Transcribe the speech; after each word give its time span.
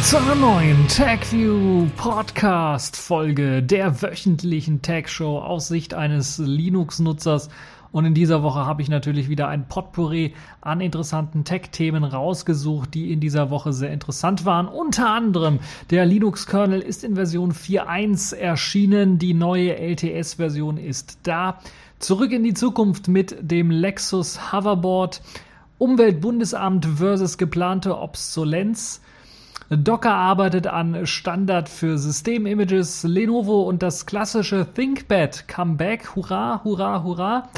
Willkommen 0.00 0.24
zu 0.24 0.32
einer 0.32 0.40
neuen 0.40 0.88
TagView 0.88 1.86
Podcast 1.98 2.96
Folge 2.96 3.62
der 3.62 4.00
wöchentlichen 4.00 4.80
Tag 4.80 5.10
Show 5.10 5.38
aus 5.38 5.68
Sicht 5.68 5.92
eines 5.92 6.38
Linux-Nutzers. 6.38 7.50
Und 7.92 8.06
in 8.06 8.14
dieser 8.14 8.42
Woche 8.42 8.64
habe 8.64 8.80
ich 8.80 8.88
natürlich 8.88 9.28
wieder 9.28 9.48
ein 9.48 9.68
Potpourri 9.68 10.32
an 10.62 10.80
interessanten 10.80 11.44
Tech-Themen 11.44 12.02
rausgesucht, 12.02 12.94
die 12.94 13.12
in 13.12 13.20
dieser 13.20 13.50
Woche 13.50 13.74
sehr 13.74 13.92
interessant 13.92 14.46
waren. 14.46 14.68
Unter 14.68 15.10
anderem 15.10 15.58
der 15.90 16.06
Linux-Kernel 16.06 16.80
ist 16.80 17.04
in 17.04 17.16
Version 17.16 17.52
4.1 17.52 18.34
erschienen. 18.34 19.18
Die 19.18 19.34
neue 19.34 19.76
LTS-Version 19.76 20.78
ist 20.78 21.18
da. 21.24 21.58
Zurück 21.98 22.32
in 22.32 22.42
die 22.42 22.54
Zukunft 22.54 23.06
mit 23.08 23.36
dem 23.42 23.70
Lexus 23.70 24.50
Hoverboard. 24.50 25.20
Umweltbundesamt 25.76 26.86
versus 26.86 27.36
geplante 27.36 27.98
Obsolenz. 27.98 29.02
Docker 29.72 30.12
arbeitet 30.12 30.66
an 30.66 31.06
Standard 31.06 31.68
für 31.68 31.96
Systemimages. 31.96 33.04
Lenovo 33.04 33.62
und 33.62 33.84
das 33.84 34.04
klassische 34.04 34.66
ThinkPad 34.74 35.46
Comeback. 35.46 36.16
Hurra, 36.16 36.62
hurra, 36.64 37.04
hurra. 37.04 37.48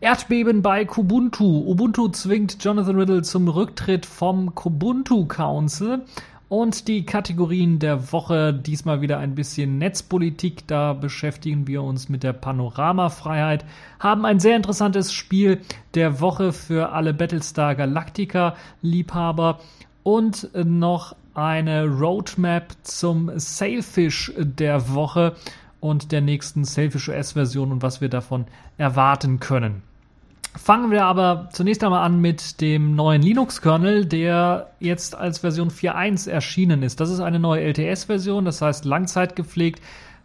Erdbeben 0.00 0.62
bei 0.62 0.86
Kubuntu. 0.86 1.68
Ubuntu 1.68 2.08
zwingt 2.08 2.64
Jonathan 2.64 2.96
Riddle 2.96 3.20
zum 3.20 3.46
Rücktritt 3.46 4.06
vom 4.06 4.54
Kubuntu 4.54 5.26
Council. 5.26 6.00
Und 6.48 6.88
die 6.88 7.04
Kategorien 7.04 7.78
der 7.78 8.10
Woche, 8.10 8.54
diesmal 8.54 9.02
wieder 9.02 9.18
ein 9.18 9.34
bisschen 9.34 9.76
Netzpolitik, 9.76 10.66
da 10.66 10.94
beschäftigen 10.94 11.66
wir 11.66 11.82
uns 11.82 12.08
mit 12.08 12.22
der 12.22 12.32
Panoramafreiheit, 12.32 13.66
haben 13.98 14.24
ein 14.24 14.40
sehr 14.40 14.56
interessantes 14.56 15.12
Spiel 15.12 15.60
der 15.92 16.22
Woche 16.22 16.54
für 16.54 16.92
alle 16.92 17.12
Battlestar 17.12 17.74
Galactica 17.74 18.56
Liebhaber 18.80 19.60
und 20.02 20.48
noch 20.54 21.14
eine 21.40 21.86
Roadmap 21.86 22.74
zum 22.82 23.30
Sailfish 23.34 24.32
der 24.36 24.92
Woche 24.94 25.34
und 25.80 26.12
der 26.12 26.20
nächsten 26.20 26.64
Sailfish 26.64 27.08
OS-Version 27.08 27.72
und 27.72 27.82
was 27.82 28.00
wir 28.00 28.08
davon 28.08 28.44
erwarten 28.76 29.40
können. 29.40 29.82
Fangen 30.56 30.90
wir 30.90 31.04
aber 31.04 31.48
zunächst 31.52 31.82
einmal 31.84 32.04
an 32.04 32.20
mit 32.20 32.60
dem 32.60 32.96
neuen 32.96 33.22
Linux-Kernel, 33.22 34.04
der 34.04 34.70
jetzt 34.80 35.14
als 35.14 35.38
Version 35.38 35.70
4.1 35.70 36.28
erschienen 36.28 36.82
ist. 36.82 37.00
Das 37.00 37.08
ist 37.08 37.20
eine 37.20 37.38
neue 37.38 37.62
LTS-Version, 37.62 38.44
das 38.44 38.60
heißt 38.60 38.84
langzeitgepflegt. 38.84 39.80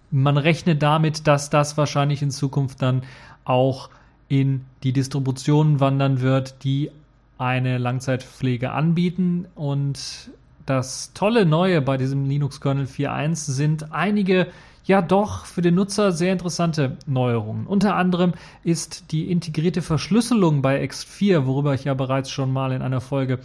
Man 0.10 0.38
rechnet 0.38 0.82
damit, 0.82 1.28
dass 1.28 1.50
das 1.50 1.78
wahrscheinlich 1.78 2.22
in 2.22 2.32
Zukunft 2.32 2.82
dann 2.82 3.04
auch 3.44 3.90
in 4.28 4.66
die 4.84 4.94
Distributionen 4.94 5.80
wandern 5.80 6.22
wird, 6.22 6.64
die 6.64 6.90
eine 7.38 7.78
Langzeitpflege 7.78 8.72
anbieten 8.72 9.46
und 9.56 10.32
das 10.66 11.12
tolle 11.14 11.46
Neue 11.46 11.82
bei 11.82 11.98
diesem 11.98 12.26
Linux-Kernel 12.26 12.86
4.1 12.86 13.36
sind 13.36 13.92
einige 13.92 14.48
ja 14.86 15.02
doch 15.02 15.46
für 15.46 15.62
den 15.62 15.76
Nutzer 15.76 16.12
sehr 16.12 16.32
interessante 16.32 16.98
Neuerungen. 17.06 17.66
Unter 17.68 17.96
anderem 17.96 18.34
ist 18.64 19.12
die 19.12 19.32
integrierte 19.32 19.82
Verschlüsselung 19.82 20.62
bei 20.62 20.84
X4, 20.84 21.46
worüber 21.46 21.74
ich 21.74 21.86
ja 21.86 21.94
bereits 21.94 22.30
schon 22.30 22.54
mal 22.54 22.72
in 22.72 22.82
einer 22.82 23.02
Folge 23.02 23.40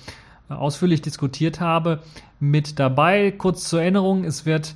äh, 0.49 0.55
ausführlich 0.55 1.03
diskutiert 1.03 1.61
habe, 1.61 2.00
mit 2.39 2.78
dabei. 2.78 3.31
Kurz 3.33 3.69
zur 3.69 3.81
Erinnerung, 3.81 4.25
es 4.25 4.47
wird 4.47 4.75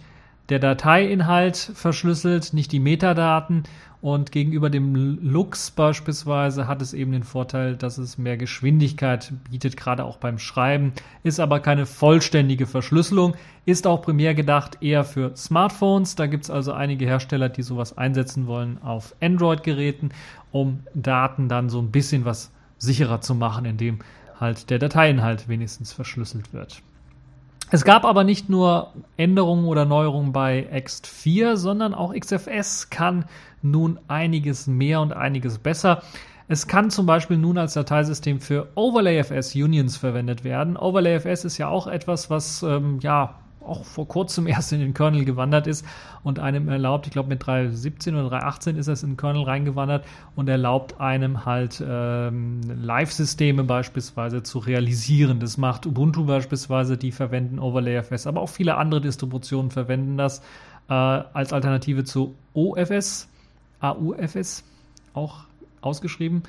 der 0.49 0.59
Dateiinhalt 0.59 1.56
verschlüsselt, 1.56 2.53
nicht 2.53 2.72
die 2.72 2.81
Metadaten. 2.81 3.65
Und 4.00 4.32
gegenüber 4.32 4.69
dem 4.69 4.94
Lux 5.22 5.71
beispielsweise 5.71 6.69
hat 6.69 6.82
es 6.82 6.93
eben 6.93 7.12
den 7.12 7.22
Vorteil, 7.22 7.75
dass 7.75 7.97
es 7.97 8.19
mehr 8.19 8.37
Geschwindigkeit 8.37 9.32
bietet, 9.50 9.78
gerade 9.78 10.05
auch 10.05 10.19
beim 10.19 10.38
Schreiben, 10.38 10.93
ist 11.22 11.41
aber 11.41 11.60
keine 11.60 11.87
vollständige 11.87 12.66
Verschlüsselung, 12.66 13.34
ist 13.65 13.87
auch 13.87 14.03
primär 14.03 14.34
gedacht 14.34 14.77
eher 14.82 15.05
für 15.05 15.34
Smartphones. 15.34 16.16
Da 16.16 16.27
gibt 16.27 16.44
es 16.44 16.50
also 16.50 16.75
einige 16.75 17.06
Hersteller, 17.06 17.49
die 17.49 17.62
sowas 17.62 17.97
einsetzen 17.97 18.47
wollen 18.47 18.76
auf 18.82 19.15
Android-Geräten, 19.22 20.11
um 20.53 20.81
Daten 20.93 21.49
dann 21.49 21.71
so 21.71 21.81
ein 21.81 21.91
bisschen 21.91 22.26
was 22.26 22.53
sicherer 22.76 23.22
zu 23.22 23.34
machen, 23.34 23.65
indem 23.65 24.00
halt 24.38 24.69
der 24.69 24.78
Dateiinhalt 24.78 25.49
wenigstens 25.49 25.94
verschlüsselt 25.94 26.53
wird. 26.53 26.82
Es 27.71 27.85
gab 27.85 28.05
aber 28.05 28.25
nicht 28.25 28.49
nur 28.49 28.93
Änderungen 29.17 29.65
oder 29.65 29.85
Neuerungen 29.85 30.33
bei 30.33 30.69
X4, 30.73 31.57
sondern 31.57 31.95
auch 31.95 32.15
XFS 32.15 32.91
kann 32.91 33.25
nun 33.63 33.99
einiges 34.07 34.67
mehr 34.67 35.01
und 35.01 35.13
einiges 35.13 35.59
besser. 35.59 36.03
Es 36.47 36.67
kann 36.67 36.91
zum 36.91 37.07
Beispiel 37.07 37.39
nun 37.39 37.57
als 37.57 37.73
Dateisystem 37.73 38.41
für 38.41 38.69
OverlayFS 38.75 39.55
Unions 39.55 39.97
verwendet 39.97 40.45
werden. 40.45 40.77
OverlayFS 40.77 41.45
ist 41.45 41.57
ja 41.57 41.69
auch 41.69 41.87
etwas, 41.87 42.29
was 42.29 42.63
ähm, 42.63 42.99
ja 43.01 43.37
auch 43.65 43.85
vor 43.85 44.07
kurzem 44.07 44.47
erst 44.49 44.73
in 44.73 44.81
den 44.81 44.95
Kernel 44.95 45.25
gewandert 45.25 45.67
ist 45.67 45.85
und 46.23 46.39
einem 46.39 46.69
erlaubt, 46.69 47.07
ich 47.07 47.13
glaube 47.13 47.29
mit 47.29 47.43
3.17 47.43 48.13
oder 48.13 48.37
3.18 48.39 48.77
ist 48.77 48.89
es 48.89 49.03
in 49.03 49.11
den 49.11 49.17
Kernel 49.17 49.45
reingewandert 49.45 50.05
und 50.37 50.49
erlaubt 50.49 51.01
einem 51.01 51.45
halt 51.45 51.83
ähm, 51.87 52.61
Live-Systeme 52.63 53.65
beispielsweise 53.65 54.43
zu 54.43 54.59
realisieren. 54.59 55.41
Das 55.41 55.57
macht 55.57 55.87
Ubuntu 55.87 56.25
beispielsweise, 56.25 56.97
die 56.97 57.13
verwenden 57.13 57.59
OverlayFS, 57.59 58.27
aber 58.27 58.41
auch 58.41 58.49
viele 58.49 58.77
andere 58.77 59.01
Distributionen 59.01 59.71
verwenden 59.71 60.17
das 60.17 60.41
äh, 60.89 60.93
als 60.93 61.53
Alternative 61.53 62.05
zu 62.05 62.35
OFS, 62.55 63.29
AUFS, 63.81 64.65
auch 65.15 65.45
ausgeschrieben. 65.81 66.43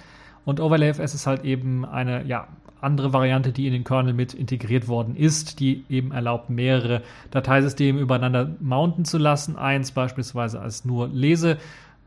Und 0.45 0.59
OverlayFS 0.59 1.13
ist 1.13 1.27
halt 1.27 1.43
eben 1.43 1.85
eine 1.85 2.23
ja, 2.25 2.47
andere 2.85 3.11
Variante, 3.11 3.51
die 3.51 3.67
in 3.67 3.73
den 3.73 3.83
Kernel 3.83 4.13
mit 4.13 4.33
integriert 4.33 4.87
worden 4.87 5.15
ist, 5.15 5.59
die 5.59 5.83
eben 5.89 6.11
erlaubt, 6.11 6.49
mehrere 6.49 7.01
Dateisysteme 7.31 7.99
übereinander 7.99 8.55
mounten 8.61 9.03
zu 9.03 9.17
lassen. 9.17 9.57
Eins 9.57 9.91
beispielsweise 9.91 10.61
als 10.61 10.85
nur 10.85 11.09
Lese, 11.09 11.57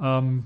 ähm, 0.00 0.44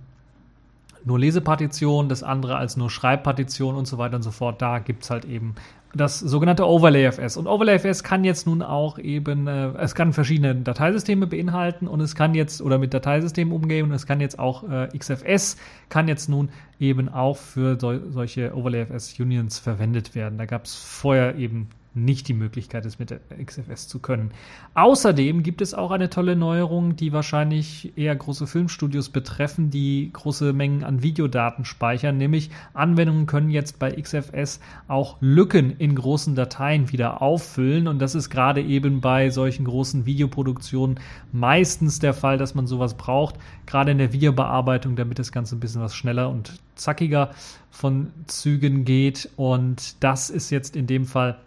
nur 1.05 1.19
Lesepartition, 1.19 2.09
das 2.09 2.23
andere 2.23 2.57
als 2.57 2.77
nur 2.77 2.91
Schreibpartition 2.91 3.75
und 3.77 3.87
so 3.87 3.99
weiter 3.99 4.17
und 4.17 4.23
so 4.23 4.31
fort. 4.31 4.63
Da 4.63 4.79
gibt 4.79 5.05
es 5.05 5.11
halt 5.11 5.25
eben 5.25 5.55
das 5.95 6.21
sogenannte 6.21 6.67
OverlayFS. 6.67 7.37
Und 7.37 7.47
OverlayFS 7.47 8.03
kann 8.03 8.25
jetzt 8.25 8.47
nun 8.47 8.63
auch 8.63 8.99
eben, 8.99 9.47
äh, 9.47 9.73
es 9.79 9.95
kann 9.95 10.13
verschiedene 10.13 10.55
Dateisysteme 10.55 11.27
beinhalten 11.27 11.87
und 11.87 12.01
es 12.01 12.15
kann 12.15 12.35
jetzt, 12.35 12.63
oder 12.63 12.79
mit 12.79 12.95
Dateisystemen 12.95 13.53
umgehen 13.53 13.87
und 13.87 13.93
es 13.93 14.07
kann 14.07 14.21
jetzt 14.21 14.39
auch 14.39 14.69
äh, 14.69 14.89
XFS, 14.97 15.57
kann 15.89 16.09
jetzt 16.09 16.29
nun 16.29 16.51
eben 16.81 17.09
auch 17.09 17.37
für 17.37 17.79
so, 17.79 18.11
solche 18.11 18.57
OverlayFS-Unions 18.57 19.59
verwendet 19.59 20.15
werden. 20.15 20.39
Da 20.39 20.47
gab 20.47 20.65
es 20.65 20.75
vorher 20.75 21.37
eben 21.37 21.69
nicht 21.95 22.29
die 22.29 22.35
Möglichkeit 22.35 22.87
ist, 22.87 22.99
mit 22.99 23.15
XFS 23.45 23.89
zu 23.89 23.99
können. 23.99 24.31
Außerdem 24.75 25.43
gibt 25.43 25.61
es 25.61 25.75
auch 25.75 25.91
eine 25.91 26.09
tolle 26.09 26.37
Neuerung, 26.37 26.97
die 26.97 27.13
wahrscheinlich 27.13 27.93
eher 27.97 28.17
große 28.17 28.47
Filmstudios 28.47 29.11
betreffen, 29.11 29.71
die 29.71 30.11
große 30.13 30.53
Mengen 30.53 30.85
an 30.85 31.03
Videodaten 31.03 31.65
speichern, 31.65 32.17
nämlich 32.17 32.51
Anwendungen 32.75 33.27
können 33.27 33.51
jetzt 33.51 33.79
bei 33.79 33.93
XFS 33.93 34.61
auch 34.89 35.17
Lücken 35.21 35.77
in 35.79 35.95
großen 35.95 36.35
Dateien 36.35 36.93
wieder 36.93 37.21
auffüllen. 37.21 37.89
Und 37.89 37.99
das 37.99 38.15
ist 38.15 38.31
gerade 38.31 38.63
eben 38.63 39.01
bei 39.01 39.31
solchen 39.31 39.65
großen 39.65 40.07
Videoproduktionen 40.07 40.99
meistens 41.33 41.99
der 41.99 42.15
Fall, 42.15 42.39
dass 42.39 42.55
man 42.55 42.67
sowas 42.67 42.97
braucht, 42.97 43.37
gerade 43.67 43.91
in 43.91 43.99
der 43.99 44.13
Videobearbeitung, 44.13 44.97
damit 44.97 45.19
das 45.19 45.33
Ganze 45.33 45.57
ein 45.57 45.61
bisschen 45.61 45.83
was 45.83 45.95
schneller 45.95 46.31
und 46.31 46.55
zackiger 46.75 47.31
von 47.71 48.11
Zügen 48.27 48.85
geht. 48.85 49.29
Und 49.37 50.03
das 50.03 50.31
ist 50.31 50.51
jetzt 50.51 50.77
in 50.77 50.87
dem 50.87 51.05
Fall 51.05 51.39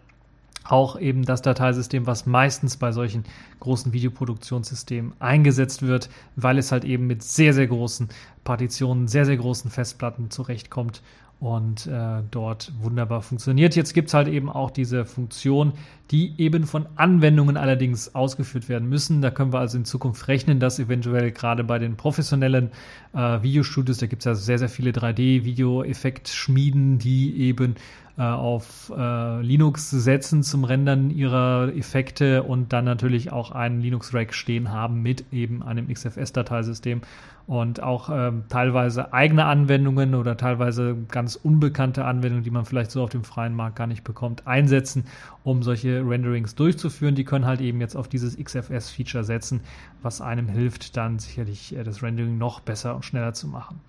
auch 0.65 0.99
eben 0.99 1.23
das 1.23 1.41
Dateisystem, 1.41 2.07
was 2.07 2.25
meistens 2.25 2.77
bei 2.77 2.91
solchen 2.91 3.23
großen 3.59 3.93
Videoproduktionssystemen 3.93 5.13
eingesetzt 5.19 5.83
wird, 5.83 6.09
weil 6.35 6.57
es 6.57 6.71
halt 6.71 6.85
eben 6.85 7.07
mit 7.07 7.23
sehr, 7.23 7.53
sehr 7.53 7.67
großen 7.67 8.09
Partitionen, 8.43 9.07
sehr, 9.07 9.25
sehr 9.25 9.37
großen 9.37 9.71
Festplatten 9.71 10.31
zurechtkommt 10.31 11.01
und 11.39 11.87
äh, 11.87 12.21
dort 12.31 12.71
wunderbar 12.81 13.21
funktioniert. 13.21 13.75
Jetzt 13.75 13.93
gibt 13.93 14.07
es 14.07 14.13
halt 14.13 14.27
eben 14.27 14.49
auch 14.49 14.71
diese 14.71 15.05
Funktion, 15.05 15.73
die 16.11 16.33
eben 16.37 16.65
von 16.65 16.85
Anwendungen 16.95 17.57
allerdings 17.57 18.15
ausgeführt 18.15 18.69
werden 18.69 18.87
müssen. 18.87 19.21
Da 19.21 19.31
können 19.31 19.51
wir 19.51 19.59
also 19.59 19.77
in 19.77 19.85
Zukunft 19.85 20.27
rechnen, 20.27 20.59
dass 20.59 20.79
eventuell 20.79 21.31
gerade 21.31 21.63
bei 21.63 21.77
den 21.77 21.97
professionellen 21.97 22.71
äh, 23.13 23.43
Videostudios, 23.43 23.97
da 23.97 24.07
gibt 24.07 24.21
es 24.21 24.25
ja 24.25 24.35
sehr, 24.35 24.59
sehr 24.59 24.69
viele 24.69 24.91
3D-Video-Effekt-Schmieden, 24.91 26.99
die 26.99 27.41
eben 27.41 27.75
äh, 28.17 28.23
auf 28.23 28.93
äh, 28.95 29.41
Linux 29.41 29.89
setzen 29.89 30.41
zum 30.41 30.63
Rendern 30.63 31.09
ihrer 31.09 31.73
Effekte 31.75 32.43
und 32.43 32.71
dann 32.71 32.85
natürlich 32.85 33.31
auch 33.31 33.51
einen 33.51 33.81
Linux-Rack 33.81 34.33
stehen 34.33 34.71
haben 34.71 35.01
mit 35.01 35.25
eben 35.33 35.61
einem 35.63 35.89
XFS-Dateisystem 35.89 37.01
und 37.47 37.83
auch 37.83 38.09
ähm, 38.11 38.45
teilweise 38.49 39.13
eigene 39.13 39.45
Anwendungen 39.45 40.15
oder 40.15 40.37
teilweise 40.37 40.95
ganz 41.09 41.35
unbekannte 41.35 42.05
Anwendungen, 42.05 42.43
die 42.43 42.49
man 42.49 42.65
vielleicht 42.65 42.89
so 42.89 43.03
auf 43.03 43.09
dem 43.09 43.23
freien 43.23 43.53
Markt 43.53 43.75
gar 43.75 43.87
nicht 43.87 44.03
bekommt, 44.03 44.47
einsetzen, 44.47 45.05
um 45.43 45.61
solche 45.61 46.01
Renderings 46.07 46.55
durchzuführen. 46.55 47.15
Die 47.15 47.25
können 47.25 47.45
halt 47.45 47.61
eben 47.61 47.81
jetzt 47.81 47.95
auf 47.95 48.07
dieses 48.07 48.37
XFS-Feature 48.37 49.23
setzen, 49.23 49.61
was 50.01 50.21
einem 50.21 50.47
hilft, 50.47 50.97
dann 50.97 51.19
sicherlich 51.19 51.75
äh, 51.75 51.83
das 51.83 52.01
Rendering 52.01 52.37
noch 52.37 52.61
besser 52.61 52.95
und 52.95 53.05
schneller 53.05 53.33
zu 53.33 53.47
machen. 53.47 53.79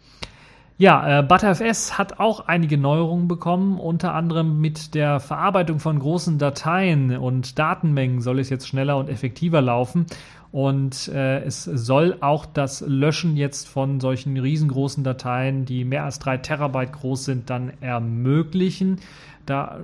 Ja, 0.79 1.21
äh, 1.21 1.23
ButterFS 1.23 1.97
hat 1.97 2.21
auch 2.21 2.49
einige 2.49 2.77
Neuerungen 2.77 3.29
bekommen, 3.29 3.81
unter 3.81 4.13
anderem 4.13 4.61
mit 4.61 4.95
der 4.95 5.21
Verarbeitung 5.21 5.79
von 5.81 5.99
großen 5.99 6.37
Dateien 6.37 7.17
und 7.17 7.59
Datenmengen 7.59 8.21
soll 8.21 8.41
es 8.41 8.51
jetzt 8.51 8.69
schneller 8.69 8.99
und 8.99 9.09
effektiver 9.09 9.63
laufen. 9.63 10.05
Und 10.53 11.09
äh, 11.09 11.41
es 11.45 11.65
soll 11.65 12.19
auch 12.21 12.45
das 12.45 12.83
Löschen 12.83 13.39
jetzt 13.39 13.67
von 13.69 14.01
solchen 14.01 14.37
riesengroßen 14.37 15.03
Dateien, 15.03 15.65
die 15.65 15.85
mehr 15.87 16.05
als 16.05 16.19
drei 16.19 16.37
Terabyte 16.37 16.93
groß 16.93 17.25
sind, 17.25 17.49
dann 17.49 17.73
ermöglichen. 17.81 19.01
Da 19.47 19.81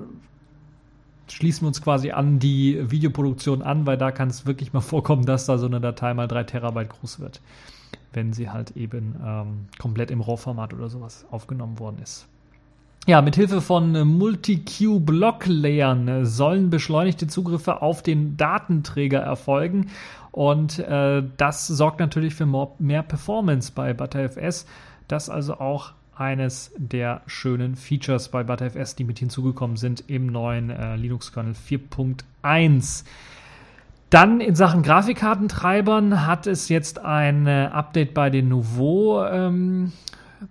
schließen 1.26 1.62
wir 1.62 1.68
uns 1.68 1.80
quasi 1.80 2.10
an 2.10 2.38
die 2.38 2.90
Videoproduktion 2.90 3.62
an, 3.62 3.86
weil 3.86 3.96
da 3.96 4.10
kann 4.10 4.28
es 4.28 4.44
wirklich 4.44 4.74
mal 4.74 4.80
vorkommen, 4.80 5.24
dass 5.24 5.46
da 5.46 5.56
so 5.56 5.66
eine 5.66 5.80
Datei 5.80 6.12
mal 6.12 6.28
drei 6.28 6.44
Terabyte 6.44 6.90
groß 6.90 7.18
wird 7.20 7.40
wenn 8.12 8.32
sie 8.32 8.50
halt 8.50 8.76
eben 8.76 9.16
ähm, 9.24 9.66
komplett 9.78 10.10
im 10.10 10.20
RAW-Format 10.20 10.74
oder 10.74 10.88
sowas 10.88 11.24
aufgenommen 11.30 11.78
worden 11.78 11.98
ist. 12.02 12.26
Ja, 13.06 13.20
mit 13.20 13.34
Hilfe 13.34 13.60
von 13.60 13.94
äh, 13.96 14.04
Multi-Q-Block-Layern 14.04 16.08
äh, 16.08 16.26
sollen 16.26 16.70
beschleunigte 16.70 17.26
Zugriffe 17.26 17.82
auf 17.82 18.02
den 18.02 18.36
Datenträger 18.36 19.18
erfolgen 19.18 19.90
und 20.30 20.78
äh, 20.78 21.22
das 21.36 21.66
sorgt 21.66 22.00
natürlich 22.00 22.34
für 22.34 22.46
mehr 22.78 23.02
Performance 23.02 23.72
bei 23.74 23.92
ButterFS. 23.92 24.66
Das 25.08 25.28
also 25.28 25.54
auch 25.54 25.92
eines 26.16 26.72
der 26.76 27.22
schönen 27.26 27.76
Features 27.76 28.28
bei 28.28 28.42
ButterFS, 28.42 28.96
die 28.96 29.04
mit 29.04 29.18
hinzugekommen 29.18 29.76
sind 29.76 30.04
im 30.06 30.26
neuen 30.26 30.70
äh, 30.70 30.96
Linux-Kernel 30.96 31.54
4.1. 31.54 33.04
Dann 34.12 34.42
in 34.42 34.54
Sachen 34.54 34.82
Grafikkartentreibern 34.82 36.26
hat 36.26 36.46
es 36.46 36.68
jetzt 36.68 37.02
ein 37.02 37.46
äh, 37.46 37.70
Update 37.72 38.12
bei 38.12 38.28
den 38.28 38.50
Nouveau 38.50 39.24
ähm, 39.24 39.92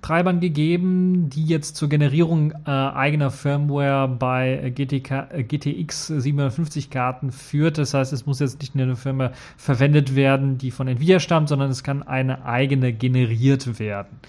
Treibern 0.02 0.40
gegeben, 0.40 1.30
die 1.30 1.46
jetzt 1.46 1.76
zur 1.76 1.88
Generierung 1.88 2.54
äh, 2.66 2.72
eigener 2.72 3.30
Firmware 3.30 4.08
bei 4.08 4.74
GTK, 4.74 5.48
GTX 5.48 6.08
750 6.08 6.90
Karten 6.90 7.32
führt. 7.32 7.78
Das 7.78 7.94
heißt, 7.94 8.14
es 8.14 8.26
muss 8.26 8.40
jetzt 8.40 8.62
nicht 8.62 8.74
nur 8.74 8.86
eine 8.86 8.96
Firma 8.96 9.30
verwendet 9.58 10.16
werden, 10.16 10.58
die 10.58 10.72
von 10.72 10.88
Nvidia 10.88 11.20
stammt, 11.20 11.48
sondern 11.48 11.70
es 11.70 11.84
kann 11.84 12.02
eine 12.02 12.46
eigene 12.46 12.94
generiert 12.94 13.78
werden. 13.78 14.22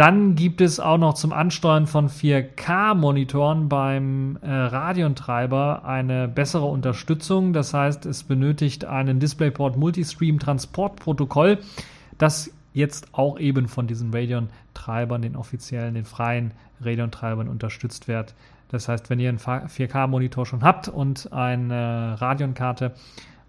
Dann 0.00 0.34
gibt 0.34 0.62
es 0.62 0.80
auch 0.80 0.96
noch 0.96 1.12
zum 1.12 1.30
Ansteuern 1.30 1.86
von 1.86 2.08
4K-Monitoren 2.08 3.68
beim 3.68 4.38
äh, 4.40 4.50
Radiontreiber 4.50 5.84
eine 5.84 6.26
bessere 6.26 6.64
Unterstützung. 6.64 7.52
Das 7.52 7.74
heißt, 7.74 8.06
es 8.06 8.22
benötigt 8.22 8.86
einen 8.86 9.20
DisplayPort 9.20 9.76
Multistream 9.76 10.38
Transportprotokoll, 10.38 11.58
das 12.16 12.50
jetzt 12.72 13.08
auch 13.12 13.38
eben 13.38 13.68
von 13.68 13.86
diesen 13.86 14.10
Radeon-Treibern, 14.10 15.20
den 15.20 15.36
offiziellen, 15.36 15.92
den 15.92 16.06
freien 16.06 16.52
Radeon-Treibern 16.80 17.46
unterstützt 17.46 18.08
wird. 18.08 18.32
Das 18.70 18.88
heißt, 18.88 19.10
wenn 19.10 19.20
ihr 19.20 19.28
einen 19.28 19.38
4K-Monitor 19.38 20.46
schon 20.46 20.62
habt 20.62 20.88
und 20.88 21.30
eine 21.30 22.18
Radeon-Karte, 22.18 22.94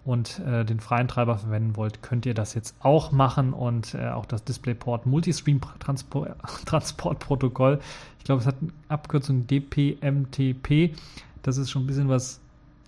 und 0.03 0.39
äh, 0.39 0.65
den 0.65 0.79
freien 0.79 1.07
Treiber 1.07 1.37
verwenden 1.37 1.75
wollt, 1.75 2.01
könnt 2.01 2.25
ihr 2.25 2.33
das 2.33 2.53
jetzt 2.53 2.75
auch 2.79 3.11
machen 3.11 3.53
und 3.53 3.93
äh, 3.93 4.09
auch 4.09 4.25
das 4.25 4.43
DisplayPort 4.43 5.05
Multistream 5.05 5.61
Transport, 5.79 6.35
Transportprotokoll. 6.65 7.79
Ich 8.17 8.25
glaube, 8.25 8.41
es 8.41 8.47
hat 8.47 8.55
eine 8.61 8.71
Abkürzung 8.87 9.47
DPMTP. 9.47 10.95
Das 11.43 11.57
ist 11.57 11.69
schon 11.69 11.83
ein 11.83 11.87
bisschen 11.87 12.09
was 12.09 12.39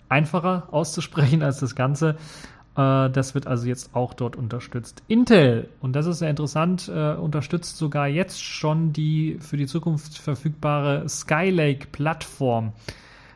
einfacher 0.08 0.68
auszusprechen 0.70 1.42
als 1.42 1.60
das 1.60 1.74
Ganze. 1.74 2.16
Äh, 2.76 3.10
das 3.10 3.34
wird 3.34 3.46
also 3.46 3.66
jetzt 3.66 3.94
auch 3.94 4.14
dort 4.14 4.36
unterstützt. 4.36 5.02
Intel, 5.06 5.68
und 5.80 5.94
das 5.94 6.06
ist 6.06 6.18
sehr 6.18 6.30
interessant, 6.30 6.90
äh, 6.92 7.14
unterstützt 7.14 7.76
sogar 7.76 8.08
jetzt 8.08 8.42
schon 8.42 8.92
die 8.92 9.38
für 9.40 9.56
die 9.56 9.66
Zukunft 9.66 10.18
verfügbare 10.18 11.08
Skylake-Plattform. 11.08 12.72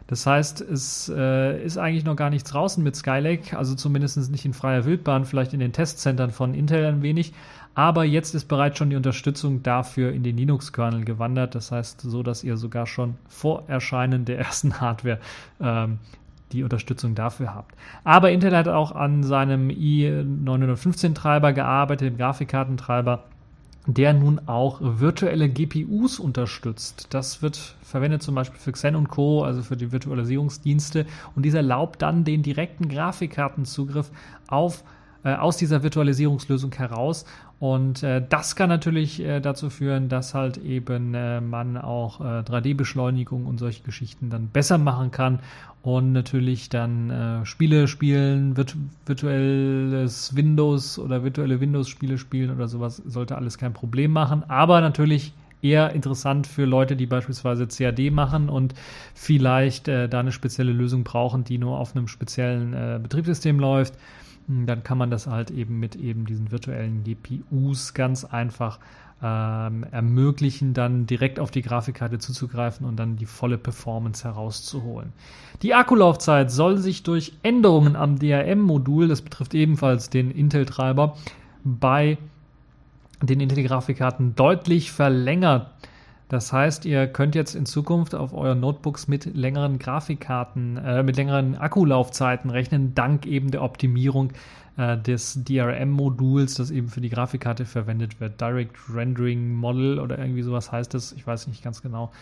Das 0.09 0.27
heißt, 0.27 0.63
es 0.63 1.13
äh, 1.15 1.63
ist 1.63 1.77
eigentlich 1.77 2.05
noch 2.05 2.17
gar 2.17 2.31
nichts 2.31 2.51
draußen 2.51 2.83
mit 2.83 2.97
Skylake, 2.97 3.57
also 3.57 3.75
zumindest 3.75 4.31
nicht 4.31 4.45
in 4.47 4.55
freier 4.55 4.87
Wildbahn, 4.87 5.27
vielleicht 5.27 5.53
in 5.53 5.61
den 5.61 5.75
Testzentren 5.75 6.31
von 6.31 6.55
Intel 6.55 6.87
ein 6.87 7.03
wenig. 7.03 7.35
Aber 7.75 8.05
jetzt 8.05 8.35
ist 8.35 8.47
bereits 8.47 8.79
schon 8.79 8.89
die 8.89 8.97
Unterstützung 8.97 9.63
dafür 9.63 10.13
in 10.13 10.23
den 10.23 10.39
Linux-Kernel 10.39 11.05
gewandert. 11.05 11.55
Das 11.55 11.71
heißt, 11.71 12.01
so 12.01 12.23
dass 12.23 12.43
ihr 12.43 12.57
sogar 12.57 12.87
schon 12.87 13.17
vor 13.29 13.65
Erscheinen 13.69 14.25
der 14.25 14.39
ersten 14.39 14.81
Hardware 14.81 15.21
ähm, 15.61 15.99
die 16.53 16.63
Unterstützung 16.63 17.15
dafür 17.15 17.55
habt. 17.55 17.75
Aber 18.03 18.31
Intel 18.31 18.57
hat 18.57 18.67
auch 18.67 18.93
an 18.93 19.23
seinem 19.23 19.69
i915-Treiber 19.69 21.53
gearbeitet, 21.53 22.09
dem 22.09 22.17
Grafikkartentreiber 22.17 23.25
der 23.89 24.13
nun 24.13 24.39
auch 24.45 24.81
virtuelle 24.83 25.49
GPUs 25.49 26.21
unterstützt. 26.21 27.07
Das 27.09 27.41
wird 27.41 27.57
verwendet 27.81 28.23
zum 28.23 28.35
Beispiel 28.35 28.61
für 28.61 28.73
Xen 28.73 28.95
und 28.95 29.09
Co., 29.09 29.43
also 29.43 29.63
für 29.63 29.79
die 29.79 29.91
Virtualisierungsdienste. 29.93 31.07
Und 31.35 31.47
dieser 31.47 31.61
erlaubt 31.61 32.03
dann 32.03 32.23
den 32.23 32.43
direkten 32.43 32.91
Grafikkartenzugriff 32.91 34.11
auf 34.47 34.85
äh, 35.25 35.35
aus 35.35 35.57
dieser 35.57 35.83
Virtualisierungslösung 35.83 36.73
heraus. 36.73 37.25
Und 37.59 38.05
äh, 38.05 38.23
das 38.27 38.55
kann 38.55 38.69
natürlich 38.69 39.21
äh, 39.21 39.41
dazu 39.41 39.69
führen, 39.69 40.09
dass 40.09 40.33
halt 40.33 40.59
eben 40.59 41.13
äh, 41.13 41.41
man 41.41 41.77
auch 41.77 42.21
3D-Beschleunigung 42.21 43.45
äh, 43.45 43.49
und 43.49 43.59
solche 43.59 43.83
Geschichten 43.83 44.31
dann 44.31 44.47
besser 44.47 44.79
machen 44.79 45.11
kann 45.11 45.41
und 45.83 46.13
natürlich 46.13 46.69
dann 46.69 47.43
Spiele 47.45 47.89
spielen, 47.89 48.57
virt 48.57 48.77
virtuelles 49.07 50.37
Windows 50.37 50.99
oder 50.99 51.25
virtuelle 51.25 51.61
Windows-Spiele 51.61 52.19
spielen 52.19 52.51
oder 52.51 52.69
sowas 52.69 53.03
sollte 53.07 53.37
alles 53.37 53.59
kein 53.59 53.73
Problem 53.73 54.11
machen. 54.13 54.43
Aber 54.49 54.81
natürlich 54.81 55.33
eher 55.63 55.93
interessant 55.93 56.47
für 56.47 56.65
Leute, 56.65 56.95
die 56.95 57.07
beispielsweise 57.07 57.67
CAD 57.69 58.11
machen 58.11 58.49
und 58.49 58.75
vielleicht 59.15 59.89
da 59.89 60.09
eine 60.11 60.33
spezielle 60.33 60.73
Lösung 60.73 61.05
brauchen, 61.05 61.45
die 61.45 61.59
nur 61.59 61.79
auf 61.79 61.97
einem 61.97 62.09
speziellen 62.09 63.03
Betriebssystem 63.03 63.59
läuft 63.59 63.95
dann 64.49 64.83
kann 64.83 64.99
man 64.99 65.11
das 65.11 65.27
halt 65.27 65.51
eben 65.51 65.79
mit 65.79 65.95
eben 65.97 66.25
diesen 66.25 66.51
virtuellen 66.51 67.05
GPUs 67.05 67.93
ganz 67.93 68.25
einfach 68.25 68.79
ähm, 69.23 69.85
ermöglichen, 69.91 70.75
dann 70.75 71.07
direkt 71.07 71.41
auf 71.41 71.51
die 71.51 71.63
Grafikkarte 71.63 72.19
zuzugreifen 72.19 72.87
und 72.87 72.97
dann 72.97 73.17
die 73.17 73.27
volle 73.27 73.59
Performance 73.59 74.25
herauszuholen. 74.25 75.13
Die 75.63 75.75
Akkulaufzeit 75.75 76.51
soll 76.51 76.79
sich 76.79 77.03
durch 77.03 77.33
Änderungen 77.43 77.97
am 77.97 78.19
DRM-Modul, 78.19 79.09
das 79.09 79.23
betrifft 79.23 79.55
ebenfalls 79.55 80.09
den 80.09 80.31
Intel-Treiber, 80.31 81.17
bei 81.65 82.17
den 83.21 83.41
Intel-Grafikkarten 83.41 84.37
deutlich 84.37 84.93
verlängert 84.93 85.71
das 86.29 86.53
heißt, 86.53 86.85
ihr 86.85 87.07
könnt 87.07 87.35
jetzt 87.35 87.55
in 87.55 87.65
Zukunft 87.65 88.15
auf 88.15 88.35
euren 88.35 88.61
Notebooks 88.61 89.09
mit 89.09 89.25
längeren 89.35 89.79
Grafikkarten, 89.79 90.77
äh, 90.77 91.03
mit 91.03 91.17
längeren 91.17 91.57
Akkulaufzeiten 91.57 92.51
rechnen, 92.51 92.95
dank 92.95 93.27
eben 93.27 93.51
der 93.51 93.63
Optimierung 93.63 94.33
äh, 94.77 94.99
des 94.99 95.43
DRM-Moduls, 95.45 96.55
das 96.55 96.71
eben 96.71 96.89
für 96.89 97.01
die 97.01 97.09
Grafikkarte 97.09 97.65
verwendet 97.65 98.21
wird. 98.21 98.41
Direct 98.41 98.77
Rendering 98.93 99.55
Model 99.55 99.99
oder 99.99 100.19
irgendwie 100.19 100.43
sowas 100.43 100.71
heißt 100.71 100.95
es. 100.95 101.13
Ich 101.13 101.27
weiß 101.27 101.47
nicht 101.47 101.65
ganz 101.65 101.81
genau. 101.81 102.13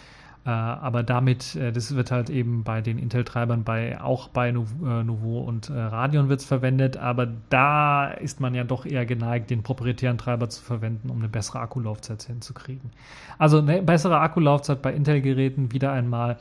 Äh, 0.47 0.51
aber 0.51 1.03
damit, 1.03 1.57
äh, 1.57 1.73
das 1.73 1.97
wird 1.97 2.13
halt 2.13 2.31
eben 2.31 2.63
bei 2.63 2.81
den 2.81 2.99
Intel-Treibern, 2.99 3.65
bei, 3.65 4.01
auch 4.01 4.29
bei 4.29 4.53
Nouveau 4.53 5.43
äh, 5.43 5.45
und 5.45 5.71
Radeon 5.71 6.29
wird 6.29 6.41
es 6.41 6.47
verwendet, 6.47 6.97
aber 6.97 7.27
da 7.51 8.09
ist 8.09 8.41
man 8.41 8.55
ja 8.55 8.63
doch 8.63 8.87
eher 8.87 9.05
geneigt, 9.07 9.51
den 9.51 9.65
proprietären 9.65 10.19
Treiber 10.19 10.49
zu 10.49 10.63
verwenden, 10.63 11.11
um 11.11 11.19
eine 11.19 11.29
bessere 11.29 11.59
Akkulaufzeit 11.59 12.23
hinzukriegen. 12.23 12.93
Also 13.39 13.59
eine 13.59 13.83
bessere 13.83 14.21
Akkulaufzeit 14.21 14.83
bei 14.83 14.93
Intel-Geräten 14.93 15.73
wieder 15.73 15.91
einmal 15.91 16.39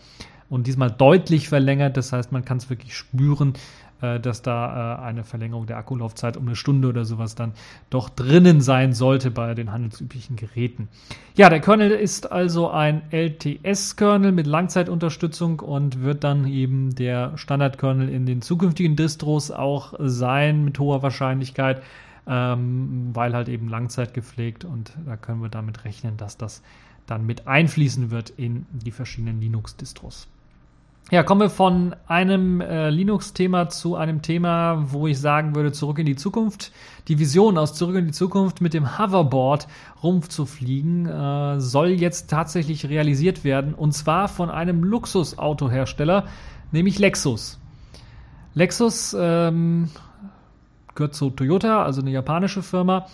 und 0.50 0.68
diesmal 0.68 0.92
deutlich 0.92 1.50
verlängert, 1.50 1.98
das 1.98 2.14
heißt, 2.14 2.32
man 2.32 2.46
kann 2.46 2.58
es 2.58 2.70
wirklich 2.70 2.96
spüren, 2.96 3.54
äh, 4.02 4.20
dass 4.20 4.42
da 4.42 4.98
äh, 4.98 5.02
eine 5.04 5.24
Verlängerung 5.24 5.68
der 5.68 5.78
Akkulaufzeit 5.78 6.38
um 6.38 6.46
eine 6.46 6.56
Stunde 6.56 6.90
oder 6.90 7.06
sowas 7.06 7.36
dann 7.36 7.54
doch 7.90 8.10
drinnen 8.10 8.62
sein 8.62 8.94
sollte 8.94 9.32
bei 9.32 9.54
den 9.54 9.72
handelsüblichen 9.72 10.36
Geräten. 10.36 10.90
Ja, 11.36 11.50
der 11.50 11.62
Kernel 11.62 11.92
ist 11.92 12.32
also 12.32 12.70
ein 12.70 13.04
LTS-Kernel 13.12 14.32
mit 14.32 14.48
Langzeitunterstützung 14.48 15.60
und 15.60 16.02
wird 16.02 16.24
dann 16.24 16.48
eben 16.48 16.94
der 16.96 17.38
Standard-Kernel 17.38 18.10
in 18.10 18.26
den 18.26 18.42
zukünftigen 18.42 18.96
Distros 18.96 19.52
auch 19.52 19.94
sein 20.00 20.66
mit 20.66 20.80
hoher 20.80 21.02
Wahrscheinlichkeit. 21.04 21.82
Ähm, 22.28 23.12
weil 23.14 23.36
halt 23.36 23.50
eben 23.50 23.70
Langzeit 23.70 24.16
gepflegt 24.16 24.66
und 24.66 24.94
da 25.06 25.16
können 25.16 25.44
wir 25.44 25.50
damit 25.50 25.86
rechnen, 25.86 26.18
dass 26.18 26.38
das 26.38 26.64
dann 27.06 27.26
mit 27.28 27.48
einfließen 27.48 28.10
wird 28.10 28.32
in 28.32 28.66
die 28.72 28.90
verschiedenen 28.90 29.40
Linux-Distros. 29.40 30.28
Ja, 31.12 31.22
kommen 31.22 31.42
wir 31.42 31.52
von 31.52 31.96
einem 32.08 32.62
äh, 32.62 32.90
Linux-Thema 32.90 33.70
zu 33.70 33.96
einem 33.96 34.24
Thema, 34.24 34.92
wo 34.92 35.06
ich 35.06 35.20
sagen 35.20 35.54
würde, 35.54 35.72
zurück 35.72 36.00
in 36.00 36.08
die 36.08 36.16
Zukunft. 36.16 36.72
Die 37.08 37.20
Vision 37.20 37.60
aus 37.60 37.76
Zurück 37.76 37.96
in 37.98 38.08
die 38.08 38.12
Zukunft 38.12 38.60
mit 38.60 38.74
dem 38.74 38.98
Hoverboard 38.98 39.68
rumzufliegen 40.02 41.06
äh, 41.06 41.60
soll 41.60 41.90
jetzt 41.90 42.32
tatsächlich 42.32 42.90
realisiert 42.90 43.44
werden 43.44 43.76
und 43.76 43.92
zwar 43.92 44.28
von 44.28 44.50
einem 44.50 44.84
Luxusautohersteller, 44.84 46.26
nämlich 46.72 46.98
Lexus. 46.98 47.60
Lexus 48.56 49.16
ähm, 49.20 49.90
gehört 50.96 51.14
zu 51.14 51.30
Toyota, 51.30 51.84
also 51.84 52.02
eine 52.02 52.10
japanische 52.10 52.64
Firma 52.64 53.06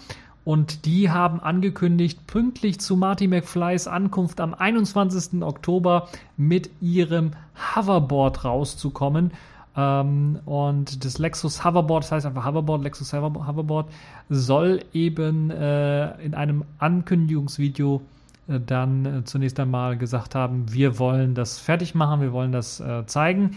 Und 0.44 0.86
die 0.86 1.10
haben 1.12 1.40
angekündigt, 1.40 2.26
pünktlich 2.26 2.80
zu 2.80 2.96
Marty 2.96 3.28
McFlys 3.28 3.88
Ankunft 3.88 4.40
am 4.40 4.54
21. 4.54 5.44
Oktober 5.44 6.08
mit 6.36 6.70
ihrem 6.82 7.32
Hoverboard 7.76 8.44
rauszukommen. 8.44 9.32
Ähm, 9.78 10.40
und 10.46 11.06
das 11.06 11.20
Lexus 11.20 11.64
Hoverboard, 11.64 12.04
das 12.04 12.12
heißt 12.12 12.26
einfach 12.26 12.46
Hoverboard, 12.46 12.84
Lexus 12.84 13.14
Hoverboard, 13.14 13.90
soll 14.30 14.82
eben 14.94 15.52
äh, 15.52 16.20
in 16.24 16.34
einem 16.34 16.64
Ankündigungsvideo 16.80 18.02
äh, 18.48 18.60
dann 18.60 19.06
äh, 19.06 19.24
zunächst 19.24 19.60
einmal 19.60 19.98
gesagt 19.98 20.36
haben, 20.36 20.74
wir 20.74 21.00
wollen 21.00 21.36
das 21.36 21.60
fertig 21.60 21.96
machen, 21.96 22.22
wir 22.22 22.34
wollen 22.34 22.52
das 22.52 22.80
äh, 22.80 23.06
zeigen. 23.06 23.52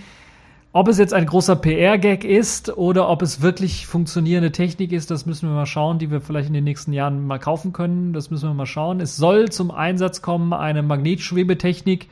Ob 0.76 0.88
es 0.88 0.98
jetzt 0.98 1.14
ein 1.14 1.26
großer 1.26 1.54
PR-Gag 1.54 2.24
ist 2.24 2.76
oder 2.76 3.08
ob 3.08 3.22
es 3.22 3.40
wirklich 3.40 3.86
funktionierende 3.86 4.50
Technik 4.50 4.90
ist, 4.90 5.08
das 5.08 5.24
müssen 5.24 5.48
wir 5.48 5.54
mal 5.54 5.66
schauen, 5.66 6.00
die 6.00 6.10
wir 6.10 6.20
vielleicht 6.20 6.48
in 6.48 6.52
den 6.52 6.64
nächsten 6.64 6.92
Jahren 6.92 7.24
mal 7.28 7.38
kaufen 7.38 7.72
können. 7.72 8.12
Das 8.12 8.32
müssen 8.32 8.48
wir 8.48 8.54
mal 8.54 8.66
schauen. 8.66 8.98
Es 8.98 9.16
soll 9.16 9.50
zum 9.52 9.70
Einsatz 9.70 10.20
kommen 10.20 10.52
eine 10.52 10.82
Magnetschwebetechnik, 10.82 12.08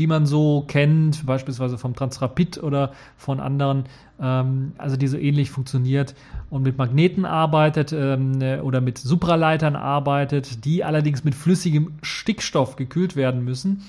die 0.00 0.08
man 0.08 0.26
so 0.26 0.64
kennt, 0.66 1.24
beispielsweise 1.26 1.78
vom 1.78 1.94
Transrapid 1.94 2.60
oder 2.60 2.90
von 3.16 3.38
anderen, 3.38 3.84
ähm, 4.20 4.72
also 4.78 4.96
die 4.96 5.06
so 5.06 5.16
ähnlich 5.16 5.50
funktioniert 5.50 6.16
und 6.50 6.64
mit 6.64 6.78
Magneten 6.78 7.24
arbeitet 7.24 7.92
ähm, 7.92 8.42
oder 8.64 8.80
mit 8.80 8.98
Supraleitern 8.98 9.76
arbeitet, 9.76 10.64
die 10.64 10.82
allerdings 10.82 11.22
mit 11.22 11.36
flüssigem 11.36 11.92
Stickstoff 12.02 12.74
gekühlt 12.74 13.14
werden 13.14 13.44
müssen 13.44 13.84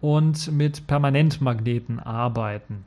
und 0.00 0.50
mit 0.50 0.88
Permanentmagneten 0.88 2.00
arbeiten. 2.00 2.84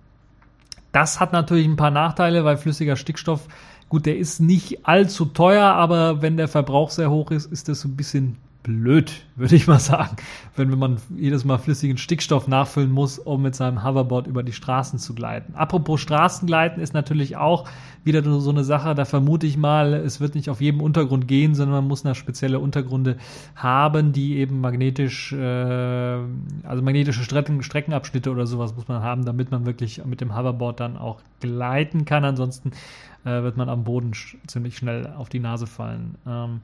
Das 0.95 1.19
hat 1.19 1.33
natürlich 1.33 1.67
ein 1.67 1.75
paar 1.75 1.91
Nachteile, 1.91 2.45
weil 2.45 2.55
flüssiger 2.55 2.95
Stickstoff, 2.95 3.49
gut, 3.89 4.05
der 4.05 4.17
ist 4.17 4.39
nicht 4.39 4.87
allzu 4.87 5.25
teuer, 5.25 5.65
aber 5.65 6.21
wenn 6.21 6.37
der 6.37 6.47
Verbrauch 6.47 6.89
sehr 6.89 7.11
hoch 7.11 7.31
ist, 7.31 7.51
ist 7.51 7.67
das 7.67 7.81
so 7.81 7.89
ein 7.89 7.97
bisschen 7.97 8.37
blöd, 8.65 9.21
würde 9.35 9.55
ich 9.55 9.67
mal 9.67 9.79
sagen, 9.79 10.15
wenn 10.55 10.77
man 10.77 10.97
jedes 11.15 11.45
Mal 11.45 11.59
flüssigen 11.59 11.97
Stickstoff 11.97 12.47
nachfüllen 12.47 12.91
muss, 12.91 13.19
um 13.19 13.43
mit 13.43 13.55
seinem 13.55 13.83
Hoverboard 13.83 14.25
über 14.25 14.41
die 14.41 14.53
Straßen 14.53 14.97
zu 14.97 15.13
gleiten. 15.13 15.53
Apropos 15.55 16.01
Straßengleiten 16.01 16.81
ist 16.81 16.93
natürlich 16.93 17.37
auch 17.37 17.69
wieder 18.03 18.23
so 18.23 18.49
eine 18.49 18.63
Sache, 18.63 18.95
da 18.95 19.05
vermute 19.05 19.45
ich 19.45 19.55
mal, 19.55 19.93
es 19.93 20.19
wird 20.19 20.33
nicht 20.35 20.49
auf 20.49 20.61
jedem 20.61 20.81
Untergrund 20.81 21.27
gehen, 21.27 21.53
sondern 21.53 21.75
man 21.75 21.87
muss 21.87 22.05
eine 22.05 22.15
spezielle 22.15 22.59
Untergründe 22.59 23.17
haben, 23.55 24.13
die 24.13 24.37
eben 24.37 24.61
magnetisch, 24.61 25.31
äh, 25.31 26.17
also 26.63 26.81
magnetische 26.81 27.23
Strecken, 27.23 27.61
Streckenabschnitte 27.61 28.31
oder 28.31 28.47
sowas 28.47 28.75
muss 28.75 28.87
man 28.87 29.03
haben, 29.03 29.25
damit 29.25 29.51
man 29.51 29.65
wirklich 29.65 30.03
mit 30.05 30.21
dem 30.21 30.35
Hoverboard 30.35 30.79
dann 30.79 30.97
auch 30.97 31.21
gleiten 31.39 32.05
kann. 32.05 32.25
Ansonsten 32.25 32.71
äh, 33.25 33.43
wird 33.43 33.57
man 33.57 33.69
am 33.69 33.83
Boden 33.83 34.11
ziemlich 34.47 34.77
schnell 34.77 35.13
auf 35.17 35.29
die 35.29 35.39
Nase 35.39 35.67
fallen. 35.67 36.15
Ähm, 36.27 36.61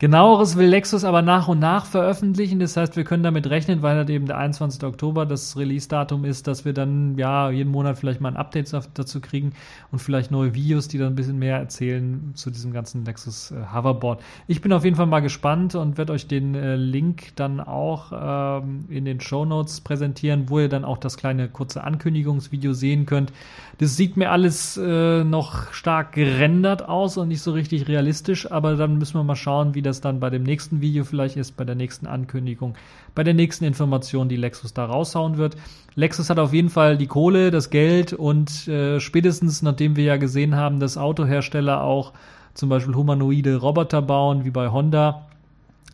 Genaueres 0.00 0.56
will 0.56 0.66
Lexus 0.66 1.04
aber 1.04 1.20
nach 1.20 1.46
und 1.46 1.58
nach 1.58 1.84
veröffentlichen. 1.84 2.58
Das 2.58 2.74
heißt, 2.74 2.96
wir 2.96 3.04
können 3.04 3.22
damit 3.22 3.50
rechnen, 3.50 3.82
weil 3.82 3.96
halt 3.96 4.08
eben 4.08 4.24
der 4.24 4.38
21. 4.38 4.82
Oktober 4.82 5.26
das 5.26 5.58
Release-Datum 5.58 6.24
ist, 6.24 6.46
dass 6.46 6.64
wir 6.64 6.72
dann 6.72 7.18
ja 7.18 7.50
jeden 7.50 7.70
Monat 7.70 7.98
vielleicht 7.98 8.22
mal 8.22 8.30
ein 8.30 8.38
Update 8.38 8.72
dazu 8.94 9.20
kriegen 9.20 9.52
und 9.92 9.98
vielleicht 9.98 10.30
neue 10.30 10.54
Videos, 10.54 10.88
die 10.88 10.96
dann 10.96 11.08
ein 11.08 11.16
bisschen 11.16 11.38
mehr 11.38 11.58
erzählen 11.58 12.32
zu 12.32 12.50
diesem 12.50 12.72
ganzen 12.72 13.04
Lexus 13.04 13.50
äh, 13.50 13.56
Hoverboard. 13.74 14.22
Ich 14.46 14.62
bin 14.62 14.72
auf 14.72 14.84
jeden 14.84 14.96
Fall 14.96 15.04
mal 15.04 15.20
gespannt 15.20 15.74
und 15.74 15.98
werde 15.98 16.14
euch 16.14 16.26
den 16.26 16.54
äh, 16.54 16.76
Link 16.76 17.36
dann 17.36 17.60
auch 17.60 18.62
ähm, 18.62 18.86
in 18.88 19.04
den 19.04 19.20
Show 19.20 19.44
Notes 19.44 19.82
präsentieren, 19.82 20.48
wo 20.48 20.60
ihr 20.60 20.70
dann 20.70 20.86
auch 20.86 20.96
das 20.96 21.18
kleine 21.18 21.50
kurze 21.50 21.84
Ankündigungsvideo 21.84 22.72
sehen 22.72 23.04
könnt. 23.04 23.34
Das 23.76 23.98
sieht 23.98 24.16
mir 24.16 24.30
alles 24.30 24.78
äh, 24.78 25.24
noch 25.24 25.74
stark 25.74 26.12
gerendert 26.12 26.88
aus 26.88 27.18
und 27.18 27.28
nicht 27.28 27.42
so 27.42 27.52
richtig 27.52 27.86
realistisch, 27.86 28.50
aber 28.50 28.76
dann 28.76 28.96
müssen 28.96 29.14
wir 29.14 29.24
mal 29.24 29.36
schauen, 29.36 29.74
wie 29.74 29.82
das 29.82 29.89
das 29.90 30.00
dann 30.00 30.20
bei 30.20 30.30
dem 30.30 30.42
nächsten 30.42 30.80
Video 30.80 31.04
vielleicht 31.04 31.36
ist, 31.36 31.56
bei 31.56 31.64
der 31.64 31.74
nächsten 31.74 32.06
Ankündigung, 32.06 32.74
bei 33.14 33.24
der 33.24 33.34
nächsten 33.34 33.64
Information, 33.64 34.28
die 34.28 34.36
Lexus 34.36 34.72
da 34.72 34.86
raushauen 34.86 35.36
wird. 35.36 35.56
Lexus 35.94 36.30
hat 36.30 36.38
auf 36.38 36.52
jeden 36.52 36.70
Fall 36.70 36.96
die 36.96 37.06
Kohle, 37.06 37.50
das 37.50 37.70
Geld 37.70 38.12
und 38.12 38.68
äh, 38.68 39.00
spätestens, 39.00 39.62
nachdem 39.62 39.96
wir 39.96 40.04
ja 40.04 40.16
gesehen 40.16 40.56
haben, 40.56 40.80
dass 40.80 40.96
Autohersteller 40.96 41.82
auch 41.82 42.12
zum 42.54 42.68
Beispiel 42.68 42.94
humanoide 42.94 43.56
Roboter 43.56 44.02
bauen, 44.02 44.44
wie 44.44 44.50
bei 44.50 44.70
Honda, 44.70 45.26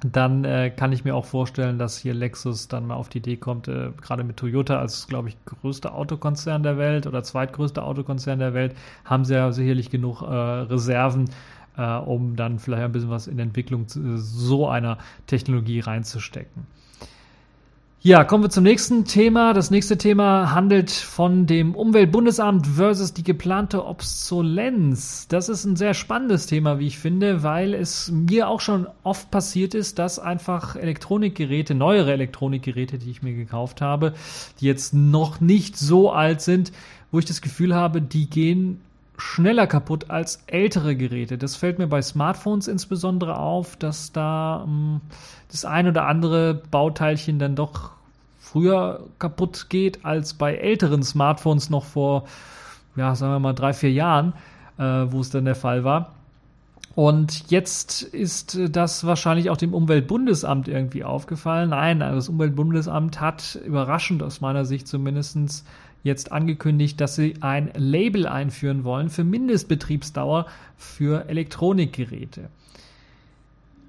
dann 0.04 0.44
äh, 0.44 0.70
kann 0.70 0.92
ich 0.92 1.04
mir 1.04 1.14
auch 1.14 1.24
vorstellen, 1.24 1.78
dass 1.78 1.98
hier 1.98 2.12
Lexus 2.12 2.68
dann 2.68 2.86
mal 2.86 2.96
auf 2.96 3.08
die 3.08 3.18
Idee 3.18 3.36
kommt, 3.36 3.68
äh, 3.68 3.90
gerade 4.00 4.24
mit 4.24 4.36
Toyota 4.36 4.78
als, 4.78 5.06
glaube 5.06 5.28
ich, 5.28 5.36
größter 5.46 5.94
Autokonzern 5.94 6.62
der 6.62 6.76
Welt 6.76 7.06
oder 7.06 7.22
zweitgrößter 7.22 7.82
Autokonzern 7.82 8.38
der 8.38 8.52
Welt, 8.52 8.76
haben 9.04 9.24
sie 9.24 9.34
ja 9.34 9.50
sicherlich 9.52 9.90
genug 9.90 10.22
äh, 10.22 10.26
Reserven, 10.26 11.30
äh, 11.76 11.96
um 11.96 12.36
dann 12.36 12.58
vielleicht 12.58 12.84
ein 12.84 12.92
bisschen 12.92 13.10
was 13.10 13.26
in 13.26 13.38
Entwicklung 13.38 13.88
zu, 13.88 14.18
so 14.18 14.68
einer 14.68 14.98
Technologie 15.26 15.80
reinzustecken. 15.80 16.66
Ja, 18.06 18.22
kommen 18.22 18.44
wir 18.44 18.50
zum 18.50 18.62
nächsten 18.62 19.04
Thema. 19.04 19.52
Das 19.52 19.72
nächste 19.72 19.98
Thema 19.98 20.54
handelt 20.54 20.92
von 20.92 21.46
dem 21.46 21.74
Umweltbundesamt 21.74 22.64
versus 22.64 23.14
die 23.14 23.24
geplante 23.24 23.84
Obsolenz. 23.84 25.26
Das 25.26 25.48
ist 25.48 25.64
ein 25.64 25.74
sehr 25.74 25.92
spannendes 25.92 26.46
Thema, 26.46 26.78
wie 26.78 26.86
ich 26.86 27.00
finde, 27.00 27.42
weil 27.42 27.74
es 27.74 28.12
mir 28.12 28.48
auch 28.48 28.60
schon 28.60 28.86
oft 29.02 29.32
passiert 29.32 29.74
ist, 29.74 29.98
dass 29.98 30.20
einfach 30.20 30.76
Elektronikgeräte, 30.76 31.74
neuere 31.74 32.12
Elektronikgeräte, 32.12 32.98
die 32.98 33.10
ich 33.10 33.24
mir 33.24 33.34
gekauft 33.34 33.80
habe, 33.80 34.12
die 34.60 34.66
jetzt 34.66 34.94
noch 34.94 35.40
nicht 35.40 35.76
so 35.76 36.12
alt 36.12 36.42
sind, 36.42 36.70
wo 37.10 37.18
ich 37.18 37.24
das 37.24 37.40
Gefühl 37.40 37.74
habe, 37.74 38.00
die 38.00 38.30
gehen 38.30 38.82
schneller 39.16 39.66
kaputt 39.66 40.10
als 40.10 40.42
ältere 40.46 40.96
Geräte. 40.96 41.38
Das 41.38 41.56
fällt 41.56 41.78
mir 41.78 41.86
bei 41.86 42.02
Smartphones 42.02 42.68
insbesondere 42.68 43.38
auf, 43.38 43.76
dass 43.76 44.12
da 44.12 44.64
ähm, 44.66 45.00
das 45.50 45.64
ein 45.64 45.88
oder 45.88 46.06
andere 46.06 46.54
Bauteilchen 46.70 47.38
dann 47.38 47.56
doch 47.56 47.90
früher 48.40 49.04
kaputt 49.18 49.66
geht 49.68 50.04
als 50.04 50.34
bei 50.34 50.54
älteren 50.54 51.02
Smartphones 51.02 51.70
noch 51.70 51.84
vor, 51.84 52.24
ja, 52.94 53.14
sagen 53.14 53.32
wir 53.32 53.38
mal 53.40 53.52
drei, 53.52 53.72
vier 53.72 53.92
Jahren, 53.92 54.34
äh, 54.78 54.82
wo 54.82 55.20
es 55.20 55.30
dann 55.30 55.44
der 55.44 55.54
Fall 55.54 55.84
war. 55.84 56.12
Und 56.94 57.50
jetzt 57.50 58.00
ist 58.00 58.58
das 58.70 59.04
wahrscheinlich 59.04 59.50
auch 59.50 59.58
dem 59.58 59.74
Umweltbundesamt 59.74 60.66
irgendwie 60.66 61.04
aufgefallen. 61.04 61.68
Nein, 61.68 62.00
also 62.00 62.16
das 62.16 62.28
Umweltbundesamt 62.30 63.20
hat 63.20 63.60
überraschend 63.66 64.22
aus 64.22 64.40
meiner 64.40 64.64
Sicht 64.64 64.88
zumindestens 64.88 65.64
jetzt 66.06 66.32
angekündigt, 66.32 67.00
dass 67.00 67.16
sie 67.16 67.34
ein 67.40 67.70
Label 67.74 68.26
einführen 68.26 68.84
wollen 68.84 69.10
für 69.10 69.24
Mindestbetriebsdauer 69.24 70.46
für 70.76 71.28
Elektronikgeräte. 71.28 72.48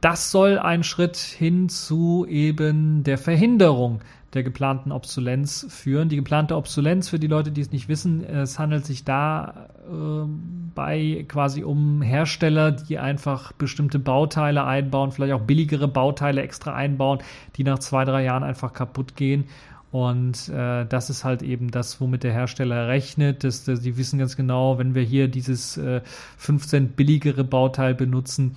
Das 0.02 0.32
soll 0.32 0.60
ein 0.60 0.84
Schritt 0.84 1.18
hin 1.18 1.70
zu 1.70 2.26
eben 2.30 3.04
der 3.04 3.18
Verhinderung 3.18 4.02
der 4.34 4.44
geplanten 4.44 4.92
Obsolenz 4.92 5.66
führen. 5.70 6.10
Die 6.10 6.18
geplante 6.18 6.56
Obsolenz, 6.56 7.10
für 7.10 7.18
die 7.18 7.28
Leute, 7.28 7.52
die 7.52 7.62
es 7.62 7.72
nicht 7.72 7.88
wissen, 7.88 8.24
es 8.24 8.60
handelt 8.60 8.86
sich 8.86 9.04
da 9.06 9.70
äh, 9.90 11.24
quasi 11.24 11.64
um 11.64 12.02
Hersteller, 12.02 12.72
die 12.72 13.00
einfach 13.00 13.54
bestimmte 13.54 14.00
Bauteile 14.00 14.66
einbauen, 14.66 15.12
vielleicht 15.12 15.34
auch 15.34 15.42
billigere 15.42 15.88
Bauteile 15.88 16.42
extra 16.42 16.76
einbauen, 16.76 17.20
die 17.56 17.64
nach 17.64 17.80
zwei, 17.80 18.06
drei 18.06 18.24
Jahren 18.24 18.44
einfach 18.44 18.74
kaputt 18.74 19.16
gehen 19.16 19.46
und 19.92 20.50
äh, 20.50 20.86
das 20.86 21.10
ist 21.10 21.24
halt 21.24 21.42
eben 21.42 21.72
das, 21.72 22.02
womit 22.02 22.24
der 22.24 22.34
Hersteller 22.34 22.88
rechnet. 22.88 23.44
Dass, 23.44 23.64
dass 23.64 23.82
die 23.82 23.98
wissen 23.98 24.20
ganz 24.20 24.36
genau, 24.36 24.78
wenn 24.78 24.96
wir 24.96 25.04
hier 25.04 25.28
dieses 25.30 25.78
äh, 25.78 26.02
5 26.38 26.68
Cent 26.68 26.96
billigere 26.98 27.44
Bauteil 27.44 27.96
benutzen, 27.96 28.56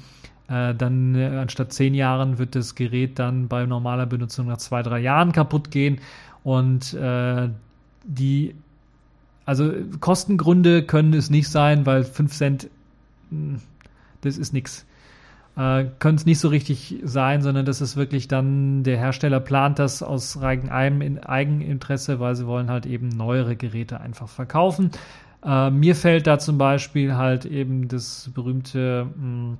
äh, 0.49 0.75
dann 0.75 1.14
äh, 1.14 1.26
anstatt 1.26 1.72
10 1.72 1.94
Jahren 1.94 2.38
wird 2.38 2.56
das 2.56 2.75
Gerät 2.75 3.18
dann 3.20 3.46
bei 3.46 3.64
normaler 3.64 4.06
Benutzung 4.06 4.49
nach 4.49 4.58
2, 4.58 4.82
3 4.82 4.99
Jahren 4.99 5.32
kaputt 5.32 5.70
gehen. 5.70 6.00
Und 6.42 6.94
äh, 6.94 7.49
die, 8.04 8.56
also 9.44 9.72
Kostengründe 10.00 10.82
können 10.82 11.14
es 11.14 11.30
nicht 11.30 11.49
sein, 11.49 11.87
weil 11.87 12.02
5 12.02 12.32
Cent, 12.32 12.70
hm, 13.30 13.60
das 14.22 14.37
ist 14.37 14.52
nichts 14.52 14.84
äh, 15.57 15.87
können 15.99 16.16
es 16.16 16.26
nicht 16.26 16.38
so 16.38 16.49
richtig 16.49 16.97
sein, 17.02 17.42
sondern 17.42 17.66
das 17.66 17.80
ist 17.80 17.97
wirklich 17.97 18.28
dann, 18.28 18.83
der 18.83 18.99
Hersteller 18.99 19.40
plant 19.40 19.78
das 19.78 20.02
aus 20.02 20.40
eigenem 20.40 21.19
Eigeninteresse, 21.19 22.21
weil 22.21 22.35
sie 22.35 22.47
wollen 22.47 22.71
halt 22.71 22.87
eben 22.87 23.09
neuere 23.09 23.57
Geräte 23.57 24.00
einfach 24.00 24.28
verkaufen. 24.28 24.90
Äh, 25.45 25.71
mir 25.71 25.97
fällt 25.97 26.26
da 26.26 26.38
zum 26.38 26.59
Beispiel 26.59 27.16
halt 27.16 27.45
eben 27.45 27.88
das 27.88 28.30
berühmte 28.35 29.07
mh, 29.14 29.59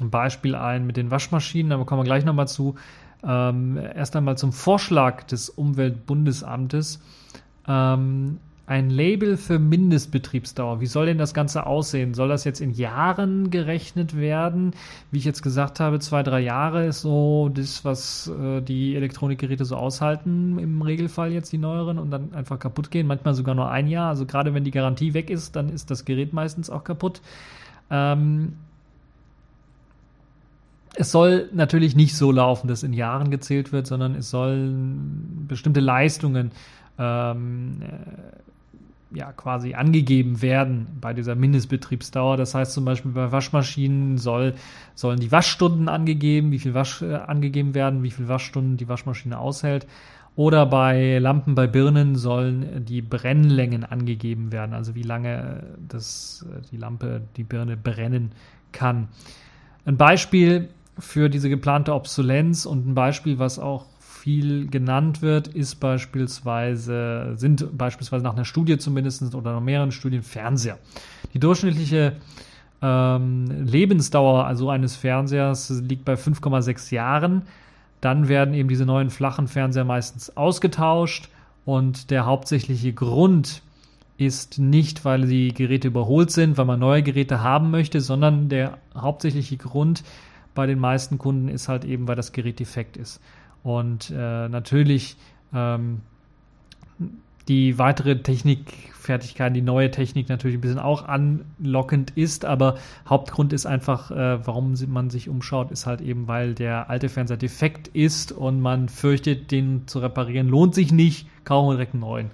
hm, 0.00 0.10
Beispiel 0.10 0.54
ein 0.54 0.86
mit 0.86 0.96
den 0.96 1.10
Waschmaschinen, 1.10 1.70
da 1.70 1.84
kommen 1.84 2.00
wir 2.00 2.04
gleich 2.04 2.24
nochmal 2.24 2.48
zu. 2.48 2.76
Ähm, 3.22 3.76
erst 3.76 4.16
einmal 4.16 4.38
zum 4.38 4.52
Vorschlag 4.52 5.24
des 5.24 5.50
Umweltbundesamtes. 5.50 7.02
Ähm, 7.68 8.38
ein 8.70 8.88
Label 8.88 9.36
für 9.36 9.58
Mindestbetriebsdauer. 9.58 10.80
Wie 10.80 10.86
soll 10.86 11.06
denn 11.06 11.18
das 11.18 11.34
Ganze 11.34 11.66
aussehen? 11.66 12.14
Soll 12.14 12.28
das 12.28 12.44
jetzt 12.44 12.60
in 12.60 12.70
Jahren 12.70 13.50
gerechnet 13.50 14.16
werden? 14.16 14.74
Wie 15.10 15.18
ich 15.18 15.24
jetzt 15.24 15.42
gesagt 15.42 15.80
habe, 15.80 15.98
zwei, 15.98 16.22
drei 16.22 16.38
Jahre 16.38 16.86
ist 16.86 17.00
so 17.00 17.50
das, 17.52 17.84
was 17.84 18.28
äh, 18.28 18.60
die 18.60 18.94
Elektronikgeräte 18.94 19.64
so 19.64 19.74
aushalten, 19.74 20.56
im 20.60 20.82
Regelfall 20.82 21.32
jetzt 21.32 21.52
die 21.52 21.58
neueren 21.58 21.98
und 21.98 22.12
dann 22.12 22.32
einfach 22.32 22.60
kaputt 22.60 22.92
gehen. 22.92 23.08
Manchmal 23.08 23.34
sogar 23.34 23.56
nur 23.56 23.68
ein 23.72 23.88
Jahr. 23.88 24.10
Also 24.10 24.24
gerade 24.24 24.54
wenn 24.54 24.62
die 24.62 24.70
Garantie 24.70 25.14
weg 25.14 25.30
ist, 25.30 25.56
dann 25.56 25.68
ist 25.68 25.90
das 25.90 26.04
Gerät 26.04 26.32
meistens 26.32 26.70
auch 26.70 26.84
kaputt. 26.84 27.22
Ähm, 27.90 28.52
es 30.94 31.10
soll 31.10 31.48
natürlich 31.52 31.96
nicht 31.96 32.14
so 32.14 32.30
laufen, 32.30 32.68
dass 32.68 32.84
in 32.84 32.92
Jahren 32.92 33.32
gezählt 33.32 33.72
wird, 33.72 33.88
sondern 33.88 34.14
es 34.14 34.30
sollen 34.30 35.46
bestimmte 35.48 35.80
Leistungen 35.80 36.52
ähm, 36.98 37.82
äh, 37.82 38.49
ja, 39.12 39.32
quasi 39.32 39.74
angegeben 39.74 40.40
werden 40.42 40.86
bei 41.00 41.12
dieser 41.12 41.34
Mindestbetriebsdauer. 41.34 42.36
Das 42.36 42.54
heißt 42.54 42.72
zum 42.72 42.84
Beispiel 42.84 43.12
bei 43.12 43.32
Waschmaschinen 43.32 44.18
soll, 44.18 44.54
sollen 44.94 45.18
die 45.18 45.32
Waschstunden 45.32 45.88
angegeben, 45.88 46.52
wie 46.52 46.58
viel 46.58 46.74
Wasch 46.74 47.02
äh, 47.02 47.14
angegeben 47.14 47.74
werden, 47.74 48.02
wie 48.02 48.10
viel 48.10 48.28
Waschstunden 48.28 48.76
die 48.76 48.88
Waschmaschine 48.88 49.38
aushält. 49.38 49.86
Oder 50.36 50.64
bei 50.64 51.18
Lampen, 51.18 51.54
bei 51.54 51.66
Birnen 51.66 52.14
sollen 52.14 52.84
die 52.84 53.02
Brennlängen 53.02 53.84
angegeben 53.84 54.52
werden, 54.52 54.74
also 54.74 54.94
wie 54.94 55.02
lange 55.02 55.64
das, 55.88 56.46
die 56.70 56.76
Lampe, 56.76 57.22
die 57.36 57.42
Birne 57.42 57.76
brennen 57.76 58.30
kann. 58.70 59.08
Ein 59.84 59.96
Beispiel 59.96 60.68
für 60.98 61.28
diese 61.28 61.48
geplante 61.48 61.94
Obsolenz 61.94 62.64
und 62.64 62.86
ein 62.86 62.94
Beispiel, 62.94 63.38
was 63.38 63.58
auch 63.58 63.86
viel 64.20 64.68
genannt 64.68 65.22
wird, 65.22 65.48
ist 65.48 65.76
beispielsweise, 65.76 67.32
sind 67.36 67.76
beispielsweise 67.76 68.22
nach 68.22 68.34
einer 68.34 68.44
Studie 68.44 68.76
zumindest 68.76 69.34
oder 69.34 69.54
noch 69.54 69.62
mehreren 69.62 69.92
Studien 69.92 70.22
Fernseher. 70.22 70.78
Die 71.32 71.38
durchschnittliche 71.38 72.16
ähm, 72.82 73.46
Lebensdauer 73.64 74.46
also 74.46 74.68
eines 74.68 74.94
Fernsehers 74.96 75.70
liegt 75.70 76.04
bei 76.04 76.14
5,6 76.14 76.92
Jahren. 76.94 77.42
Dann 78.00 78.28
werden 78.28 78.54
eben 78.54 78.68
diese 78.68 78.84
neuen 78.84 79.10
flachen 79.10 79.48
Fernseher 79.48 79.84
meistens 79.84 80.36
ausgetauscht 80.36 81.28
und 81.64 82.10
der 82.10 82.26
hauptsächliche 82.26 82.92
Grund 82.92 83.62
ist 84.18 84.58
nicht, 84.58 85.06
weil 85.06 85.26
die 85.26 85.54
Geräte 85.54 85.88
überholt 85.88 86.30
sind, 86.30 86.58
weil 86.58 86.66
man 86.66 86.78
neue 86.78 87.02
Geräte 87.02 87.42
haben 87.42 87.70
möchte, 87.70 88.02
sondern 88.02 88.50
der 88.50 88.76
hauptsächliche 88.94 89.56
Grund 89.56 90.04
bei 90.54 90.66
den 90.66 90.78
meisten 90.78 91.16
Kunden 91.16 91.48
ist 91.48 91.68
halt 91.68 91.86
eben, 91.86 92.06
weil 92.06 92.16
das 92.16 92.32
Gerät 92.32 92.60
defekt 92.60 92.98
ist. 92.98 93.20
Und 93.62 94.10
äh, 94.10 94.48
natürlich 94.48 95.16
ähm, 95.52 96.00
die 97.48 97.78
weitere 97.78 98.22
Technikfertigkeit, 98.22 99.54
die 99.56 99.62
neue 99.62 99.90
Technik 99.90 100.28
natürlich 100.28 100.58
ein 100.58 100.60
bisschen 100.60 100.78
auch 100.78 101.06
anlockend 101.06 102.12
ist, 102.16 102.44
aber 102.44 102.76
Hauptgrund 103.08 103.52
ist 103.52 103.66
einfach, 103.66 104.10
äh, 104.12 104.46
warum 104.46 104.74
man 104.88 105.10
sich 105.10 105.28
umschaut, 105.28 105.72
ist 105.72 105.86
halt 105.86 106.00
eben, 106.00 106.28
weil 106.28 106.54
der 106.54 106.90
alte 106.90 107.08
Fernseher 107.08 107.36
defekt 107.36 107.88
ist 107.88 108.30
und 108.30 108.60
man 108.60 108.88
fürchtet, 108.88 109.50
den 109.50 109.88
zu 109.88 109.98
reparieren, 109.98 110.48
lohnt 110.48 110.74
sich 110.74 110.92
nicht, 110.92 111.26
kaum 111.44 111.70
direkt 111.70 111.94
einen 111.94 112.02
neuen. 112.02 112.30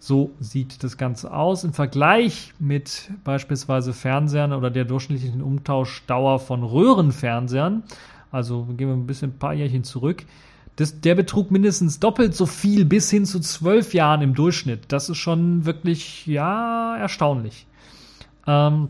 So 0.00 0.30
sieht 0.38 0.84
das 0.84 0.96
Ganze 0.96 1.32
aus. 1.32 1.64
Im 1.64 1.72
Vergleich 1.72 2.52
mit 2.58 3.10
beispielsweise 3.24 3.92
Fernsehern 3.92 4.52
oder 4.52 4.70
der 4.70 4.84
durchschnittlichen 4.84 5.42
Umtauschdauer 5.42 6.38
von 6.40 6.62
Röhrenfernsehern, 6.62 7.82
also 8.30 8.64
gehen 8.64 8.88
wir 8.88 8.94
ein 8.94 9.06
bisschen 9.06 9.30
ein 9.30 9.38
paar 9.38 9.54
Jährchen 9.54 9.82
zurück, 9.82 10.24
das, 10.78 11.00
der 11.00 11.16
betrug 11.16 11.50
mindestens 11.50 11.98
doppelt 11.98 12.36
so 12.36 12.46
viel 12.46 12.84
bis 12.84 13.10
hin 13.10 13.24
zu 13.26 13.40
zwölf 13.40 13.94
Jahren 13.94 14.22
im 14.22 14.34
Durchschnitt. 14.34 14.84
Das 14.86 15.08
ist 15.08 15.16
schon 15.16 15.66
wirklich, 15.66 16.24
ja, 16.28 16.96
erstaunlich. 16.96 17.66
Ähm, 18.46 18.88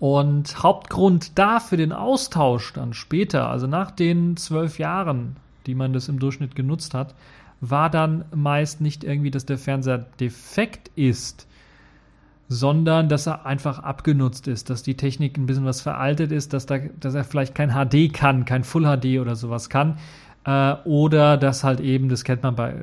und 0.00 0.62
Hauptgrund 0.62 1.38
da 1.38 1.60
für 1.60 1.76
den 1.76 1.92
Austausch 1.92 2.72
dann 2.72 2.94
später, 2.94 3.50
also 3.50 3.66
nach 3.66 3.90
den 3.90 4.38
zwölf 4.38 4.78
Jahren, 4.78 5.36
die 5.66 5.74
man 5.74 5.92
das 5.92 6.08
im 6.08 6.18
Durchschnitt 6.18 6.54
genutzt 6.54 6.94
hat, 6.94 7.14
war 7.60 7.90
dann 7.90 8.24
meist 8.34 8.80
nicht 8.80 9.04
irgendwie, 9.04 9.30
dass 9.30 9.44
der 9.44 9.58
Fernseher 9.58 10.06
defekt 10.18 10.90
ist, 10.96 11.46
sondern 12.48 13.10
dass 13.10 13.26
er 13.26 13.44
einfach 13.44 13.78
abgenutzt 13.78 14.48
ist, 14.48 14.70
dass 14.70 14.82
die 14.82 14.96
Technik 14.96 15.36
ein 15.36 15.44
bisschen 15.44 15.66
was 15.66 15.82
veraltet 15.82 16.32
ist, 16.32 16.54
dass, 16.54 16.64
da, 16.64 16.78
dass 16.78 17.14
er 17.14 17.24
vielleicht 17.24 17.54
kein 17.54 17.72
HD 17.72 18.10
kann, 18.10 18.46
kein 18.46 18.64
Full 18.64 18.84
HD 18.84 19.20
oder 19.20 19.36
sowas 19.36 19.68
kann. 19.68 19.98
Äh, 20.44 20.74
oder 20.84 21.38
dass 21.38 21.64
halt 21.64 21.80
eben, 21.80 22.08
das 22.08 22.22
kennt 22.22 22.42
man 22.42 22.54
bei 22.54 22.74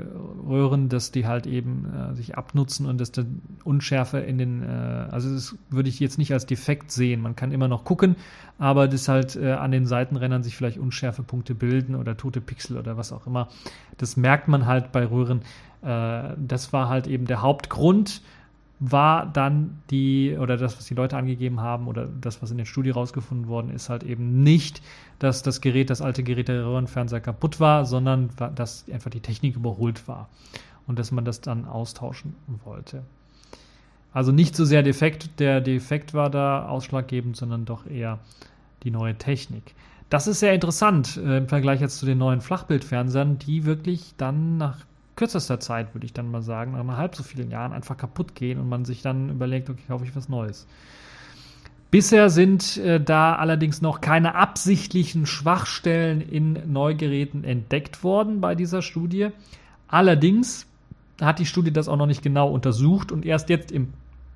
Röhren, 0.47 0.89
dass 0.89 1.11
die 1.11 1.27
halt 1.27 1.45
eben 1.45 1.85
äh, 1.93 2.15
sich 2.15 2.35
abnutzen 2.35 2.87
und 2.87 2.99
dass 2.99 3.11
dann 3.11 3.41
Unschärfe 3.63 4.19
in 4.19 4.39
den, 4.39 4.63
äh, 4.63 4.67
also 5.11 5.31
das 5.31 5.55
würde 5.69 5.89
ich 5.89 5.99
jetzt 5.99 6.17
nicht 6.17 6.33
als 6.33 6.47
defekt 6.47 6.91
sehen. 6.91 7.21
Man 7.21 7.35
kann 7.35 7.51
immer 7.51 7.67
noch 7.67 7.83
gucken, 7.83 8.15
aber 8.57 8.87
das 8.87 9.07
halt 9.07 9.35
äh, 9.35 9.51
an 9.51 9.71
den 9.71 9.85
Seitenrändern 9.85 10.41
sich 10.41 10.55
vielleicht 10.55 10.79
Unschärfepunkte 10.79 11.53
bilden 11.53 11.93
oder 11.93 12.17
tote 12.17 12.41
Pixel 12.41 12.77
oder 12.77 12.97
was 12.97 13.11
auch 13.11 13.27
immer. 13.27 13.47
Das 13.97 14.17
merkt 14.17 14.47
man 14.47 14.65
halt 14.65 14.91
bei 14.91 15.05
Röhren. 15.05 15.41
Äh, 15.83 16.33
das 16.37 16.73
war 16.73 16.89
halt 16.89 17.05
eben 17.05 17.25
der 17.25 17.43
Hauptgrund 17.43 18.23
war 18.81 19.27
dann 19.27 19.79
die, 19.91 20.35
oder 20.39 20.57
das, 20.57 20.75
was 20.75 20.85
die 20.87 20.95
Leute 20.95 21.15
angegeben 21.15 21.61
haben, 21.61 21.87
oder 21.87 22.07
das, 22.19 22.41
was 22.41 22.49
in 22.49 22.57
der 22.57 22.65
Studie 22.65 22.89
rausgefunden 22.89 23.47
worden 23.47 23.69
ist, 23.69 23.89
halt 23.89 24.01
eben 24.01 24.41
nicht, 24.41 24.81
dass 25.19 25.43
das 25.43 25.61
Gerät, 25.61 25.91
das 25.91 26.01
alte 26.01 26.23
Gerät 26.23 26.47
der 26.47 26.65
Röhrenfernseher 26.65 27.21
kaputt 27.21 27.59
war, 27.59 27.85
sondern 27.85 28.31
dass 28.55 28.85
einfach 28.91 29.11
die 29.11 29.19
Technik 29.19 29.55
überholt 29.55 30.07
war 30.07 30.29
und 30.87 30.97
dass 30.97 31.11
man 31.11 31.25
das 31.25 31.41
dann 31.41 31.65
austauschen 31.65 32.35
wollte. 32.65 33.03
Also 34.13 34.31
nicht 34.31 34.55
so 34.55 34.65
sehr 34.65 34.81
defekt, 34.81 35.39
der 35.39 35.61
Defekt 35.61 36.15
war 36.15 36.31
da 36.31 36.67
ausschlaggebend, 36.67 37.37
sondern 37.37 37.65
doch 37.65 37.85
eher 37.85 38.17
die 38.81 38.91
neue 38.91 39.15
Technik. 39.15 39.75
Das 40.09 40.25
ist 40.25 40.39
sehr 40.39 40.55
interessant 40.55 41.17
äh, 41.17 41.37
im 41.37 41.47
Vergleich 41.47 41.81
jetzt 41.81 41.99
zu 41.99 42.07
den 42.07 42.17
neuen 42.17 42.41
Flachbildfernsehern, 42.41 43.37
die 43.37 43.63
wirklich 43.63 44.15
dann 44.17 44.57
nach 44.57 44.79
kürzester 45.15 45.59
Zeit, 45.59 45.93
würde 45.93 46.05
ich 46.05 46.13
dann 46.13 46.31
mal 46.31 46.41
sagen, 46.41 46.71
nach 46.71 46.97
halb 46.97 47.15
so 47.15 47.23
vielen 47.23 47.51
Jahren 47.51 47.73
einfach 47.73 47.97
kaputt 47.97 48.35
gehen 48.35 48.59
und 48.59 48.69
man 48.69 48.85
sich 48.85 49.01
dann 49.01 49.29
überlegt, 49.29 49.69
okay, 49.69 49.83
kaufe 49.87 50.05
ich 50.05 50.15
was 50.15 50.29
Neues. 50.29 50.67
Bisher 51.91 52.29
sind 52.29 52.77
äh, 52.77 53.01
da 53.03 53.35
allerdings 53.35 53.81
noch 53.81 53.99
keine 53.99 54.35
absichtlichen 54.35 55.25
Schwachstellen 55.25 56.21
in 56.21 56.71
Neugeräten 56.71 57.43
entdeckt 57.43 58.03
worden 58.03 58.39
bei 58.39 58.55
dieser 58.55 58.81
Studie. 58.81 59.29
Allerdings 59.89 60.65
hat 61.19 61.39
die 61.39 61.45
Studie 61.45 61.73
das 61.73 61.89
auch 61.89 61.97
noch 61.97 62.05
nicht 62.07 62.23
genau 62.23 62.49
untersucht 62.49 63.11
und 63.11 63.25
erst 63.25 63.49
jetzt 63.49 63.71
im 63.73 63.89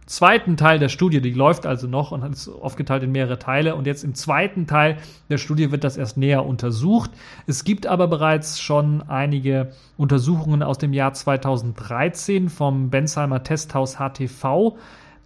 zweiten 0.05 0.57
Teil 0.57 0.79
der 0.79 0.89
Studie, 0.89 1.21
die 1.21 1.31
läuft 1.31 1.65
also 1.65 1.87
noch 1.87 2.11
und 2.11 2.23
ist 2.31 2.47
aufgeteilt 2.47 3.03
in 3.03 3.11
mehrere 3.11 3.39
Teile. 3.39 3.75
Und 3.75 3.87
jetzt 3.87 4.03
im 4.03 4.13
zweiten 4.13 4.67
Teil 4.67 4.97
der 5.29 5.37
Studie 5.37 5.71
wird 5.71 5.83
das 5.83 5.97
erst 5.97 6.17
näher 6.17 6.45
untersucht. 6.45 7.11
Es 7.47 7.63
gibt 7.63 7.87
aber 7.87 8.07
bereits 8.07 8.61
schon 8.61 9.01
einige 9.07 9.71
Untersuchungen 9.97 10.63
aus 10.63 10.77
dem 10.77 10.93
Jahr 10.93 11.13
2013 11.13 12.49
vom 12.49 12.89
Bensheimer 12.89 13.43
Testhaus 13.43 13.97
HTV, 13.97 14.77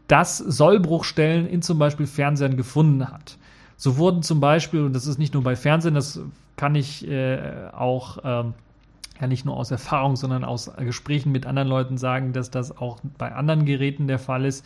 das 0.08 0.38
Sollbruchstellen 0.38 1.48
in 1.48 1.62
zum 1.62 1.78
Beispiel 1.78 2.08
Fernsehern 2.08 2.58
gefunden 2.58 3.10
hat. 3.10 3.38
So 3.76 3.98
wurden 3.98 4.24
zum 4.24 4.40
Beispiel, 4.40 4.82
und 4.82 4.94
das 4.94 5.08
ist 5.08 5.20
nicht 5.20 5.34
nur 5.34 5.44
bei 5.44 5.56
Fernsehen, 5.56 5.94
das 5.94 6.20
kann 6.58 6.76
ich 6.76 7.08
äh, 7.08 7.70
auch 7.72 8.18
ähm, 8.24 8.54
ja 9.20 9.28
nicht 9.28 9.46
nur 9.46 9.58
aus 9.58 9.72
Erfahrung, 9.72 10.16
sondern 10.16 10.44
aus 10.44 10.72
Gesprächen 10.78 11.32
mit 11.32 11.46
anderen 11.46 11.68
Leuten 11.68 11.98
sagen, 11.98 12.34
dass 12.34 12.52
das 12.52 12.78
auch 12.78 13.00
bei 13.18 13.34
anderen 13.34 13.66
Geräten 13.66 14.08
der 14.08 14.20
Fall 14.20 14.46
ist. 14.46 14.66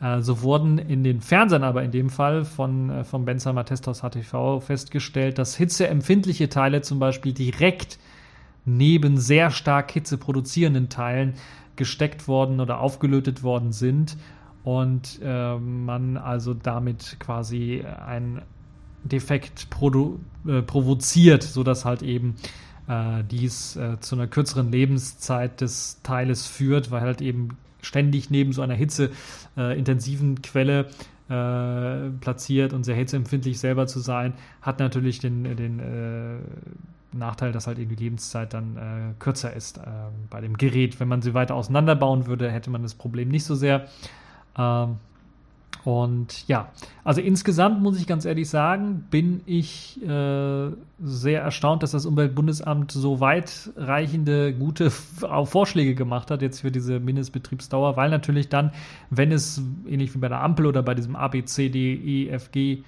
Äh, 0.00 0.20
so 0.20 0.42
wurden 0.42 0.78
in 0.78 1.04
den 1.04 1.20
Fernsehern 1.20 1.64
aber 1.64 1.82
in 1.82 1.90
dem 1.90 2.10
Fall 2.10 2.44
von, 2.44 2.90
äh, 2.90 3.04
vom 3.04 3.24
Bensheimer 3.24 3.64
Testhaus 3.64 4.00
HTV 4.02 4.60
festgestellt, 4.60 5.38
dass 5.38 5.56
hitzeempfindliche 5.56 6.48
Teile 6.48 6.82
zum 6.82 6.98
Beispiel 6.98 7.32
direkt 7.32 7.98
neben 8.64 9.18
sehr 9.18 9.50
stark 9.50 9.90
Hitze 9.90 10.18
produzierenden 10.18 10.88
Teilen 10.88 11.34
gesteckt 11.76 12.28
worden 12.28 12.60
oder 12.60 12.80
aufgelötet 12.80 13.42
worden 13.42 13.72
sind 13.72 14.16
und 14.62 15.20
äh, 15.22 15.56
man 15.58 16.16
also 16.16 16.54
damit 16.54 17.16
quasi 17.20 17.84
ein 17.84 18.42
Defekt 19.04 19.68
produ 19.68 20.18
äh, 20.46 20.62
provoziert, 20.62 21.42
sodass 21.42 21.84
halt 21.84 22.02
eben 22.02 22.36
äh, 22.88 23.22
dies 23.30 23.76
äh, 23.76 23.98
zu 24.00 24.14
einer 24.16 24.26
kürzeren 24.26 24.70
Lebenszeit 24.70 25.60
des 25.60 26.00
Teiles 26.02 26.46
führt, 26.46 26.90
weil 26.90 27.00
halt 27.00 27.20
eben 27.20 27.56
ständig 27.82 28.30
neben 28.30 28.52
so 28.52 28.62
einer 28.62 28.74
hitzeintensiven 28.74 30.36
äh, 30.36 30.40
Quelle 30.40 30.86
äh, 31.28 32.10
platziert 32.20 32.72
und 32.72 32.84
sehr 32.84 32.94
hitzeempfindlich 32.94 33.58
selber 33.58 33.86
zu 33.86 34.00
sein, 34.00 34.34
hat 34.62 34.78
natürlich 34.78 35.18
den, 35.18 35.56
den 35.56 35.78
äh, 35.80 36.36
Nachteil, 37.16 37.52
dass 37.52 37.66
halt 37.66 37.78
eben 37.78 37.94
die 37.94 38.02
Lebenszeit 38.02 38.52
dann 38.52 38.76
äh, 38.76 39.14
kürzer 39.18 39.54
ist 39.54 39.80
bei 40.30 40.40
dem 40.40 40.56
Gerät. 40.56 40.98
Wenn 40.98 41.06
man 41.06 41.22
sie 41.22 41.32
weiter 41.32 41.54
auseinanderbauen 41.54 42.26
würde, 42.26 42.50
hätte 42.50 42.70
man 42.70 42.82
das 42.82 42.94
Problem 42.94 43.28
nicht 43.28 43.44
so 43.44 43.54
sehr. 43.54 43.86
Ähm, 44.58 44.96
und 45.84 46.48
ja, 46.48 46.68
also 47.04 47.20
insgesamt 47.20 47.82
muss 47.82 48.00
ich 48.00 48.06
ganz 48.06 48.24
ehrlich 48.24 48.48
sagen, 48.48 49.06
bin 49.10 49.42
ich 49.44 50.02
äh, 50.02 50.70
sehr 51.02 51.42
erstaunt, 51.42 51.82
dass 51.82 51.90
das 51.90 52.06
Umweltbundesamt 52.06 52.90
so 52.90 53.20
weitreichende, 53.20 54.54
gute 54.54 54.90
Vorschläge 55.44 55.94
gemacht 55.94 56.30
hat 56.30 56.40
jetzt 56.40 56.60
für 56.60 56.70
diese 56.70 57.00
Mindestbetriebsdauer, 57.00 57.96
weil 57.96 58.08
natürlich 58.08 58.48
dann, 58.48 58.72
wenn 59.10 59.30
es 59.30 59.62
ähnlich 59.86 60.14
wie 60.14 60.18
bei 60.18 60.28
der 60.28 60.42
Ampel 60.42 60.66
oder 60.66 60.82
bei 60.82 60.94
diesem 60.94 61.16
ABCDEFG 61.16 62.84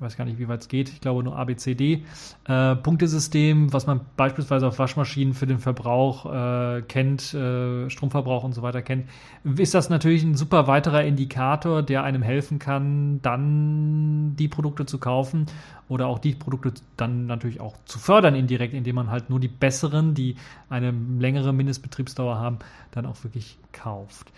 weiß 0.00 0.16
gar 0.16 0.24
nicht, 0.24 0.38
wie 0.38 0.48
weit 0.48 0.62
es 0.62 0.68
geht, 0.68 0.88
ich 0.88 1.00
glaube 1.00 1.22
nur 1.22 1.36
ABCD, 1.36 2.04
äh, 2.46 2.76
Punktesystem, 2.76 3.72
was 3.72 3.86
man 3.86 4.00
beispielsweise 4.16 4.66
auf 4.66 4.78
Waschmaschinen 4.78 5.34
für 5.34 5.46
den 5.46 5.58
Verbrauch 5.58 6.26
äh, 6.26 6.82
kennt, 6.82 7.34
äh, 7.34 7.90
Stromverbrauch 7.90 8.44
und 8.44 8.54
so 8.54 8.62
weiter 8.62 8.82
kennt, 8.82 9.08
ist 9.56 9.74
das 9.74 9.90
natürlich 9.90 10.22
ein 10.22 10.34
super 10.34 10.66
weiterer 10.66 11.04
Indikator, 11.04 11.82
der 11.82 12.02
einem 12.02 12.22
helfen 12.22 12.58
kann, 12.58 13.20
dann 13.22 14.36
die 14.36 14.48
Produkte 14.48 14.86
zu 14.86 14.98
kaufen 14.98 15.46
oder 15.88 16.06
auch 16.06 16.18
die 16.18 16.34
Produkte 16.34 16.72
dann 16.96 17.26
natürlich 17.26 17.60
auch 17.60 17.76
zu 17.84 17.98
fördern 17.98 18.34
indirekt, 18.34 18.74
indem 18.74 18.94
man 18.94 19.10
halt 19.10 19.28
nur 19.28 19.40
die 19.40 19.48
besseren, 19.48 20.14
die 20.14 20.36
eine 20.68 20.92
längere 21.18 21.52
Mindestbetriebsdauer 21.52 22.38
haben, 22.38 22.58
dann 22.92 23.06
auch 23.06 23.22
wirklich 23.24 23.58
kauft. 23.72 24.32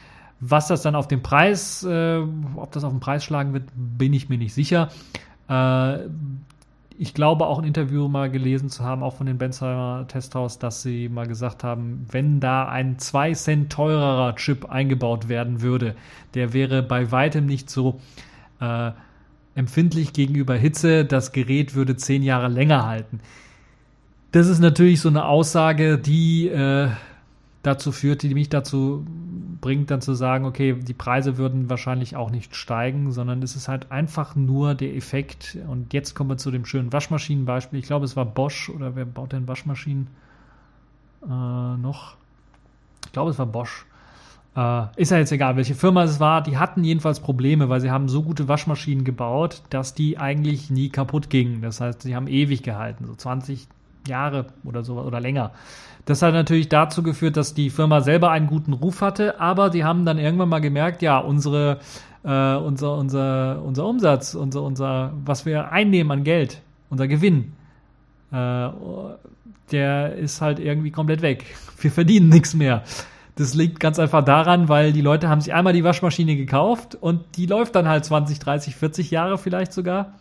Was 0.45 0.67
das 0.67 0.83
dann 0.83 0.97
auf 0.97 1.07
den 1.07 1.23
Preis, 1.23 1.85
äh, 1.85 2.19
ob 2.57 2.73
das 2.73 2.83
auf 2.83 2.91
den 2.91 2.99
Preis 2.99 3.23
schlagen 3.23 3.53
wird, 3.53 3.69
bin 3.77 4.13
ich 4.13 4.29
mir 4.29 4.39
nicht 4.39 4.53
sicher. 4.53 4.89
Äh, 5.49 6.07
ich 6.99 7.15
glaube 7.15 7.47
auch 7.47 7.59
ein 7.59 7.65
Interview 7.65 8.09
mal 8.09 8.31
gelesen 8.31 8.69
zu 8.69 8.85
haben, 8.85 9.03
auch 9.03 9.15
von 9.15 9.27
den 9.27 9.39
Benzheimer 9.39 10.07
Testhaus, 10.09 10.59
dass 10.59 10.83
sie 10.83 11.09
mal 11.09 11.27
gesagt 11.27 11.65
haben, 11.65 12.07
wenn 12.11 12.39
da 12.39 12.69
ein 12.69 12.99
2 12.99 13.33
Cent 13.35 13.73
teurerer 13.73 14.37
Chip 14.37 14.71
eingebaut 14.71 15.29
werden 15.29 15.63
würde, 15.63 15.97
der 16.35 16.53
wäre 16.53 16.83
bei 16.83 17.11
weitem 17.11 17.47
nicht 17.47 17.71
so 17.71 18.01
äh, 18.61 18.93
empfindlich 19.55 20.13
gegenüber 20.13 20.55
Hitze, 20.55 21.05
das 21.05 21.33
Gerät 21.33 21.75
würde 21.75 21.97
10 21.97 22.23
Jahre 22.23 22.49
länger 22.49 22.87
halten. 22.87 23.21
Das 24.31 24.47
ist 24.47 24.61
natürlich 24.61 25.01
so 25.01 25.09
eine 25.09 25.27
Aussage, 25.27 25.99
die 25.99 26.49
äh, 26.49 26.89
dazu 27.63 27.93
führt, 27.93 28.23
die 28.23 28.35
mich 28.35 28.49
dazu 28.49 29.05
bringt, 29.63 29.91
dann 29.91 30.03
zu 30.03 30.13
sagen, 30.13 30.45
okay, 30.45 30.75
die 30.75 30.93
Preise 30.93 31.39
würden 31.39 31.71
wahrscheinlich 31.71 32.15
auch 32.17 32.31
nicht 32.31 32.55
steigen, 32.55 33.11
sondern 33.13 33.43
es 33.43 33.57
ist 33.57 33.69
halt 33.69 33.91
einfach 33.91 34.37
nur 34.37 34.75
der 34.75 34.95
Effekt. 34.95 35.57
Und 35.67 35.95
jetzt 35.95 36.15
kommen 36.15 36.29
wir 36.29 36.37
zu 36.37 36.51
dem 36.51 36.67
schönen 36.67 36.93
Waschmaschinenbeispiel. 36.93 37.79
Ich 37.79 37.87
glaube, 37.87 38.05
es 38.05 38.15
war 38.15 38.27
Bosch 38.27 38.69
oder 38.69 38.95
wer 38.95 39.07
baut 39.07 39.33
denn 39.33 39.49
Waschmaschinen 39.49 40.09
äh, 41.23 41.27
noch? 41.27 42.17
Ich 43.07 43.13
glaube, 43.13 43.31
es 43.31 43.39
war 43.39 43.47
Bosch. 43.47 43.87
Äh, 44.55 44.85
ist 44.97 45.11
ja 45.11 45.19
jetzt 45.19 45.33
egal, 45.33 45.57
welche 45.57 45.75
Firma 45.75 46.03
es 46.03 46.21
war. 46.21 46.43
Die 46.43 46.59
hatten 46.59 46.85
jedenfalls 46.85 47.21
Probleme, 47.21 47.71
weil 47.71 47.81
sie 47.81 47.91
haben 47.91 48.09
so 48.09 48.23
gute 48.23 48.49
Waschmaschinen 48.49 49.05
gebaut, 49.05 49.63
dass 49.71 49.95
die 49.95 50.19
eigentlich 50.19 50.71
nie 50.71 50.91
kaputt 50.91 51.31
gingen. 51.31 51.63
Das 51.63 51.81
heißt, 51.81 52.03
sie 52.03 52.15
haben 52.15 52.27
ewig 52.27 52.63
gehalten, 52.63 53.07
so 53.07 53.15
20 53.15 53.69
Jahre 54.07 54.47
oder 54.65 54.83
so 54.83 55.01
oder 55.01 55.21
länger. 55.21 55.53
Das 56.05 56.23
hat 56.23 56.35
natürlich 56.35 56.69
dazu 56.69 57.03
geführt, 57.03 57.37
dass 57.37 57.55
die 57.55 57.71
Firma 57.71 58.01
selber 58.01 58.31
einen 58.31 58.49
guten 58.49 58.73
Ruf 58.73 59.01
hatte, 59.01 59.41
aber 59.41 59.71
die 59.71 59.85
haben 59.85 60.05
dann 60.05 60.19
irgendwann 60.19 60.49
mal 60.49 60.61
gemerkt, 60.61 61.01
ja, 61.01 61.19
unsere, 61.19 61.79
äh, 62.25 62.57
unser, 62.57 62.97
unser, 62.97 63.63
unser 63.63 63.87
Umsatz, 63.87 64.35
unser, 64.35 64.63
unser, 64.63 65.13
was 65.25 65.47
wir 65.47 65.71
einnehmen 65.71 66.11
an 66.11 66.25
Geld, 66.25 66.61
unser 66.91 67.07
Gewinn, 67.07 67.53
äh, 68.33 68.69
der 69.71 70.17
ist 70.17 70.41
halt 70.41 70.59
irgendwie 70.59 70.91
komplett 70.91 71.23
weg. 71.23 71.45
Wir 71.81 71.91
verdienen 71.91 72.29
nichts 72.29 72.55
mehr. 72.55 72.83
Das 73.37 73.55
liegt 73.55 73.81
ganz 73.81 73.99
einfach 73.99 74.25
daran, 74.25 74.69
weil 74.69 74.93
die 74.93 75.01
Leute 75.01 75.29
haben 75.29 75.41
sich 75.41 75.55
einmal 75.55 75.73
die 75.73 75.85
Waschmaschine 75.85 76.37
gekauft 76.37 76.97
und 77.01 77.23
die 77.37 77.47
läuft 77.47 77.75
dann 77.75 77.89
halt 77.89 78.05
20, 78.05 78.39
30, 78.39 78.77
40 78.77 79.11
Jahre 79.11 79.39
vielleicht 79.39 79.73
sogar. 79.73 80.15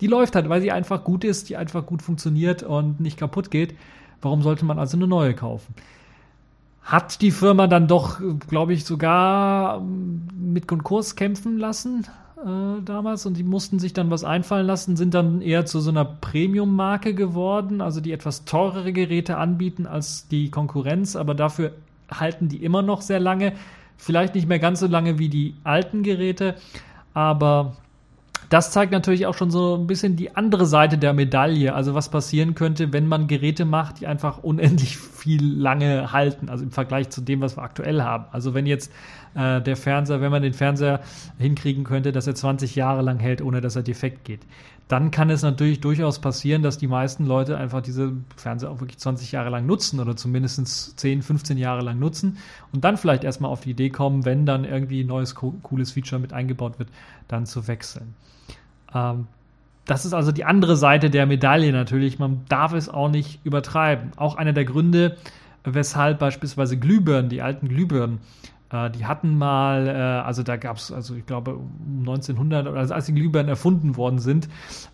Die 0.00 0.06
läuft 0.06 0.34
halt, 0.34 0.48
weil 0.48 0.60
sie 0.60 0.72
einfach 0.72 1.04
gut 1.04 1.24
ist, 1.24 1.48
die 1.48 1.56
einfach 1.56 1.84
gut 1.84 2.02
funktioniert 2.02 2.62
und 2.62 3.00
nicht 3.00 3.18
kaputt 3.18 3.50
geht. 3.50 3.74
Warum 4.24 4.42
sollte 4.42 4.64
man 4.64 4.78
also 4.78 4.96
eine 4.96 5.06
neue 5.06 5.34
kaufen? 5.34 5.74
Hat 6.82 7.22
die 7.22 7.30
Firma 7.30 7.66
dann 7.66 7.86
doch, 7.86 8.20
glaube 8.48 8.74
ich, 8.74 8.84
sogar 8.84 9.78
ähm, 9.78 10.28
mit 10.36 10.68
Konkurs 10.68 11.16
kämpfen 11.16 11.58
lassen 11.58 12.06
äh, 12.44 12.82
damals 12.84 13.24
und 13.26 13.36
die 13.36 13.42
mussten 13.42 13.78
sich 13.78 13.92
dann 13.94 14.10
was 14.10 14.24
einfallen 14.24 14.66
lassen, 14.66 14.96
sind 14.96 15.14
dann 15.14 15.40
eher 15.40 15.64
zu 15.64 15.80
so 15.80 15.90
einer 15.90 16.04
Premium-Marke 16.04 17.14
geworden, 17.14 17.80
also 17.80 18.00
die 18.00 18.12
etwas 18.12 18.44
teurere 18.44 18.92
Geräte 18.92 19.38
anbieten 19.38 19.86
als 19.86 20.28
die 20.28 20.50
Konkurrenz, 20.50 21.16
aber 21.16 21.34
dafür 21.34 21.72
halten 22.10 22.48
die 22.48 22.62
immer 22.62 22.82
noch 22.82 23.00
sehr 23.00 23.20
lange. 23.20 23.54
Vielleicht 23.96 24.34
nicht 24.34 24.48
mehr 24.48 24.58
ganz 24.58 24.80
so 24.80 24.86
lange 24.86 25.18
wie 25.18 25.28
die 25.28 25.54
alten 25.64 26.02
Geräte, 26.02 26.56
aber 27.14 27.76
das 28.50 28.70
zeigt 28.70 28.92
natürlich 28.92 29.26
auch 29.26 29.34
schon 29.34 29.50
so 29.50 29.76
ein 29.76 29.86
bisschen 29.86 30.16
die 30.16 30.36
andere 30.36 30.66
Seite 30.66 30.98
der 30.98 31.12
Medaille. 31.12 31.74
Also 31.74 31.94
was 31.94 32.08
passieren 32.08 32.54
könnte, 32.54 32.92
wenn 32.92 33.06
man 33.06 33.26
Geräte 33.26 33.64
macht, 33.64 34.00
die 34.00 34.06
einfach 34.06 34.38
unendlich 34.42 34.96
viel 34.96 35.44
lange 35.44 36.12
halten. 36.12 36.48
Also 36.48 36.64
im 36.64 36.70
Vergleich 36.70 37.10
zu 37.10 37.20
dem, 37.20 37.40
was 37.40 37.56
wir 37.56 37.62
aktuell 37.62 38.02
haben. 38.02 38.26
Also 38.32 38.54
wenn 38.54 38.66
jetzt 38.66 38.92
äh, 39.34 39.60
der 39.60 39.76
Fernseher, 39.76 40.20
wenn 40.20 40.30
man 40.30 40.42
den 40.42 40.52
Fernseher 40.52 41.00
hinkriegen 41.38 41.84
könnte, 41.84 42.12
dass 42.12 42.26
er 42.26 42.34
20 42.34 42.74
Jahre 42.74 43.02
lang 43.02 43.18
hält, 43.18 43.42
ohne 43.42 43.60
dass 43.60 43.76
er 43.76 43.82
defekt 43.82 44.24
geht, 44.24 44.40
dann 44.88 45.10
kann 45.10 45.30
es 45.30 45.42
natürlich 45.42 45.80
durchaus 45.80 46.18
passieren, 46.18 46.62
dass 46.62 46.76
die 46.76 46.86
meisten 46.86 47.24
Leute 47.24 47.56
einfach 47.56 47.80
diese 47.80 48.12
Fernseher 48.36 48.70
auch 48.70 48.80
wirklich 48.80 48.98
20 48.98 49.32
Jahre 49.32 49.48
lang 49.48 49.64
nutzen 49.64 49.98
oder 49.98 50.14
zumindest 50.14 50.98
10, 50.98 51.22
15 51.22 51.56
Jahre 51.56 51.82
lang 51.82 51.98
nutzen 51.98 52.36
und 52.72 52.84
dann 52.84 52.98
vielleicht 52.98 53.24
erstmal 53.24 53.50
auf 53.50 53.62
die 53.62 53.70
Idee 53.70 53.88
kommen, 53.88 54.26
wenn 54.26 54.44
dann 54.44 54.64
irgendwie 54.64 55.02
ein 55.02 55.06
neues 55.06 55.34
cooles 55.34 55.92
Feature 55.92 56.20
mit 56.20 56.34
eingebaut 56.34 56.78
wird, 56.78 56.90
dann 57.28 57.46
zu 57.46 57.66
wechseln. 57.66 58.14
Ähm, 58.94 59.26
das 59.86 60.06
ist 60.06 60.14
also 60.14 60.32
die 60.32 60.44
andere 60.44 60.76
Seite 60.76 61.10
der 61.10 61.26
Medaille 61.26 61.72
natürlich. 61.72 62.18
Man 62.18 62.44
darf 62.48 62.72
es 62.72 62.88
auch 62.88 63.10
nicht 63.10 63.44
übertreiben. 63.44 64.12
Auch 64.16 64.36
einer 64.36 64.52
der 64.52 64.64
Gründe, 64.64 65.16
weshalb 65.64 66.18
beispielsweise 66.18 66.78
Glühbirnen, 66.78 67.28
die 67.28 67.42
alten 67.42 67.68
Glühbirnen, 67.68 68.20
äh, 68.70 68.90
die 68.90 69.04
hatten 69.04 69.36
mal, 69.36 69.86
äh, 69.86 69.92
also 69.92 70.42
da 70.42 70.56
gab 70.56 70.78
es, 70.78 70.90
also 70.90 71.14
ich 71.14 71.26
glaube 71.26 71.54
um 71.54 71.98
1900, 72.00 72.66
also 72.66 72.94
als 72.94 73.06
die 73.06 73.14
Glühbirnen 73.14 73.48
erfunden 73.48 73.96
worden 73.96 74.18
sind, 74.18 74.48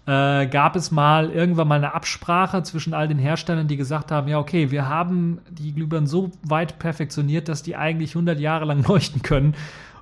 äh, 0.07 0.47
gab 0.47 0.75
es 0.75 0.91
mal 0.91 1.31
irgendwann 1.31 1.69
mal 1.69 1.77
eine 1.77 1.95
Absprache 1.95 2.63
zwischen 2.65 2.93
all 2.93 3.07
den 3.07 3.19
Herstellern, 3.19 3.69
die 3.69 3.77
gesagt 3.77 4.11
haben, 4.11 4.27
ja 4.27 4.39
okay, 4.39 4.73
wir 4.73 4.89
haben 4.89 5.39
die 5.51 5.73
Glühbirnen 5.73 6.09
so 6.09 6.33
weit 6.43 6.81
perfektioniert, 6.81 7.49
dass 7.49 7.63
die 7.63 7.77
eigentlich 7.77 8.11
100 8.11 8.41
Jahre 8.41 8.65
lang 8.65 8.83
leuchten 8.89 9.23
können 9.23 9.55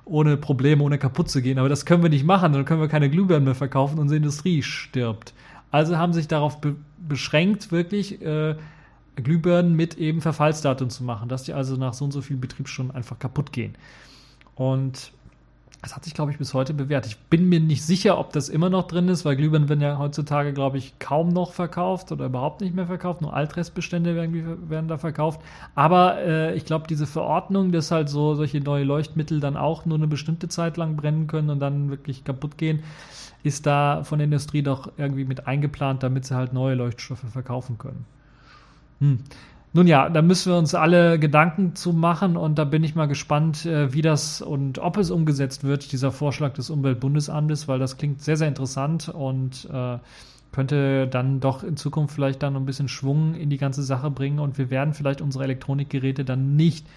ohne 0.09 0.37
Probleme, 0.37 0.83
ohne 0.83 0.97
kaputt 0.97 1.29
zu 1.29 1.41
gehen. 1.41 1.59
Aber 1.59 1.69
das 1.69 1.85
können 1.85 2.03
wir 2.03 2.09
nicht 2.09 2.25
machen, 2.25 2.53
dann 2.53 2.65
können 2.65 2.81
wir 2.81 2.87
keine 2.87 3.09
Glühbirnen 3.09 3.45
mehr 3.45 3.55
verkaufen, 3.55 3.99
unsere 3.99 4.17
Industrie 4.17 4.63
stirbt. 4.63 5.33
Also 5.71 5.97
haben 5.97 6.13
sich 6.13 6.27
darauf 6.27 6.59
be 6.61 6.75
beschränkt, 7.07 7.71
wirklich 7.71 8.21
äh, 8.21 8.55
Glühbirnen 9.15 9.75
mit 9.75 9.97
eben 9.97 10.21
Verfallsdatum 10.21 10.89
zu 10.89 11.03
machen, 11.03 11.29
dass 11.29 11.43
die 11.43 11.53
also 11.53 11.75
nach 11.75 11.93
so 11.93 12.05
und 12.05 12.11
so 12.11 12.21
vielen 12.21 12.41
Betriebsstunden 12.41 12.95
einfach 12.95 13.17
kaputt 13.17 13.51
gehen. 13.51 13.75
Und 14.55 15.11
das 15.81 15.95
hat 15.95 16.03
sich, 16.03 16.13
glaube 16.13 16.31
ich, 16.31 16.37
bis 16.37 16.53
heute 16.53 16.73
bewährt. 16.73 17.05
Ich 17.05 17.17
bin 17.17 17.47
mir 17.47 17.61
nicht 17.61 17.85
sicher, 17.85 18.17
ob 18.17 18.33
das 18.33 18.49
immer 18.49 18.69
noch 18.69 18.87
drin 18.87 19.07
ist, 19.07 19.23
weil 19.23 19.37
Glühbirnen 19.37 19.69
werden 19.69 19.79
ja 19.79 19.97
heutzutage, 19.97 20.51
glaube 20.51 20.77
ich, 20.77 20.99
kaum 20.99 21.29
noch 21.29 21.53
verkauft 21.53 22.11
oder 22.11 22.25
überhaupt 22.25 22.59
nicht 22.59 22.75
mehr 22.75 22.87
verkauft. 22.87 23.21
Nur 23.21 23.33
Altrestbestände 23.33 24.13
werden, 24.13 24.69
werden 24.69 24.89
da 24.89 24.97
verkauft. 24.97 25.39
Aber 25.75 26.17
äh, 26.17 26.55
ich 26.55 26.65
glaube, 26.65 26.87
diese 26.87 27.07
Verordnung, 27.07 27.71
dass 27.71 27.91
halt 27.91 28.09
so 28.09 28.35
solche 28.35 28.59
neue 28.59 28.83
Leuchtmittel 28.83 29.39
dann 29.39 29.55
auch 29.55 29.85
nur 29.85 29.97
eine 29.97 30.07
bestimmte 30.07 30.49
Zeit 30.49 30.75
lang 30.75 30.97
brennen 30.97 31.27
können 31.27 31.49
und 31.49 31.59
dann 31.59 31.89
wirklich 31.89 32.25
kaputt 32.25 32.57
gehen, 32.57 32.83
ist 33.43 33.65
da 33.65 34.03
von 34.03 34.19
der 34.19 34.25
Industrie 34.25 34.61
doch 34.61 34.91
irgendwie 34.97 35.23
mit 35.23 35.47
eingeplant, 35.47 36.03
damit 36.03 36.25
sie 36.25 36.35
halt 36.35 36.51
neue 36.51 36.75
Leuchtstoffe 36.75 37.23
verkaufen 37.31 37.77
können. 37.77 38.05
Hm. 38.99 39.19
Nun 39.71 39.85
ja, 39.85 40.09
da 40.09 40.23
müssen 40.23 40.51
wir 40.51 40.57
uns 40.57 40.73
alle 40.73 41.19
Gedanken 41.19 41.75
zu 41.75 41.93
machen 41.93 42.37
und 42.37 42.57
da 42.57 42.63
bin 42.63 42.83
ich 42.83 42.95
mal 42.95 43.07
gespannt, 43.07 43.67
äh, 43.67 43.93
wie 43.93 44.01
das 44.01 44.41
und 44.41 44.79
ob 44.79 44.97
es 44.97 45.11
umgesetzt 45.11 45.63
wird, 45.63 45.91
dieser 45.91 46.11
Vorschlag 46.11 46.53
des 46.53 46.71
Umweltbundesamtes, 46.71 47.67
weil 47.67 47.77
das 47.77 47.97
klingt 47.97 48.21
sehr, 48.21 48.35
sehr 48.35 48.47
interessant 48.47 49.09
und 49.09 49.69
äh, 49.71 49.99
könnte 50.51 51.07
dann 51.07 51.39
doch 51.39 51.63
in 51.63 51.77
Zukunft 51.77 52.15
vielleicht 52.15 52.41
dann 52.41 52.55
ein 52.55 52.65
bisschen 52.65 52.87
Schwung 52.87 53.35
in 53.35 53.51
die 53.51 53.57
ganze 53.57 53.83
Sache 53.83 54.09
bringen 54.09 54.39
und 54.39 54.57
wir 54.57 54.71
werden 54.71 54.95
vielleicht 54.95 55.21
unsere 55.21 55.43
Elektronikgeräte 55.43 56.25
dann 56.25 56.55
nicht 56.55 56.87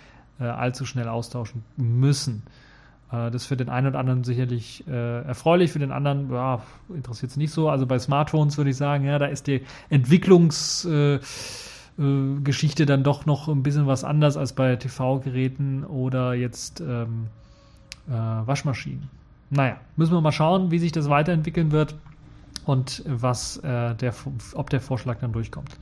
äh, 0.40 0.44
allzu 0.44 0.86
schnell 0.86 1.08
austauschen 1.08 1.64
müssen. 1.76 2.42
Äh, 3.10 3.30
das 3.30 3.42
ist 3.42 3.46
für 3.48 3.58
den 3.58 3.68
einen 3.68 3.88
oder 3.88 3.98
anderen 3.98 4.24
sicherlich 4.24 4.82
äh, 4.88 5.20
erfreulich, 5.24 5.72
für 5.72 5.78
den 5.78 5.92
anderen 5.92 6.30
interessiert 6.88 7.32
es 7.32 7.36
nicht 7.36 7.52
so. 7.52 7.68
Also 7.68 7.84
bei 7.84 7.98
Smartphones 7.98 8.56
würde 8.56 8.70
ich 8.70 8.78
sagen, 8.78 9.04
ja, 9.04 9.18
da 9.18 9.26
ist 9.26 9.46
die 9.46 9.60
Entwicklungs 9.90 10.88
äh, 11.98 12.40
Geschichte 12.42 12.86
dann 12.86 13.02
doch 13.02 13.26
noch 13.26 13.48
ein 13.48 13.62
bisschen 13.62 13.86
was 13.86 14.04
anders 14.04 14.36
als 14.36 14.52
bei 14.52 14.76
TV-Geräten 14.76 15.84
oder 15.84 16.34
jetzt 16.34 16.80
ähm, 16.80 17.26
äh, 18.08 18.12
Waschmaschinen. 18.12 19.08
Naja, 19.50 19.76
müssen 19.96 20.14
wir 20.14 20.20
mal 20.20 20.32
schauen, 20.32 20.70
wie 20.70 20.78
sich 20.78 20.92
das 20.92 21.08
weiterentwickeln 21.10 21.72
wird 21.72 21.94
und 22.64 23.02
was 23.06 23.58
äh, 23.58 23.94
der, 23.94 24.14
ob 24.54 24.70
der 24.70 24.80
Vorschlag 24.80 25.18
dann 25.20 25.32
durchkommt. 25.32 25.76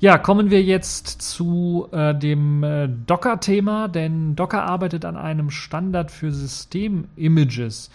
Ja, 0.00 0.16
kommen 0.16 0.50
wir 0.50 0.62
jetzt 0.62 1.22
zu 1.22 1.88
äh, 1.90 2.14
dem 2.14 2.62
äh, 2.62 2.88
Docker-Thema, 2.88 3.88
denn 3.88 4.36
Docker 4.36 4.62
arbeitet 4.62 5.04
an 5.04 5.16
einem 5.16 5.50
Standard 5.50 6.12
für 6.12 6.30
System-Images 6.30 7.90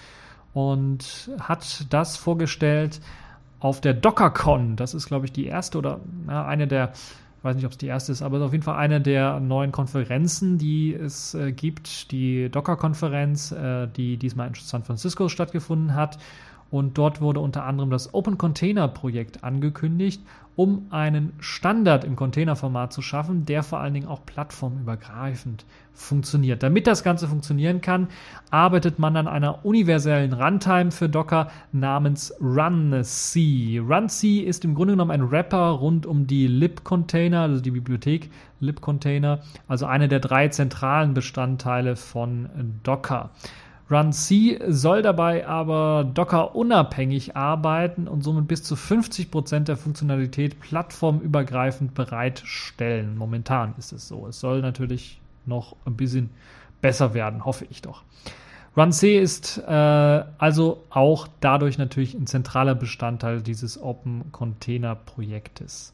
und 0.53 1.31
hat 1.39 1.85
das 1.91 2.17
vorgestellt 2.17 2.99
auf 3.59 3.79
der 3.79 3.93
DockerCon. 3.93 4.75
Das 4.75 4.93
ist, 4.93 5.07
glaube 5.07 5.25
ich, 5.25 5.31
die 5.31 5.45
erste 5.45 5.77
oder 5.77 6.01
na, 6.25 6.45
eine 6.45 6.67
der 6.67 6.91
ich 7.43 7.45
weiß 7.45 7.57
nicht, 7.57 7.65
ob 7.65 7.73
es 7.73 7.77
die 7.77 7.87
erste 7.87 8.13
ist, 8.13 8.21
aber 8.21 8.39
auf 8.39 8.53
jeden 8.53 8.63
Fall 8.63 8.77
eine 8.77 9.01
der 9.01 9.41
neuen 9.41 9.73
Konferenzen, 9.73 10.57
die 10.57 10.93
es 10.93 11.33
äh, 11.33 11.51
gibt, 11.51 12.13
die 12.13 12.47
Docker-Konferenz, 12.49 13.51
äh, 13.51 13.89
die 13.89 14.15
diesmal 14.15 14.47
in 14.47 14.53
San 14.53 14.83
Francisco 14.83 15.27
stattgefunden 15.27 15.93
hat. 15.93 16.19
Und 16.73 16.97
dort 16.97 17.21
wurde 17.21 17.39
unter 17.39 17.65
anderem 17.65 17.91
das 17.91 18.15
Open 18.15 18.39
Container 18.39 18.87
Projekt 18.87 19.43
angekündigt, 19.43 20.23
um 20.55 20.87
einen 20.89 21.33
Standard 21.39 22.03
im 22.03 22.15
Containerformat 22.15 22.91
zu 22.91 23.03
schaffen, 23.03 23.45
der 23.45 23.61
vor 23.61 23.79
allen 23.79 23.93
Dingen 23.93 24.07
auch 24.07 24.25
plattformübergreifend 24.25 25.65
funktioniert. 25.93 26.63
Damit 26.63 26.87
das 26.87 27.03
Ganze 27.03 27.27
funktionieren 27.27 27.81
kann, 27.81 28.07
arbeitet 28.49 28.97
man 28.97 29.15
an 29.17 29.27
einer 29.27 29.63
universellen 29.63 30.33
Runtime 30.33 30.89
für 30.89 31.09
Docker 31.09 31.51
namens 31.71 32.33
RunC. 32.41 33.79
RunC 33.79 34.23
ist 34.43 34.65
im 34.65 34.73
Grunde 34.73 34.93
genommen 34.93 35.11
ein 35.11 35.31
Wrapper 35.31 35.69
rund 35.69 36.07
um 36.07 36.25
die 36.25 36.47
lib-Container, 36.47 37.41
also 37.41 37.61
die 37.61 37.69
Bibliothek 37.69 38.31
lib-Container, 38.59 39.41
also 39.67 39.85
eine 39.85 40.07
der 40.07 40.21
drei 40.21 40.47
zentralen 40.47 41.13
Bestandteile 41.13 41.95
von 41.95 42.49
Docker. 42.81 43.29
RunC 43.93 44.59
soll 44.67 45.03
dabei 45.03 45.45
aber 45.45 46.03
Docker 46.03 46.55
unabhängig 46.55 47.35
arbeiten 47.35 48.07
und 48.07 48.23
somit 48.23 48.47
bis 48.47 48.63
zu 48.63 48.73
50% 48.75 49.65
der 49.65 49.77
Funktionalität 49.77 50.59
plattformübergreifend 50.59 51.93
bereitstellen. 51.93 53.15
Momentan 53.15 53.75
ist 53.77 53.91
es 53.91 54.07
so. 54.07 54.27
Es 54.27 54.39
soll 54.39 54.61
natürlich 54.61 55.21
noch 55.45 55.75
ein 55.85 55.95
bisschen 55.95 56.31
besser 56.81 57.13
werden, 57.13 57.45
hoffe 57.45 57.67
ich 57.69 57.81
doch. 57.81 58.03
RunC 58.75 59.03
ist 59.03 59.59
äh, 59.59 59.71
also 59.71 60.83
auch 60.89 61.27
dadurch 61.39 61.77
natürlich 61.77 62.15
ein 62.15 62.25
zentraler 62.25 62.73
Bestandteil 62.73 63.41
dieses 63.41 63.79
Open 63.79 64.31
Container 64.31 64.95
Projektes. 64.95 65.93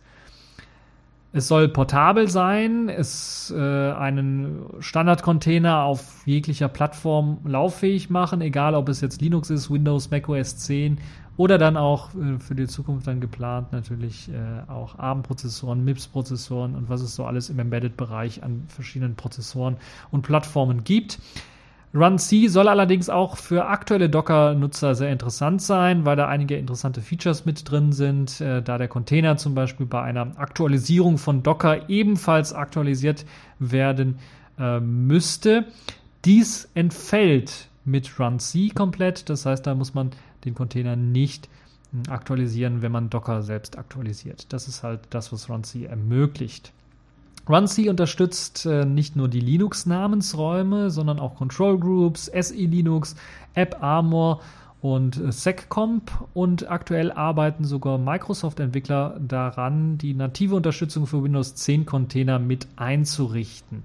Es 1.31 1.47
soll 1.47 1.69
portabel 1.69 2.27
sein, 2.27 2.89
es 2.89 3.53
äh, 3.55 3.91
einen 3.91 4.63
Standard-Container 4.79 5.83
auf 5.83 6.25
jeglicher 6.25 6.67
Plattform 6.67 7.37
lauffähig 7.45 8.09
machen, 8.09 8.41
egal 8.41 8.73
ob 8.73 8.89
es 8.89 8.99
jetzt 9.01 9.21
Linux 9.21 9.51
ist, 9.51 9.69
Windows, 9.69 10.09
Mac 10.09 10.27
OS 10.27 10.57
10 10.57 10.97
oder 11.37 11.59
dann 11.59 11.77
auch 11.77 12.09
äh, 12.15 12.39
für 12.39 12.55
die 12.55 12.65
Zukunft 12.65 13.05
dann 13.05 13.21
geplant 13.21 13.71
natürlich 13.71 14.29
äh, 14.29 14.69
auch 14.71 14.97
ARM-Prozessoren, 14.97 15.85
MIPS-Prozessoren 15.85 16.73
und 16.73 16.89
was 16.89 17.01
es 17.01 17.13
so 17.13 17.25
alles 17.25 17.51
im 17.51 17.59
Embedded-Bereich 17.59 18.41
an 18.41 18.63
verschiedenen 18.67 19.15
Prozessoren 19.15 19.77
und 20.09 20.23
Plattformen 20.23 20.83
gibt. 20.83 21.19
RunC 21.93 22.49
soll 22.49 22.67
allerdings 22.67 23.09
auch 23.09 23.35
für 23.35 23.65
aktuelle 23.65 24.09
Docker-Nutzer 24.09 24.93
sehr 24.93 25.11
interessant 25.11 25.61
sein, 25.61 26.05
weil 26.05 26.15
da 26.15 26.27
einige 26.27 26.55
interessante 26.55 27.01
Features 27.01 27.45
mit 27.45 27.69
drin 27.69 27.93
sind, 27.93 28.39
äh, 28.41 28.61
da 28.61 28.77
der 28.77 28.87
Container 28.87 29.37
zum 29.37 29.55
Beispiel 29.55 29.87
bei 29.87 30.01
einer 30.01 30.37
Aktualisierung 30.37 31.17
von 31.17 31.41
Docker 31.41 31.89
ebenfalls 31.89 32.53
aktualisiert 32.53 33.25
werden 33.57 34.19
äh, 34.59 34.79
müsste. 34.79 35.65
Dies 36.25 36.69
entfällt 36.75 37.69
mit 37.85 38.19
RunC 38.19 38.75
komplett, 38.75 39.27
das 39.29 39.47
heißt, 39.47 39.65
da 39.65 39.73
muss 39.73 39.95
man 39.95 40.11
den 40.45 40.53
Container 40.53 40.95
nicht 40.95 41.49
hm, 41.91 42.03
aktualisieren, 42.07 42.83
wenn 42.83 42.91
man 42.91 43.09
Docker 43.09 43.41
selbst 43.41 43.79
aktualisiert. 43.79 44.53
Das 44.53 44.67
ist 44.67 44.83
halt 44.83 44.99
das, 45.09 45.33
was 45.33 45.49
RunC 45.49 45.85
ermöglicht. 45.89 46.71
RunC 47.49 47.89
unterstützt 47.89 48.67
äh, 48.67 48.85
nicht 48.85 49.15
nur 49.15 49.27
die 49.27 49.39
Linux-Namensräume, 49.39 50.91
sondern 50.91 51.19
auch 51.19 51.35
Control 51.35 51.79
Groups, 51.79 52.25
SE 52.25 52.53
Linux, 52.53 53.15
App 53.55 53.81
Armor 53.81 54.41
und 54.81 55.17
äh, 55.17 55.31
SecComp 55.31 56.11
und 56.35 56.69
aktuell 56.69 57.11
arbeiten 57.11 57.63
sogar 57.63 57.97
Microsoft-Entwickler 57.97 59.19
daran, 59.19 59.97
die 59.97 60.13
native 60.13 60.55
Unterstützung 60.55 61.07
für 61.07 61.23
Windows 61.23 61.55
10 61.55 61.87
Container 61.87 62.37
mit 62.37 62.67
einzurichten. 62.75 63.83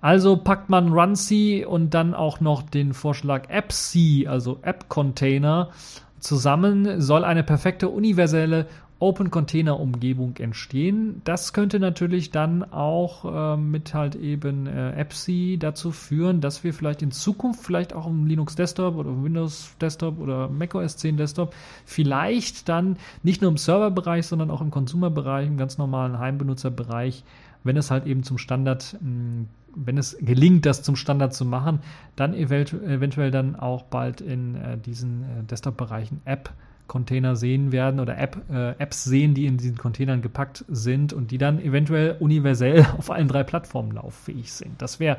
Also 0.00 0.36
packt 0.36 0.68
man 0.68 0.92
RunC 0.92 1.66
und 1.66 1.94
dann 1.94 2.14
auch 2.14 2.40
noch 2.40 2.62
den 2.62 2.92
Vorschlag 2.92 3.50
AppC, 3.50 4.26
also 4.26 4.58
App 4.62 4.88
Container, 4.88 5.70
zusammen, 6.18 7.00
soll 7.00 7.24
eine 7.24 7.42
perfekte 7.42 7.88
universelle 7.88 8.66
Open 9.00 9.30
Container 9.30 9.80
Umgebung 9.80 10.36
entstehen. 10.36 11.22
Das 11.24 11.54
könnte 11.54 11.80
natürlich 11.80 12.30
dann 12.30 12.62
auch 12.62 13.24
äh, 13.24 13.56
mit 13.56 13.94
halt 13.94 14.14
eben 14.14 14.66
äh, 14.66 14.92
EPSI 14.92 15.56
dazu 15.58 15.90
führen, 15.90 16.42
dass 16.42 16.64
wir 16.64 16.74
vielleicht 16.74 17.00
in 17.00 17.10
Zukunft 17.10 17.64
vielleicht 17.64 17.94
auch 17.94 18.06
im 18.06 18.26
Linux 18.26 18.56
Desktop 18.56 18.96
oder 18.96 19.24
Windows 19.24 19.74
Desktop 19.80 20.20
oder 20.20 20.48
Mac 20.48 20.74
OS 20.74 20.98
10 20.98 21.16
Desktop 21.16 21.54
vielleicht 21.86 22.68
dann 22.68 22.98
nicht 23.22 23.40
nur 23.40 23.50
im 23.50 23.56
Serverbereich, 23.56 24.26
sondern 24.26 24.50
auch 24.50 24.60
im 24.60 24.70
Consumerbereich, 24.70 25.46
im 25.46 25.56
ganz 25.56 25.78
normalen 25.78 26.18
Heimbenutzerbereich, 26.18 27.24
wenn 27.64 27.78
es 27.78 27.90
halt 27.90 28.06
eben 28.06 28.22
zum 28.22 28.36
Standard 28.36 28.98
mh, 29.00 29.00
hm, 29.00 29.48
wenn 29.74 29.98
es 29.98 30.16
gelingt, 30.20 30.66
das 30.66 30.82
zum 30.82 30.96
Standard 30.96 31.32
zu 31.32 31.44
machen, 31.44 31.80
dann 32.16 32.34
eventuell 32.34 33.30
dann 33.30 33.56
auch 33.56 33.84
bald 33.84 34.20
in 34.20 34.56
äh, 34.56 34.76
diesen 34.76 35.22
äh, 35.22 35.44
Desktop-Bereichen 35.44 36.20
App 36.24 36.52
Container 36.90 37.36
sehen 37.36 37.70
werden 37.70 38.00
oder 38.00 38.18
App, 38.18 38.36
äh, 38.50 38.72
Apps 38.72 39.04
sehen, 39.04 39.32
die 39.32 39.46
in 39.46 39.58
diesen 39.58 39.78
Containern 39.78 40.22
gepackt 40.22 40.64
sind 40.66 41.12
und 41.12 41.30
die 41.30 41.38
dann 41.38 41.60
eventuell 41.60 42.16
universell 42.18 42.84
auf 42.98 43.12
allen 43.12 43.28
drei 43.28 43.44
Plattformen 43.44 43.92
lauffähig 43.92 44.52
sind. 44.52 44.82
Das 44.82 44.98
wäre 44.98 45.16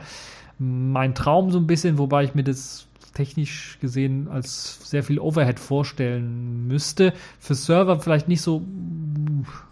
mein 0.60 1.16
Traum 1.16 1.50
so 1.50 1.58
ein 1.60 1.68
bisschen, 1.68 1.98
wobei 1.98 2.26
ich 2.26 2.36
mir 2.36 2.44
das 2.44 2.88
technisch 3.14 3.78
gesehen 3.80 4.28
als 4.28 4.82
sehr 4.90 5.02
viel 5.02 5.18
Overhead 5.18 5.62
vorstellen 5.62 6.68
müsste. 6.68 7.14
Für 7.40 7.56
Server 7.56 8.02
vielleicht 8.02 8.28
nicht 8.28 8.42
so 8.42 8.62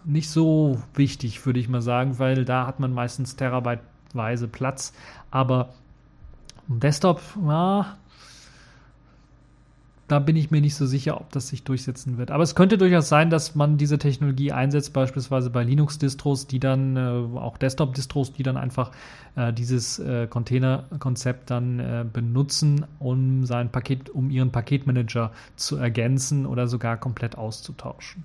nicht 0.06 0.30
so 0.30 0.80
wichtig, 0.94 1.44
würde 1.44 1.60
ich 1.60 1.68
mal 1.68 1.82
sagen, 1.82 2.18
weil 2.18 2.46
da 2.46 2.66
hat 2.66 2.80
man 2.80 2.94
meistens 2.94 3.36
terabyteweise 3.36 4.48
Platz. 4.48 4.94
Aber 5.30 5.74
Desktop, 6.66 7.20
ja, 7.46 7.98
da 10.10 10.18
bin 10.18 10.34
ich 10.34 10.50
mir 10.50 10.60
nicht 10.60 10.74
so 10.74 10.86
sicher, 10.86 11.20
ob 11.20 11.30
das 11.30 11.48
sich 11.48 11.62
durchsetzen 11.62 12.18
wird. 12.18 12.32
Aber 12.32 12.42
es 12.42 12.56
könnte 12.56 12.78
durchaus 12.78 13.08
sein, 13.08 13.30
dass 13.30 13.54
man 13.54 13.76
diese 13.76 13.96
Technologie 13.96 14.50
einsetzt, 14.50 14.92
beispielsweise 14.92 15.50
bei 15.50 15.62
Linux-Distros, 15.62 16.48
die 16.48 16.58
dann, 16.58 16.96
äh, 16.96 17.38
auch 17.38 17.56
Desktop-Distros, 17.58 18.32
die 18.32 18.42
dann 18.42 18.56
einfach 18.56 18.90
äh, 19.36 19.52
dieses 19.52 20.00
äh, 20.00 20.26
Container-Konzept 20.26 21.50
dann 21.50 21.78
äh, 21.78 22.04
benutzen, 22.12 22.86
um 22.98 23.46
sein 23.46 23.70
Paket, 23.70 24.10
um 24.10 24.30
ihren 24.30 24.50
Paketmanager 24.50 25.30
zu 25.54 25.76
ergänzen 25.76 26.44
oder 26.44 26.66
sogar 26.66 26.96
komplett 26.96 27.38
auszutauschen. 27.38 28.24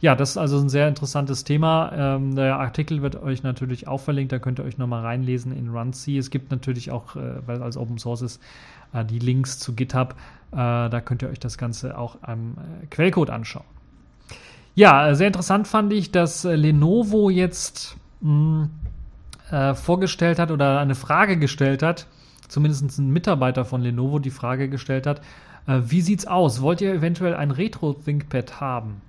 Ja, 0.00 0.14
das 0.14 0.30
ist 0.30 0.36
also 0.38 0.58
ein 0.58 0.70
sehr 0.70 0.88
interessantes 0.88 1.44
Thema. 1.44 1.92
Ähm, 1.94 2.34
der 2.34 2.58
Artikel 2.58 3.02
wird 3.02 3.22
euch 3.22 3.42
natürlich 3.42 3.86
auch 3.86 4.00
verlinkt, 4.00 4.32
da 4.32 4.38
könnt 4.38 4.58
ihr 4.58 4.64
euch 4.64 4.78
nochmal 4.78 5.02
reinlesen 5.02 5.52
in 5.52 5.68
RunC. 5.68 6.08
Es 6.16 6.30
gibt 6.30 6.50
natürlich 6.50 6.90
auch, 6.90 7.16
äh, 7.16 7.46
weil 7.46 7.56
es 7.56 7.62
als 7.62 7.76
Open 7.76 7.98
Source 7.98 8.22
ist, 8.22 8.40
äh, 8.94 9.04
die 9.04 9.18
Links 9.18 9.58
zu 9.58 9.74
GitHub. 9.74 10.14
Äh, 10.52 10.56
da 10.56 11.00
könnt 11.04 11.20
ihr 11.22 11.28
euch 11.28 11.38
das 11.38 11.58
Ganze 11.58 11.98
auch 11.98 12.16
am 12.22 12.54
äh, 12.82 12.86
Quellcode 12.86 13.28
anschauen. 13.28 13.66
Ja, 14.74 15.14
sehr 15.14 15.26
interessant 15.26 15.68
fand 15.68 15.92
ich, 15.92 16.12
dass 16.12 16.44
Lenovo 16.44 17.28
jetzt 17.28 17.96
mh, 18.20 18.68
hm, 19.50 19.74
vorgestellt 19.74 20.38
hat 20.38 20.52
oder 20.52 20.78
eine 20.78 20.94
Frage 20.94 21.36
gestellt 21.36 21.82
hat, 21.82 22.06
zumindest 22.46 22.98
ein 22.98 23.10
Mitarbeiter 23.10 23.64
von 23.64 23.82
Lenovo 23.82 24.20
die 24.20 24.30
Frage 24.30 24.68
gestellt 24.68 25.08
hat, 25.08 25.22
wie 25.66 26.00
sieht's 26.00 26.24
aus? 26.24 26.62
Wollt 26.62 26.80
ihr 26.80 26.94
eventuell 26.94 27.34
ein 27.34 27.50
Retro-ThinkPad 27.50 28.60
haben? 28.60 29.02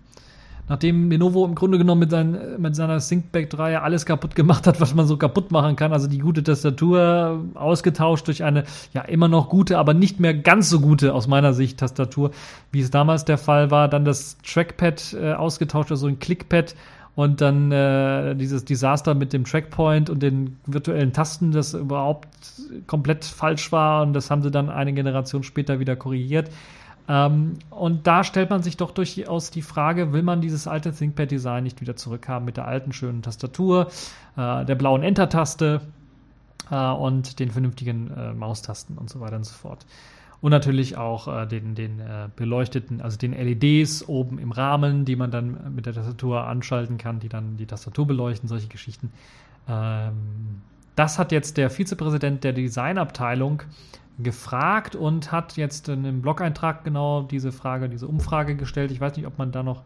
Nachdem 0.72 1.12
Lenovo 1.12 1.46
im 1.46 1.54
Grunde 1.54 1.78
genommen 1.78 2.00
mit, 2.00 2.12
seinen, 2.12 2.62
mit 2.62 2.78
seiner 2.78 3.00
ThinkPad 3.00 3.48
3 3.52 3.80
alles 3.80 4.06
kaputt 4.06 4.36
gemacht 4.36 4.66
hat, 4.68 4.80
was 4.80 4.96
man 4.96 5.06
so 5.06 5.18
kaputt 5.18 5.52
machen 5.52 5.76
kann, 5.76 5.92
also 5.92 6.08
die 6.08 6.20
gute 6.20 6.44
Tastatur 6.44 7.44
ausgetauscht 7.56 8.26
durch 8.28 8.46
eine 8.46 8.64
ja 8.94 9.02
immer 9.02 9.28
noch 9.28 9.50
gute, 9.50 9.78
aber 9.78 9.94
nicht 9.94 10.22
mehr 10.22 10.34
ganz 10.34 10.70
so 10.70 10.80
gute 10.80 11.14
aus 11.14 11.28
meiner 11.28 11.52
Sicht 11.54 11.78
Tastatur, 11.78 12.32
wie 12.72 12.80
es 12.80 12.90
damals 12.90 13.26
der 13.26 13.38
Fall 13.38 13.70
war, 13.70 13.90
dann 13.90 14.06
das 14.06 14.38
Trackpad 14.44 15.14
äh, 15.20 15.34
ausgetauscht, 15.34 15.92
also 15.92 16.08
ein 16.08 16.20
Clickpad 16.20 16.74
und 17.16 17.42
dann 17.42 17.74
äh, 17.74 18.34
dieses 18.38 18.64
Desaster 18.64 19.14
mit 19.14 19.34
dem 19.34 19.44
Trackpoint 19.44 20.10
und 20.10 20.24
den 20.24 20.58
virtuellen 20.66 21.12
Tasten, 21.12 21.52
das 21.52 21.74
überhaupt 21.74 22.30
komplett 22.88 23.26
falsch 23.26 23.74
war 23.74 24.04
und 24.04 24.14
das 24.14 24.32
haben 24.32 24.42
sie 24.42 24.52
dann 24.52 24.70
eine 24.70 24.94
Generation 24.94 25.44
später 25.44 25.80
wieder 25.80 25.98
korrigiert. 25.98 26.50
Ähm, 27.12 27.60
und 27.70 28.08
da 28.08 28.24
stellt 28.24 28.50
man 28.50 28.64
sich 28.64 28.78
doch 28.78 28.92
durchaus 28.92 29.52
die 29.52 29.62
Frage, 29.62 30.14
will 30.14 30.24
man 30.24 30.40
dieses 30.40 30.66
alte 30.66 30.94
ThinkPad-Design 30.94 31.62
nicht 31.62 31.82
wieder 31.82 31.98
zurückhaben 31.98 32.46
mit 32.46 32.56
der 32.56 32.68
alten 32.68 32.94
schönen 32.94 33.22
Tastatur, 33.22 33.92
äh, 34.38 34.64
der 34.64 34.76
blauen 34.76 35.04
Enter-Taste 35.04 35.82
äh, 36.70 36.76
und 36.76 37.40
den 37.40 37.52
vernünftigen 37.52 38.12
äh, 38.12 38.34
Maustasten 38.34 38.98
und 38.98 39.10
so 39.10 39.20
weiter 39.20 39.36
und 39.36 39.44
so 39.44 39.54
fort. 39.54 39.86
Und 40.40 40.52
natürlich 40.52 40.96
auch 40.96 41.28
äh, 41.28 41.46
den, 41.46 41.76
den 41.76 42.00
äh, 42.00 42.30
beleuchteten, 42.34 43.02
also 43.02 43.18
den 43.18 43.34
LEDs 43.34 44.08
oben 44.08 44.40
im 44.40 44.54
Rahmen, 44.54 45.04
die 45.04 45.18
man 45.18 45.32
dann 45.32 45.76
mit 45.76 45.88
der 45.88 45.94
Tastatur 45.94 46.48
anschalten 46.48 46.98
kann, 46.98 47.20
die 47.20 47.28
dann 47.28 47.58
die 47.58 47.66
Tastatur 47.66 48.08
beleuchten, 48.08 48.48
solche 48.48 48.70
Geschichten. 48.70 49.12
Ähm, 49.68 50.62
das 50.96 51.20
hat 51.20 51.34
jetzt 51.34 51.58
der 51.58 51.70
Vizepräsident 51.70 52.46
der 52.46 52.54
Designabteilung 52.54 53.64
gefragt 54.24 54.96
und 54.96 55.32
hat 55.32 55.58
jetzt 55.58 55.90
in 55.90 56.00
einem 56.00 56.22
Blog-Eintrag 56.22 56.84
genau 56.84 57.24
diese 57.24 57.52
Frage, 57.52 57.90
diese 57.90 58.08
Umfrage 58.08 58.56
gestellt. 58.56 58.92
Ich 58.92 59.02
weiß 59.02 59.16
nicht, 59.18 59.26
ob 59.28 59.38
man 59.38 59.52
da 59.52 59.64
noch, 59.64 59.84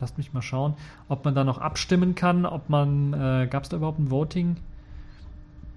lasst 0.00 0.18
mich 0.18 0.32
mal 0.32 0.42
schauen, 0.42 0.74
ob 1.08 1.24
man 1.24 1.34
da 1.34 1.44
noch 1.44 1.58
abstimmen 1.58 2.14
kann, 2.14 2.46
ob 2.46 2.68
man, 2.68 3.12
äh, 3.12 3.46
gab 3.48 3.64
es 3.64 3.68
da 3.68 3.76
überhaupt 3.76 3.98
ein 3.98 4.10
Voting? 4.10 4.56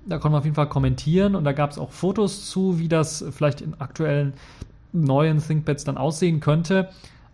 Da 0.06 0.17
konnte 0.17 0.32
man 0.32 0.39
auf 0.39 0.45
jeden 0.45 0.56
Fall 0.56 0.69
kommentieren 0.69 1.36
und 1.36 1.43
da 1.43 1.52
gab 1.52 1.71
es 1.71 1.78
auch 1.78 1.91
Fotos 1.91 2.50
zu, 2.50 2.80
wie 2.80 2.88
das 2.88 3.24
vielleicht 3.32 3.62
in 3.62 3.80
aktuellen 3.80 4.34
neuen 4.93 5.39
ThinkPads 5.39 5.84
dann 5.84 5.97
aussehen 5.97 6.39
könnte. 6.39 6.89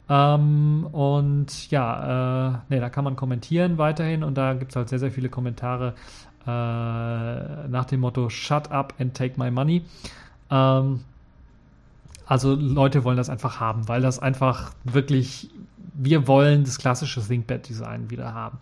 Ähm, 0.09 0.87
und 0.91 1.69
ja, 1.69 2.49
äh, 2.49 2.57
nee, 2.69 2.79
da 2.79 2.89
kann 2.89 3.03
man 3.03 3.15
kommentieren 3.15 3.77
weiterhin 3.77 4.23
und 4.23 4.35
da 4.37 4.53
gibt 4.53 4.71
es 4.71 4.75
halt 4.75 4.89
sehr, 4.89 4.99
sehr 4.99 5.11
viele 5.11 5.29
Kommentare 5.29 5.93
äh, 6.45 6.49
nach 7.67 7.85
dem 7.85 7.99
Motto 7.99 8.29
Shut 8.29 8.71
up 8.71 8.93
and 8.99 9.13
take 9.13 9.37
my 9.37 9.51
money. 9.51 9.83
Ähm, 10.49 11.01
also 12.25 12.55
Leute 12.55 13.03
wollen 13.03 13.17
das 13.17 13.29
einfach 13.29 13.59
haben, 13.59 13.87
weil 13.87 14.01
das 14.01 14.19
einfach 14.19 14.71
wirklich, 14.83 15.49
wir 15.93 16.27
wollen 16.27 16.65
das 16.65 16.77
klassische 16.77 17.21
ThinkPad-Design 17.21 18.09
wieder 18.09 18.33
haben. 18.33 18.59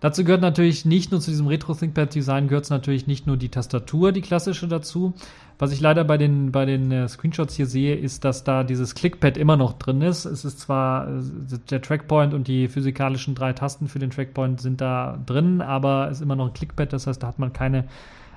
Dazu 0.00 0.22
gehört 0.22 0.42
natürlich 0.42 0.84
nicht 0.84 1.12
nur 1.12 1.20
zu 1.20 1.30
diesem 1.30 1.46
Retro-ThinkPad-Design, 1.46 2.48
gehört 2.48 2.68
natürlich 2.68 3.06
nicht 3.06 3.26
nur 3.26 3.38
die 3.38 3.48
Tastatur, 3.48 4.12
die 4.12 4.20
klassische 4.20 4.68
dazu. 4.68 5.14
Was 5.58 5.72
ich 5.72 5.80
leider 5.80 6.04
bei 6.04 6.18
den, 6.18 6.52
bei 6.52 6.66
den 6.66 6.90
äh, 6.90 7.08
Screenshots 7.08 7.54
hier 7.54 7.64
sehe, 7.64 7.94
ist, 7.94 8.24
dass 8.24 8.44
da 8.44 8.64
dieses 8.64 8.94
Clickpad 8.94 9.38
immer 9.38 9.56
noch 9.56 9.72
drin 9.74 10.02
ist. 10.02 10.26
Es 10.26 10.44
ist 10.44 10.60
zwar 10.60 11.08
äh, 11.08 11.22
der 11.70 11.80
Trackpoint 11.80 12.34
und 12.34 12.48
die 12.48 12.68
physikalischen 12.68 13.34
drei 13.34 13.54
Tasten 13.54 13.88
für 13.88 13.98
den 13.98 14.10
Trackpoint 14.10 14.60
sind 14.60 14.80
da 14.82 15.18
drin, 15.24 15.62
aber 15.62 16.08
es 16.10 16.18
ist 16.18 16.22
immer 16.22 16.36
noch 16.36 16.48
ein 16.48 16.52
Clickpad, 16.52 16.92
das 16.92 17.06
heißt, 17.06 17.22
da 17.22 17.28
hat 17.28 17.38
man 17.38 17.54
keine 17.54 17.84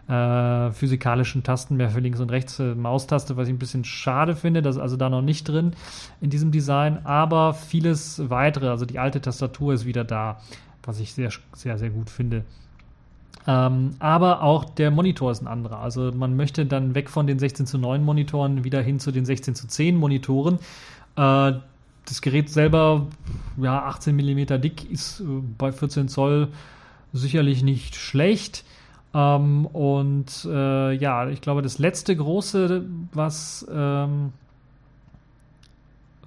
äh, 0.07 0.71
physikalischen 0.71 1.43
Tasten 1.43 1.75
mehr 1.75 1.89
für 1.89 1.99
links 1.99 2.19
und 2.19 2.31
rechts 2.31 2.59
äh, 2.59 2.75
Maustaste, 2.75 3.37
was 3.37 3.47
ich 3.47 3.53
ein 3.53 3.59
bisschen 3.59 3.83
schade 3.83 4.35
finde. 4.35 4.61
Das 4.61 4.75
ist 4.75 4.81
also 4.81 4.97
da 4.97 5.09
noch 5.09 5.21
nicht 5.21 5.47
drin 5.47 5.73
in 6.21 6.29
diesem 6.29 6.51
Design, 6.51 7.05
aber 7.05 7.53
vieles 7.53 8.29
weitere, 8.29 8.69
also 8.69 8.85
die 8.85 8.99
alte 8.99 9.21
Tastatur 9.21 9.73
ist 9.73 9.85
wieder 9.85 10.03
da 10.03 10.39
was 10.87 10.99
ich 10.99 11.13
sehr, 11.13 11.29
sehr, 11.53 11.77
sehr 11.77 11.89
gut 11.89 12.09
finde. 12.09 12.43
Ähm, 13.45 13.95
aber 13.99 14.41
auch 14.41 14.65
der 14.65 14.89
Monitor 14.89 15.31
ist 15.31 15.41
ein 15.41 15.47
anderer. 15.47 15.79
Also 15.79 16.11
man 16.11 16.35
möchte 16.35 16.65
dann 16.65 16.95
weg 16.95 17.09
von 17.09 17.27
den 17.27 17.37
16 17.37 17.67
zu 17.67 17.77
9 17.77 18.03
Monitoren 18.03 18.63
wieder 18.63 18.81
hin 18.81 18.99
zu 18.99 19.11
den 19.11 19.25
16 19.25 19.53
zu 19.53 19.67
10 19.67 19.95
Monitoren. 19.97 20.55
Äh, 21.15 21.53
das 22.05 22.21
Gerät 22.21 22.49
selber, 22.49 23.07
ja, 23.57 23.83
18 23.83 24.15
mm 24.15 24.61
dick, 24.61 24.89
ist 24.89 25.19
äh, 25.19 25.23
bei 25.57 25.71
14 25.71 26.07
Zoll 26.07 26.47
sicherlich 27.13 27.63
nicht 27.63 27.95
schlecht. 27.95 28.63
Ähm, 29.13 29.65
und 29.65 30.45
äh, 30.45 30.91
ja, 30.93 31.27
ich 31.29 31.41
glaube, 31.41 31.61
das 31.61 31.79
letzte 31.79 32.15
große, 32.15 32.85
was 33.13 33.65
ähm, 33.71 34.33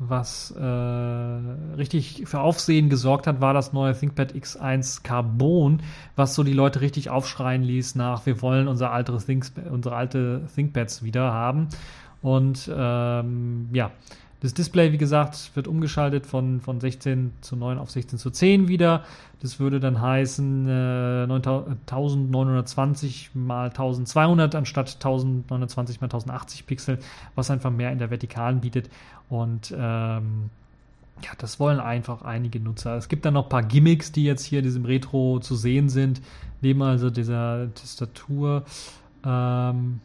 was 0.03 0.51
äh, 0.53 0.65
richtig 0.65 2.23
für 2.25 2.41
Aufsehen 2.41 2.89
gesorgt 2.89 3.27
hat, 3.27 3.43
war 3.43 3.53
das 3.53 3.75
neue 3.75 3.95
ThinkPad 3.95 4.33
X1 4.33 5.03
Carbon, 5.03 5.83
was 6.17 6.35
so 6.35 6.43
die 6.43 6.55
Leute 6.55 6.81
richtig 6.81 7.11
aufschreien 7.11 7.63
ließ 7.63 7.97
nach, 7.97 8.25
wir 8.25 8.41
wollen 8.41 8.67
unser 8.67 8.93
altes 8.93 9.27
Think 9.27 9.45
unsere 9.71 9.95
alte 9.95 10.47
ThinkPads 10.55 11.03
wieder 11.03 11.33
haben. 11.33 11.69
Und 12.23 12.71
ähm, 12.75 13.69
ja, 13.73 13.91
das 14.41 14.55
Display, 14.55 14.93
wie 14.93 14.99
gesagt, 14.99 15.51
wird 15.55 15.69
umgeschaltet 15.69 16.27
von, 16.27 16.61
von 16.61 16.81
16 16.81 17.33
zu 17.43 17.57
9 17.57 17.79
auf 17.79 17.91
16 17.91 18.19
zu 18.19 18.31
10 18.31 18.69
wieder. 18.69 19.05
Das 19.43 19.61
würde 19.61 19.81
dann 19.81 20.01
heißen 20.01 20.67
äh, 20.67 21.25
1920 21.25 23.31
mal 23.35 23.69
1200 23.69 24.55
anstatt 24.55 24.95
1920 24.95 26.01
mal 26.01 26.07
1080 26.07 26.67
Pixel, 26.67 26.99
was 27.35 27.51
einfach 27.51 27.71
mehr 27.71 27.93
in 27.93 27.99
der 27.99 28.11
Vertikalen 28.11 28.61
bietet. 28.61 28.89
Und 29.29 29.75
ähm, 29.77 30.49
ja, 31.23 31.31
das 31.37 31.61
wollen 31.61 31.79
einfach 31.79 32.23
einige 32.23 32.61
Nutzer. 32.61 32.97
Es 32.97 33.09
gibt 33.09 33.27
dann 33.27 33.35
noch 33.35 33.45
ein 33.45 33.51
paar 33.51 33.63
Gimmicks, 33.63 34.11
die 34.11 34.25
jetzt 34.25 34.45
hier 34.45 34.61
in 34.61 34.65
diesem 34.65 34.87
Retro 34.87 35.39
zu 35.41 35.55
sehen 35.55 35.91
sind, 35.91 36.23
neben 36.63 36.83
also 36.83 37.11
dieser 37.11 37.73
Tastatur. 37.75 38.65
Ähm, 39.25 40.01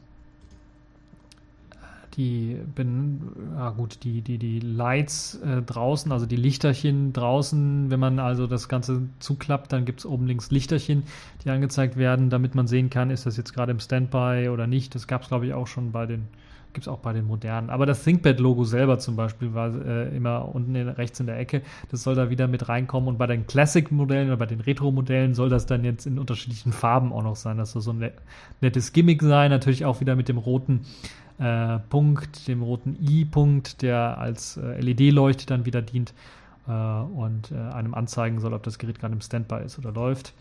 die 2.17 2.57
bin, 2.75 3.21
ja 3.55 3.69
gut, 3.71 4.03
die, 4.03 4.21
die, 4.21 4.37
die 4.37 4.59
Lights 4.59 5.35
äh, 5.35 5.61
draußen, 5.61 6.11
also 6.11 6.25
die 6.25 6.35
Lichterchen 6.35 7.13
draußen, 7.13 7.89
wenn 7.89 7.99
man 7.99 8.19
also 8.19 8.47
das 8.47 8.69
Ganze 8.69 9.03
zuklappt, 9.19 9.73
dann 9.73 9.85
gibt 9.85 9.99
es 9.99 10.05
oben 10.05 10.27
links 10.27 10.51
Lichterchen, 10.51 11.03
die 11.43 11.49
angezeigt 11.49 11.97
werden, 11.97 12.29
damit 12.29 12.55
man 12.55 12.67
sehen 12.67 12.89
kann, 12.89 13.09
ist 13.09 13.25
das 13.25 13.37
jetzt 13.37 13.53
gerade 13.53 13.71
im 13.71 13.79
Standby 13.79 14.49
oder 14.49 14.67
nicht. 14.67 14.95
Das 14.95 15.07
gab 15.07 15.23
es, 15.23 15.27
glaube 15.27 15.45
ich, 15.47 15.53
auch 15.53 15.67
schon 15.67 15.91
bei 15.91 16.05
den, 16.05 16.27
gibt 16.73 16.85
es 16.85 16.87
auch 16.87 16.99
bei 16.99 17.13
den 17.13 17.25
modernen. 17.25 17.69
Aber 17.69 17.85
das 17.85 18.03
ThinkPad-Logo 18.03 18.63
selber 18.63 18.99
zum 18.99 19.15
Beispiel 19.15 19.53
war 19.53 19.73
äh, 19.73 20.15
immer 20.15 20.53
unten 20.53 20.75
in, 20.75 20.87
rechts 20.87 21.19
in 21.19 21.25
der 21.25 21.39
Ecke. 21.39 21.61
Das 21.91 22.03
soll 22.03 22.15
da 22.15 22.29
wieder 22.29 22.47
mit 22.47 22.69
reinkommen. 22.69 23.09
Und 23.09 23.17
bei 23.17 23.27
den 23.27 23.47
Classic-Modellen 23.47 24.27
oder 24.27 24.37
bei 24.37 24.45
den 24.45 24.61
Retro-Modellen 24.61 25.33
soll 25.33 25.49
das 25.49 25.65
dann 25.65 25.83
jetzt 25.83 26.05
in 26.05 26.19
unterschiedlichen 26.19 26.71
Farben 26.71 27.11
auch 27.11 27.23
noch 27.23 27.35
sein. 27.35 27.57
Das 27.57 27.71
soll 27.71 27.81
so 27.81 27.91
ein 27.91 28.11
nettes 28.61 28.93
Gimmick 28.93 29.21
sein. 29.21 29.51
Natürlich 29.51 29.85
auch 29.85 29.99
wieder 29.99 30.15
mit 30.15 30.29
dem 30.29 30.37
roten 30.37 30.81
äh, 31.39 31.79
Punkt, 31.89 32.47
dem 32.47 32.61
roten 32.61 32.97
I-Punkt, 33.01 33.81
der 33.81 34.17
als 34.17 34.57
äh, 34.57 34.79
LED-Leuchte 34.79 35.45
dann 35.45 35.65
wieder 35.65 35.81
dient 35.81 36.13
äh, 36.67 36.71
und 36.71 37.51
äh, 37.51 37.73
einem 37.73 37.93
anzeigen 37.93 38.39
soll, 38.39 38.53
ob 38.53 38.63
das 38.63 38.77
Gerät 38.79 38.99
gerade 38.99 39.13
im 39.13 39.21
Standby 39.21 39.63
ist 39.65 39.77
oder 39.77 39.91
läuft. 39.91 40.33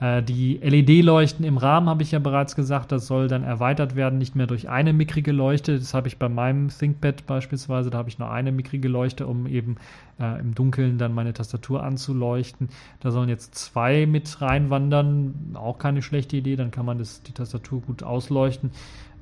Äh, 0.00 0.22
die 0.22 0.56
LED-Leuchten 0.56 1.44
im 1.44 1.58
Rahmen 1.58 1.88
habe 1.88 2.02
ich 2.02 2.10
ja 2.10 2.18
bereits 2.18 2.56
gesagt, 2.56 2.90
das 2.90 3.06
soll 3.06 3.28
dann 3.28 3.44
erweitert 3.44 3.96
werden, 3.96 4.18
nicht 4.18 4.34
mehr 4.34 4.46
durch 4.46 4.68
eine 4.68 4.92
mickrige 4.92 5.32
Leuchte. 5.32 5.78
Das 5.78 5.92
habe 5.92 6.08
ich 6.08 6.18
bei 6.18 6.28
meinem 6.28 6.68
ThinkPad 6.68 7.26
beispielsweise, 7.26 7.90
da 7.90 7.98
habe 7.98 8.08
ich 8.08 8.18
nur 8.18 8.30
eine 8.30 8.50
mickrige 8.50 8.88
Leuchte, 8.88 9.26
um 9.26 9.46
eben 9.46 9.76
äh, 10.18 10.40
im 10.40 10.54
Dunkeln 10.54 10.96
dann 10.96 11.12
meine 11.12 11.34
Tastatur 11.34 11.82
anzuleuchten. 11.82 12.70
Da 13.00 13.10
sollen 13.10 13.28
jetzt 13.28 13.54
zwei 13.54 14.06
mit 14.06 14.40
reinwandern, 14.40 15.54
auch 15.54 15.78
keine 15.78 16.00
schlechte 16.00 16.38
Idee, 16.38 16.56
dann 16.56 16.70
kann 16.70 16.86
man 16.86 16.98
das, 16.98 17.22
die 17.22 17.32
Tastatur 17.32 17.82
gut 17.82 18.02
ausleuchten. 18.02 18.70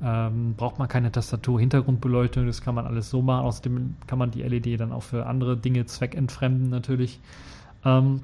Ähm, 0.03 0.55
braucht 0.57 0.79
man 0.79 0.87
keine 0.89 1.11
Tastatur-Hintergrundbeleuchtung, 1.11 2.47
das 2.47 2.63
kann 2.63 2.75
man 2.75 2.87
alles 2.87 3.11
so 3.11 3.21
machen. 3.21 3.45
Außerdem 3.45 3.97
kann 4.07 4.19
man 4.19 4.31
die 4.31 4.43
LED 4.43 4.81
dann 4.81 4.93
auch 4.93 5.03
für 5.03 5.27
andere 5.27 5.57
Dinge 5.57 5.87
zweckentfremden 5.87 6.71
natürlich. 6.71 7.19
Ähm, 7.85 8.23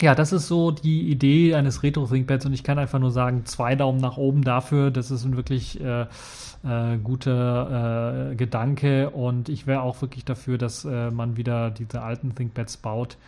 ja, 0.00 0.14
das 0.14 0.32
ist 0.32 0.48
so 0.48 0.70
die 0.70 1.10
Idee 1.10 1.54
eines 1.54 1.82
Retro-ThinkPads 1.82 2.46
und 2.46 2.52
ich 2.52 2.62
kann 2.62 2.78
einfach 2.78 2.98
nur 2.98 3.10
sagen, 3.10 3.44
zwei 3.44 3.74
Daumen 3.76 4.00
nach 4.00 4.16
oben 4.16 4.42
dafür. 4.42 4.90
Das 4.90 5.10
ist 5.10 5.24
ein 5.24 5.36
wirklich 5.36 5.80
äh, 5.80 6.02
äh, 6.02 6.96
guter 7.02 8.30
äh, 8.30 8.34
Gedanke 8.34 9.10
und 9.10 9.48
ich 9.48 9.66
wäre 9.66 9.82
auch 9.82 10.00
wirklich 10.00 10.24
dafür, 10.24 10.58
dass 10.58 10.84
äh, 10.84 11.10
man 11.10 11.36
wieder 11.36 11.70
diese 11.70 12.02
alten 12.02 12.34
ThinkPads 12.34 12.78
baut 12.78 13.18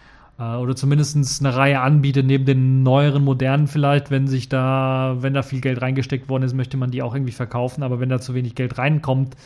oder 0.61 0.76
zumindest 0.76 1.44
eine 1.44 1.57
Reihe 1.57 1.81
anbietet 1.81 2.26
neben 2.26 2.44
den 2.44 2.83
neueren, 2.83 3.24
modernen 3.24 3.66
vielleicht, 3.66 4.11
wenn 4.11 4.26
sich 4.26 4.48
da, 4.48 5.16
wenn 5.20 5.35
da 5.35 5.42
viel 5.42 5.61
Geld 5.61 5.81
reingesteckt 5.83 6.28
worden 6.28 6.44
ist, 6.44 6.55
möchte 6.55 6.76
man 6.76 6.90
die 6.90 7.02
auch 7.02 7.14
irgendwie 7.14 7.33
verkaufen, 7.33 7.83
aber 7.83 8.00
wenn 8.00 8.09
da 8.09 8.20
zu 8.20 8.35
wenig 8.35 8.55
Geld 8.55 8.78
reinkommt, 8.78 9.37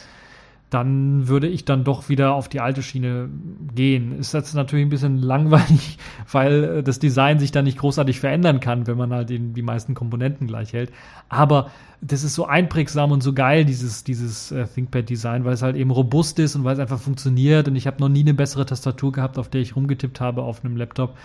dann 0.70 1.28
würde 1.28 1.46
ich 1.46 1.64
dann 1.64 1.84
doch 1.84 2.08
wieder 2.08 2.34
auf 2.34 2.48
die 2.48 2.60
alte 2.60 2.82
Schiene 2.82 3.28
gehen. 3.74 4.18
Ist 4.18 4.34
jetzt 4.34 4.52
natürlich 4.54 4.84
ein 4.84 4.90
bisschen 4.90 5.18
langweilig, 5.18 5.98
weil 6.32 6.64
äh, 6.64 6.82
das 6.82 6.98
Design 6.98 7.38
sich 7.38 7.52
dann 7.52 7.64
nicht 7.64 7.78
großartig 7.78 8.18
verändern 8.18 8.58
kann, 8.58 8.86
wenn 8.86 8.96
man 8.96 9.12
halt 9.12 9.30
die, 9.30 9.62
meisten 9.62 9.94
Komponenten 9.94 10.48
gleich 10.48 10.72
hält. 10.72 10.92
Aber 11.28 11.70
das 12.00 12.24
ist 12.24 12.34
so 12.34 12.46
einprägsam 12.46 13.12
und 13.12 13.22
so 13.22 13.32
geil, 13.32 13.64
dieses, 13.64 14.02
dieses 14.02 14.50
äh, 14.50 14.66
ThinkPad-Design, 14.66 15.44
weil 15.44 15.54
es 15.54 15.62
halt 15.62 15.76
eben 15.76 15.90
robust 15.90 16.38
ist 16.40 16.56
und 16.56 16.64
weil 16.64 16.74
es 16.74 16.80
einfach 16.80 17.00
funktioniert. 17.00 17.68
Und 17.68 17.76
ich 17.76 17.86
habe 17.86 18.00
noch 18.00 18.08
nie 18.08 18.20
eine 18.20 18.34
bessere 18.34 18.66
Tastatur 18.66 19.12
gehabt, 19.12 19.38
auf 19.38 19.48
der 19.48 19.60
ich 19.60 19.76
rumgetippt 19.76 20.20
habe 20.20 20.42
auf 20.42 20.64
einem 20.64 20.76
Laptop. 20.76 21.16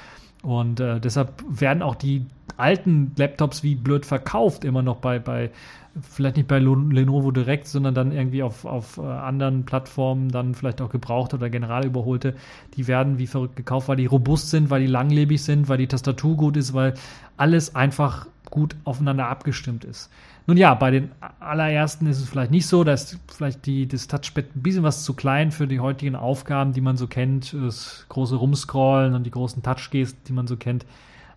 Und 0.43 0.79
äh, 0.79 0.99
deshalb 0.99 1.43
werden 1.47 1.83
auch 1.83 1.95
die 1.95 2.25
alten 2.57 3.11
Laptops 3.15 3.63
wie 3.63 3.75
blöd 3.75 4.05
verkauft, 4.05 4.65
immer 4.65 4.81
noch 4.81 4.97
bei, 4.97 5.19
bei 5.19 5.51
vielleicht 5.99 6.37
nicht 6.37 6.47
bei 6.47 6.59
Lenovo 6.59 7.31
direkt, 7.31 7.67
sondern 7.67 7.93
dann 7.93 8.11
irgendwie 8.11 8.43
auf, 8.43 8.65
auf 8.65 8.97
äh, 8.97 9.01
anderen 9.01 9.65
Plattformen, 9.65 10.29
dann 10.29 10.55
vielleicht 10.55 10.81
auch 10.81 10.89
gebraucht 10.89 11.33
oder 11.33 11.49
general 11.49 11.85
überholte, 11.85 12.35
die 12.75 12.87
werden 12.87 13.17
wie 13.17 13.27
verrückt 13.27 13.55
gekauft, 13.55 13.87
weil 13.87 13.97
die 13.97 14.05
robust 14.05 14.49
sind, 14.49 14.69
weil 14.69 14.81
die 14.81 14.87
langlebig 14.87 15.43
sind, 15.43 15.67
weil 15.67 15.77
die 15.77 15.87
Tastatur 15.87 16.37
gut 16.37 16.57
ist, 16.57 16.73
weil 16.73 16.93
alles 17.37 17.75
einfach 17.75 18.27
gut 18.49 18.75
aufeinander 18.83 19.27
abgestimmt 19.27 19.83
ist. 19.83 20.09
Nun 20.47 20.57
ja, 20.57 20.73
bei 20.73 20.91
den 20.91 21.11
allerersten 21.39 22.07
ist 22.07 22.19
es 22.19 22.27
vielleicht 22.27 22.51
nicht 22.51 22.67
so, 22.67 22.83
da 22.83 22.93
ist 22.93 23.19
vielleicht 23.27 23.65
die, 23.65 23.87
das 23.87 24.07
Touchpad 24.07 24.55
ein 24.55 24.61
bisschen 24.61 24.83
was 24.83 25.03
zu 25.03 25.13
klein 25.13 25.51
für 25.51 25.67
die 25.67 25.79
heutigen 25.79 26.15
Aufgaben, 26.15 26.73
die 26.73 26.81
man 26.81 26.97
so 26.97 27.07
kennt, 27.07 27.53
das 27.53 28.05
große 28.09 28.35
Rumscrollen 28.35 29.13
und 29.13 29.23
die 29.23 29.31
großen 29.31 29.61
Touchgesten, 29.61 30.21
die 30.27 30.33
man 30.33 30.47
so 30.47 30.57
kennt. 30.57 30.85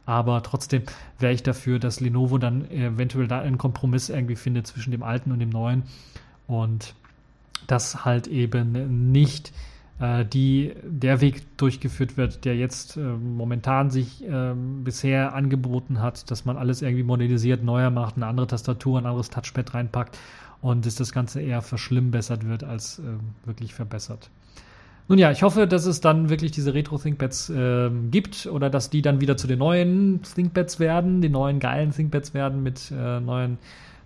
Aber 0.07 0.43
trotzdem 0.43 0.83
wäre 1.19 1.33
ich 1.33 1.43
dafür, 1.43 1.79
dass 1.79 2.01
Lenovo 2.01 2.39
dann 2.39 2.71
eventuell 2.71 3.27
da 3.27 3.41
einen 3.41 3.59
Kompromiss 3.59 4.11
irgendwie 4.11 4.37
findet 4.37 4.67
zwischen 4.67 4.91
dem 4.91 5.03
alten 5.03 5.33
und 5.33 5.39
dem 5.39 5.51
neuen. 5.51 5.85
Und 6.47 6.95
dass 7.67 8.05
halt 8.05 8.27
eben 8.27 9.13
nicht 9.13 9.53
äh, 10.01 10.25
die, 10.25 10.75
der 10.83 11.21
Weg 11.21 11.57
durchgeführt 11.57 12.17
wird, 12.17 12.45
der 12.45 12.57
jetzt 12.57 12.97
äh, 12.97 13.01
momentan 13.01 13.91
sich 13.91 14.25
äh, 14.25 14.55
bisher 14.55 15.35
angeboten 15.35 16.01
hat, 16.01 16.31
dass 16.31 16.45
man 16.45 16.57
alles 16.57 16.83
irgendwie 16.83 17.05
modernisiert, 17.05 17.63
neuer 17.63 17.91
macht, 17.91 18.17
eine 18.17 18.27
andere 18.27 18.47
Tastatur, 18.47 18.99
ein 18.99 19.07
anderes 19.07 19.31
Touchpad 19.31 19.73
reinpackt 19.73 20.19
und 20.61 20.85
dass 20.85 20.97
das 20.97 21.13
Ganze 21.13 21.41
eher 21.41 21.63
verschlimmbessert 21.63 22.47
wird 22.47 22.65
als 22.65 22.99
ähm, 22.99 23.21
wirklich 23.45 23.73
verbessert. 23.75 24.31
Nun 25.07 25.19
ja, 25.19 25.31
ich 25.31 25.43
hoffe, 25.43 25.67
dass 25.67 25.85
es 25.85 26.01
dann 26.01 26.31
wirklich 26.31 26.51
diese 26.53 26.73
Retro-ThinkPads 26.73 27.51
äh, 27.51 27.91
gibt 28.11 28.47
oder 28.47 28.71
dass 28.71 28.89
die 28.89 29.03
dann 29.03 29.21
wieder 29.21 29.37
zu 29.37 29.47
den 29.47 29.59
neuen 29.59 30.23
ThinkPads 30.23 30.81
werden, 30.81 31.21
die 31.21 31.29
neuen 31.29 31.61
geilen 31.61 31.91
ThinkPads 31.91 32.33
werden 32.33 32.63
mit 32.63 32.91
äh, 32.91 33.21
neuen 33.21 33.59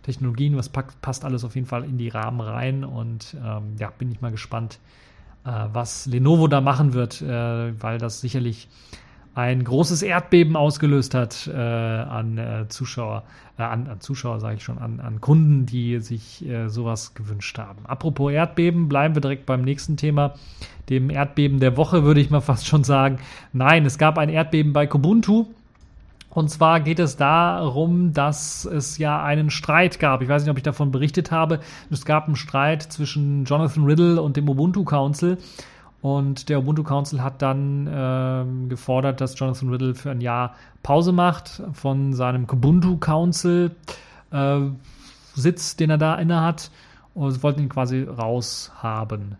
Technologien. 0.03 0.57
Was 0.57 0.69
packt, 0.69 1.01
passt 1.01 1.25
alles 1.25 1.45
auf 1.45 1.55
jeden 1.55 1.69
Fall 1.69 1.85
in 1.85 1.99
die 1.99 2.09
Rahmen 2.09 2.41
rein 2.41 2.83
und 2.85 3.37
ähm, 3.45 3.77
ja, 3.79 3.93
bin 3.97 4.11
ich 4.11 4.21
mal 4.21 4.33
gespannt, 4.33 4.81
äh, 5.45 5.51
was 5.73 6.07
Lenovo 6.07 6.49
da 6.49 6.61
machen 6.61 6.95
wird, 6.95 7.23
äh, 7.23 7.81
weil 7.81 7.99
das 7.99 8.21
sicherlich 8.21 8.69
ein 9.39 9.63
großes 9.63 10.03
Erdbeben 10.03 10.57
ausgelöst 10.57 11.15
hat 11.15 11.47
äh, 11.47 11.57
an 11.57 12.39
äh, 12.39 12.67
Zuschauer, 12.69 13.23
äh, 13.57 13.63
an, 13.63 13.87
an, 13.87 14.01
Zuschauer 14.01 14.41
sage 14.41 14.57
ich 14.57 14.65
schon, 14.65 14.79
an, 14.79 14.99
an, 14.99 15.21
Kunden, 15.21 15.65
die 15.65 16.01
sich 16.01 16.45
äh, 16.45 16.69
sowas 16.69 17.15
gewünscht 17.15 17.57
haben. 17.57 17.87
Apropos 17.87 18.33
Erdbeben, 18.33 18.89
bleiben 18.89 19.15
wir 19.15 19.21
direkt 19.21 19.47
beim 19.47 19.63
nächsten 19.63 19.97
Thema, 19.97 20.35
dem 20.89 21.09
Erdbeben 21.09 21.61
der 21.61 21.77
Woche, 21.77 22.03
würde 22.03 22.21
ich 22.21 22.31
mal 22.31 22.41
fast 22.51 22.67
schon 22.67 22.83
sagen. 22.83 23.21
Nein, 23.53 23.87
es 23.87 23.97
gab 23.97 24.19
ein 24.19 24.29
Erdbeben 24.29 24.73
bei 24.73 24.89
Kubuntu. 24.89 25.47
Und 26.31 26.51
zwar 26.51 26.81
geht 26.81 26.99
es 26.99 27.17
darum, 27.17 28.13
dass 28.13 28.65
es 28.65 28.99
ja 28.99 29.23
einen 29.23 29.51
Streit 29.51 30.01
gab. 30.01 30.21
Ich 30.21 30.29
weiß 30.29 30.43
nicht, 30.43 30.51
ob 30.51 30.57
ich 30.57 30.65
davon 30.65 30.91
berichtet 30.91 31.31
habe. 31.31 31.61
Es 31.91 32.05
gab 32.05 32.27
einen 32.27 32.35
Streit 32.35 32.83
zwischen 32.83 33.45
Jonathan 33.45 33.85
Riddle 33.85 34.21
und 34.21 34.37
dem 34.37 34.49
Ubuntu 34.49 34.83
Council. 34.83 35.39
Und 36.01 36.49
der 36.49 36.61
Ubuntu 36.61 36.85
Council 36.85 37.23
hat 37.23 37.43
dann 37.43 37.89
ähm, 37.91 38.69
gefordert, 38.69 39.21
dass 39.21 39.39
Jonathan 39.39 39.69
Riddle 39.69 39.95
für 39.95 40.11
ein 40.11 40.21
Jahr 40.21 40.55
Pause 40.83 41.13
macht 41.13 41.63
von 41.73 42.13
seinem 42.13 42.47
Kubuntu 42.47 42.99
Council 42.99 43.73
äh, 44.31 44.61
Sitz, 45.35 45.77
den 45.77 45.91
er 45.91 45.99
da 45.99 46.15
inne 46.17 46.41
hat. 46.43 46.71
Und 47.15 47.43
wollten 47.43 47.63
ihn 47.63 47.69
quasi 47.69 48.03
raushaben. 48.05 49.37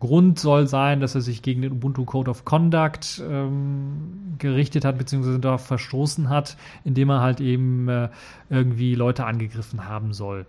Grund 0.00 0.38
soll 0.38 0.66
sein, 0.66 1.00
dass 1.00 1.14
er 1.14 1.20
sich 1.20 1.42
gegen 1.42 1.60
den 1.60 1.72
Ubuntu 1.72 2.04
Code 2.04 2.30
of 2.30 2.44
Conduct 2.44 3.22
ähm, 3.28 4.34
gerichtet 4.38 4.84
hat, 4.84 4.96
beziehungsweise 4.96 5.40
darauf 5.40 5.66
verstoßen 5.66 6.30
hat, 6.30 6.56
indem 6.84 7.10
er 7.10 7.20
halt 7.20 7.40
eben 7.40 7.88
äh, 7.88 8.08
irgendwie 8.48 8.94
Leute 8.94 9.26
angegriffen 9.26 9.86
haben 9.86 10.14
soll 10.14 10.46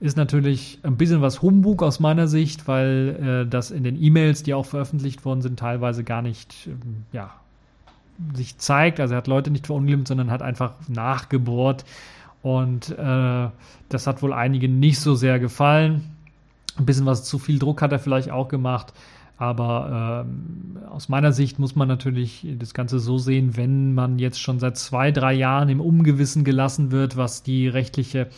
ist 0.00 0.16
natürlich 0.16 0.78
ein 0.82 0.96
bisschen 0.96 1.20
was 1.20 1.42
Humbug 1.42 1.82
aus 1.82 2.00
meiner 2.00 2.26
Sicht, 2.26 2.66
weil 2.66 3.44
äh, 3.44 3.48
das 3.48 3.70
in 3.70 3.84
den 3.84 4.02
E-Mails, 4.02 4.42
die 4.42 4.54
auch 4.54 4.64
veröffentlicht 4.64 5.24
worden 5.26 5.42
sind, 5.42 5.58
teilweise 5.58 6.04
gar 6.04 6.22
nicht 6.22 6.66
ähm, 6.66 7.04
ja, 7.12 7.30
sich 8.34 8.56
zeigt. 8.56 8.98
Also 8.98 9.14
er 9.14 9.18
hat 9.18 9.26
Leute 9.26 9.50
nicht 9.50 9.66
verunglimpft, 9.66 10.08
sondern 10.08 10.30
hat 10.30 10.40
einfach 10.40 10.72
nachgebohrt. 10.88 11.84
Und 12.42 12.90
äh, 12.98 13.48
das 13.90 14.06
hat 14.06 14.22
wohl 14.22 14.32
einigen 14.32 14.80
nicht 14.80 15.00
so 15.00 15.14
sehr 15.14 15.38
gefallen. 15.38 16.16
Ein 16.78 16.86
bisschen 16.86 17.04
was 17.04 17.24
zu 17.24 17.38
viel 17.38 17.58
Druck 17.58 17.82
hat 17.82 17.92
er 17.92 17.98
vielleicht 17.98 18.30
auch 18.30 18.48
gemacht. 18.48 18.94
Aber 19.36 20.24
ähm, 20.26 20.78
aus 20.90 21.08
meiner 21.10 21.32
Sicht 21.32 21.58
muss 21.58 21.74
man 21.74 21.88
natürlich 21.88 22.46
das 22.58 22.72
Ganze 22.72 22.98
so 22.98 23.18
sehen, 23.18 23.56
wenn 23.56 23.94
man 23.94 24.18
jetzt 24.18 24.40
schon 24.40 24.60
seit 24.60 24.78
zwei, 24.78 25.12
drei 25.12 25.34
Jahren 25.34 25.68
im 25.68 25.80
Ungewissen 25.80 26.44
gelassen 26.44 26.90
wird, 26.90 27.16
was 27.16 27.42
die 27.42 27.68
rechtliche 27.68 28.28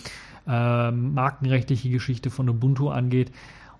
äh, 0.46 0.90
markenrechtliche 0.90 1.90
Geschichte 1.90 2.30
von 2.30 2.48
Ubuntu 2.48 2.88
angeht 2.88 3.32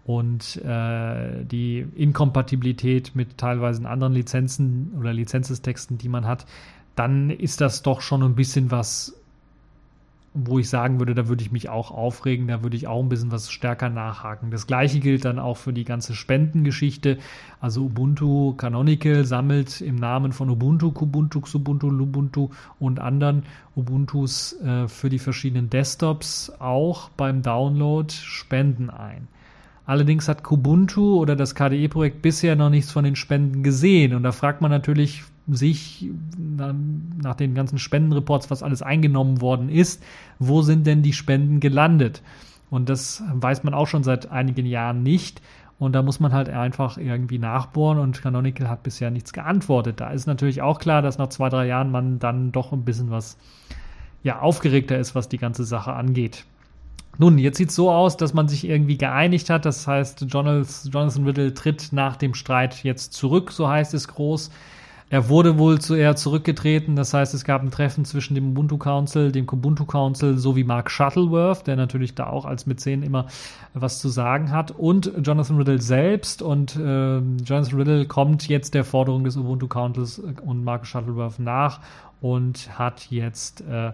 und 0.04 0.56
äh, 0.64 1.44
die 1.44 1.86
Inkompatibilität 1.94 3.14
mit 3.14 3.38
teilweise 3.38 3.88
anderen 3.88 4.14
Lizenzen 4.14 4.92
oder 4.98 5.12
Lizenzestexten, 5.12 5.98
die 5.98 6.08
man 6.08 6.26
hat, 6.26 6.46
dann 6.96 7.30
ist 7.30 7.60
das 7.60 7.82
doch 7.82 8.00
schon 8.00 8.22
ein 8.22 8.34
bisschen 8.34 8.70
was 8.70 9.21
wo 10.34 10.58
ich 10.58 10.68
sagen 10.68 10.98
würde, 10.98 11.14
da 11.14 11.28
würde 11.28 11.42
ich 11.42 11.52
mich 11.52 11.68
auch 11.68 11.90
aufregen, 11.90 12.48
da 12.48 12.62
würde 12.62 12.76
ich 12.76 12.86
auch 12.86 13.02
ein 13.02 13.08
bisschen 13.10 13.32
was 13.32 13.50
stärker 13.50 13.90
nachhaken. 13.90 14.50
Das 14.50 14.66
gleiche 14.66 14.98
gilt 14.98 15.26
dann 15.26 15.38
auch 15.38 15.58
für 15.58 15.74
die 15.74 15.84
ganze 15.84 16.14
Spendengeschichte. 16.14 17.18
Also 17.60 17.84
Ubuntu 17.84 18.54
Canonical 18.54 19.24
sammelt 19.26 19.82
im 19.82 19.96
Namen 19.96 20.32
von 20.32 20.48
Ubuntu, 20.48 20.92
Kubuntu, 20.92 21.42
Xubuntu, 21.42 21.90
Lubuntu 21.90 22.48
und 22.78 22.98
anderen 22.98 23.42
Ubuntus 23.76 24.54
äh, 24.62 24.88
für 24.88 25.10
die 25.10 25.18
verschiedenen 25.18 25.68
Desktops 25.68 26.50
auch 26.58 27.10
beim 27.10 27.42
Download 27.42 28.10
Spenden 28.12 28.88
ein. 28.88 29.28
Allerdings 29.84 30.28
hat 30.28 30.42
Kubuntu 30.42 31.18
oder 31.18 31.36
das 31.36 31.54
KDE-Projekt 31.54 32.22
bisher 32.22 32.56
noch 32.56 32.70
nichts 32.70 32.90
von 32.90 33.04
den 33.04 33.16
Spenden 33.16 33.62
gesehen. 33.62 34.14
Und 34.14 34.22
da 34.22 34.32
fragt 34.32 34.62
man 34.62 34.70
natürlich, 34.70 35.24
sich 35.48 36.10
nach 36.36 37.34
den 37.34 37.54
ganzen 37.54 37.78
Spendenreports, 37.78 38.50
was 38.50 38.62
alles 38.62 38.82
eingenommen 38.82 39.40
worden 39.40 39.68
ist, 39.68 40.02
wo 40.38 40.62
sind 40.62 40.86
denn 40.86 41.02
die 41.02 41.12
Spenden 41.12 41.60
gelandet? 41.60 42.22
Und 42.70 42.88
das 42.88 43.22
weiß 43.32 43.64
man 43.64 43.74
auch 43.74 43.86
schon 43.86 44.04
seit 44.04 44.30
einigen 44.30 44.66
Jahren 44.66 45.02
nicht. 45.02 45.42
Und 45.78 45.94
da 45.94 46.02
muss 46.02 46.20
man 46.20 46.32
halt 46.32 46.48
einfach 46.48 46.96
irgendwie 46.96 47.38
nachbohren 47.38 47.98
und 47.98 48.22
Canonical 48.22 48.68
hat 48.68 48.84
bisher 48.84 49.10
nichts 49.10 49.32
geantwortet. 49.32 50.00
Da 50.00 50.10
ist 50.10 50.26
natürlich 50.26 50.62
auch 50.62 50.78
klar, 50.78 51.02
dass 51.02 51.18
nach 51.18 51.28
zwei, 51.28 51.48
drei 51.48 51.66
Jahren 51.66 51.90
man 51.90 52.20
dann 52.20 52.52
doch 52.52 52.72
ein 52.72 52.84
bisschen 52.84 53.10
was 53.10 53.36
ja, 54.22 54.38
aufgeregter 54.38 54.96
ist, 54.96 55.16
was 55.16 55.28
die 55.28 55.38
ganze 55.38 55.64
Sache 55.64 55.92
angeht. 55.92 56.44
Nun, 57.18 57.36
jetzt 57.36 57.58
sieht 57.58 57.70
es 57.70 57.74
so 57.74 57.90
aus, 57.90 58.16
dass 58.16 58.32
man 58.32 58.48
sich 58.48 58.66
irgendwie 58.66 58.96
geeinigt 58.96 59.50
hat. 59.50 59.66
Das 59.66 59.86
heißt, 59.86 60.26
Jonathan 60.28 61.24
Riddle 61.24 61.52
tritt 61.52 61.88
nach 61.92 62.16
dem 62.16 62.32
Streit 62.32 62.84
jetzt 62.84 63.12
zurück, 63.12 63.50
so 63.52 63.68
heißt 63.68 63.92
es 63.92 64.08
groß. 64.08 64.50
Er 65.12 65.28
wurde 65.28 65.58
wohl 65.58 65.78
zu 65.78 65.94
eher 65.94 66.16
zurückgetreten. 66.16 66.96
Das 66.96 67.12
heißt, 67.12 67.34
es 67.34 67.44
gab 67.44 67.60
ein 67.60 67.70
Treffen 67.70 68.06
zwischen 68.06 68.34
dem 68.34 68.52
Ubuntu 68.52 68.78
Council, 68.78 69.30
dem 69.30 69.44
Kubuntu 69.44 69.84
Council 69.84 70.38
sowie 70.38 70.64
Mark 70.64 70.90
Shuttleworth, 70.90 71.66
der 71.66 71.76
natürlich 71.76 72.14
da 72.14 72.28
auch 72.28 72.46
als 72.46 72.64
Mäzen 72.64 73.02
immer 73.02 73.26
was 73.74 73.98
zu 73.98 74.08
sagen 74.08 74.50
hat, 74.50 74.70
und 74.70 75.12
Jonathan 75.22 75.58
Riddle 75.58 75.82
selbst. 75.82 76.40
Und 76.40 76.76
äh, 76.76 77.18
Jonathan 77.18 77.78
Riddle 77.78 78.06
kommt 78.06 78.48
jetzt 78.48 78.72
der 78.72 78.84
Forderung 78.84 79.24
des 79.24 79.36
Ubuntu 79.36 79.68
Councils 79.68 80.18
und 80.18 80.64
Mark 80.64 80.86
Shuttleworth 80.86 81.38
nach 81.38 81.80
und 82.22 82.78
hat 82.78 83.08
jetzt 83.10 83.60
äh, 83.68 83.92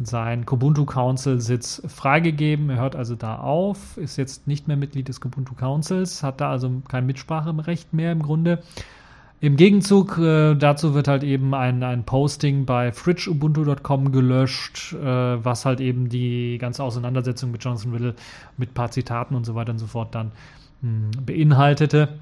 sein 0.00 0.44
Kubuntu 0.44 0.84
Council 0.84 1.40
Sitz 1.40 1.80
freigegeben. 1.88 2.68
Er 2.68 2.80
hört 2.80 2.94
also 2.94 3.14
da 3.14 3.38
auf, 3.38 3.96
ist 3.96 4.18
jetzt 4.18 4.46
nicht 4.46 4.68
mehr 4.68 4.76
Mitglied 4.76 5.08
des 5.08 5.22
Kubuntu 5.22 5.54
Councils, 5.54 6.22
hat 6.22 6.42
da 6.42 6.50
also 6.50 6.70
kein 6.86 7.06
Mitspracherecht 7.06 7.94
mehr 7.94 8.12
im 8.12 8.20
Grunde 8.20 8.62
im 9.40 9.56
Gegenzug 9.56 10.18
äh, 10.18 10.54
dazu 10.54 10.94
wird 10.94 11.06
halt 11.06 11.22
eben 11.22 11.54
ein, 11.54 11.82
ein 11.84 12.04
Posting 12.04 12.64
bei 12.64 12.90
fridgeubuntu.com 12.90 14.10
gelöscht, 14.10 14.94
äh, 14.94 15.44
was 15.44 15.64
halt 15.64 15.80
eben 15.80 16.08
die 16.08 16.58
ganze 16.58 16.82
Auseinandersetzung 16.82 17.52
mit 17.52 17.64
Riddle 17.64 18.14
mit 18.56 18.74
paar 18.74 18.90
Zitaten 18.90 19.36
und 19.36 19.46
so 19.46 19.54
weiter 19.54 19.70
und 19.70 19.78
so 19.78 19.86
fort 19.86 20.14
dann 20.14 20.32
mh, 20.82 20.90
hm, 20.90 21.24
beinhaltete. 21.24 22.18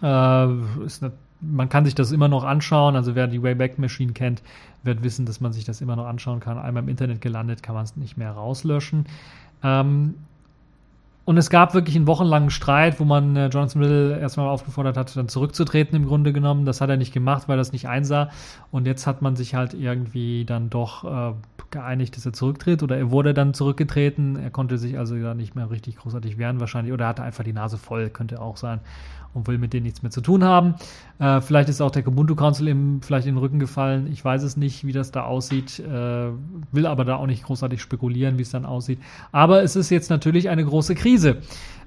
Äh, 0.00 0.84
ist 0.84 1.02
eine, 1.02 1.12
man 1.40 1.68
kann 1.68 1.84
sich 1.84 1.96
das 1.96 2.12
immer 2.12 2.28
noch 2.28 2.44
anschauen, 2.44 2.94
also 2.94 3.16
wer 3.16 3.26
die 3.26 3.42
Wayback 3.42 3.78
Machine 3.78 4.12
kennt, 4.12 4.42
wird 4.84 5.02
wissen, 5.02 5.26
dass 5.26 5.40
man 5.40 5.52
sich 5.52 5.64
das 5.64 5.80
immer 5.80 5.96
noch 5.96 6.06
anschauen 6.06 6.38
kann. 6.38 6.58
Einmal 6.58 6.84
im 6.84 6.88
Internet 6.88 7.20
gelandet, 7.20 7.62
kann 7.62 7.74
man 7.74 7.84
es 7.84 7.96
nicht 7.96 8.16
mehr 8.16 8.30
rauslöschen. 8.30 9.06
Ähm, 9.62 10.14
und 11.24 11.38
es 11.38 11.48
gab 11.48 11.72
wirklich 11.72 11.96
einen 11.96 12.06
wochenlangen 12.06 12.50
Streit, 12.50 13.00
wo 13.00 13.04
man 13.04 13.34
äh, 13.34 13.46
Jonathan 13.46 13.82
Riddle 13.82 14.18
erstmal 14.18 14.46
aufgefordert 14.48 14.98
hat, 14.98 15.16
dann 15.16 15.28
zurückzutreten 15.28 15.96
im 15.96 16.06
Grunde 16.06 16.34
genommen. 16.34 16.66
Das 16.66 16.82
hat 16.82 16.90
er 16.90 16.98
nicht 16.98 17.14
gemacht, 17.14 17.48
weil 17.48 17.58
er 17.58 17.62
es 17.62 17.72
nicht 17.72 17.88
einsah. 17.88 18.28
Und 18.70 18.86
jetzt 18.86 19.06
hat 19.06 19.22
man 19.22 19.34
sich 19.34 19.54
halt 19.54 19.72
irgendwie 19.72 20.44
dann 20.44 20.68
doch 20.68 21.04
äh, 21.04 21.34
geeinigt, 21.70 22.16
dass 22.16 22.26
er 22.26 22.34
zurücktritt. 22.34 22.82
Oder 22.82 22.98
er 22.98 23.10
wurde 23.10 23.32
dann 23.32 23.54
zurückgetreten. 23.54 24.36
Er 24.36 24.50
konnte 24.50 24.76
sich 24.76 24.98
also 24.98 25.18
da 25.18 25.32
nicht 25.32 25.54
mehr 25.54 25.70
richtig 25.70 25.96
großartig 25.96 26.36
wehren 26.36 26.60
wahrscheinlich. 26.60 26.92
Oder 26.92 27.06
er 27.06 27.08
hatte 27.08 27.22
einfach 27.22 27.44
die 27.44 27.54
Nase 27.54 27.78
voll, 27.78 28.10
könnte 28.10 28.42
auch 28.42 28.58
sein 28.58 28.80
und 29.34 29.46
will 29.46 29.58
mit 29.58 29.72
denen 29.72 29.84
nichts 29.84 30.02
mehr 30.02 30.10
zu 30.10 30.20
tun 30.20 30.44
haben. 30.44 30.74
Äh, 31.18 31.40
vielleicht 31.40 31.68
ist 31.68 31.80
auch 31.80 31.90
der 31.90 32.06
Ubuntu 32.06 32.34
Council 32.34 32.68
ihm 32.68 33.02
vielleicht 33.02 33.26
in 33.26 33.34
den 33.34 33.40
Rücken 33.40 33.58
gefallen. 33.58 34.08
Ich 34.10 34.24
weiß 34.24 34.42
es 34.42 34.56
nicht, 34.56 34.86
wie 34.86 34.92
das 34.92 35.10
da 35.10 35.24
aussieht. 35.24 35.80
Äh, 35.80 36.30
will 36.72 36.86
aber 36.86 37.04
da 37.04 37.16
auch 37.16 37.26
nicht 37.26 37.44
großartig 37.44 37.82
spekulieren, 37.82 38.38
wie 38.38 38.42
es 38.42 38.50
dann 38.50 38.64
aussieht. 38.64 39.00
Aber 39.32 39.62
es 39.62 39.76
ist 39.76 39.90
jetzt 39.90 40.08
natürlich 40.08 40.48
eine 40.48 40.64
große 40.64 40.94
Krise 40.94 41.38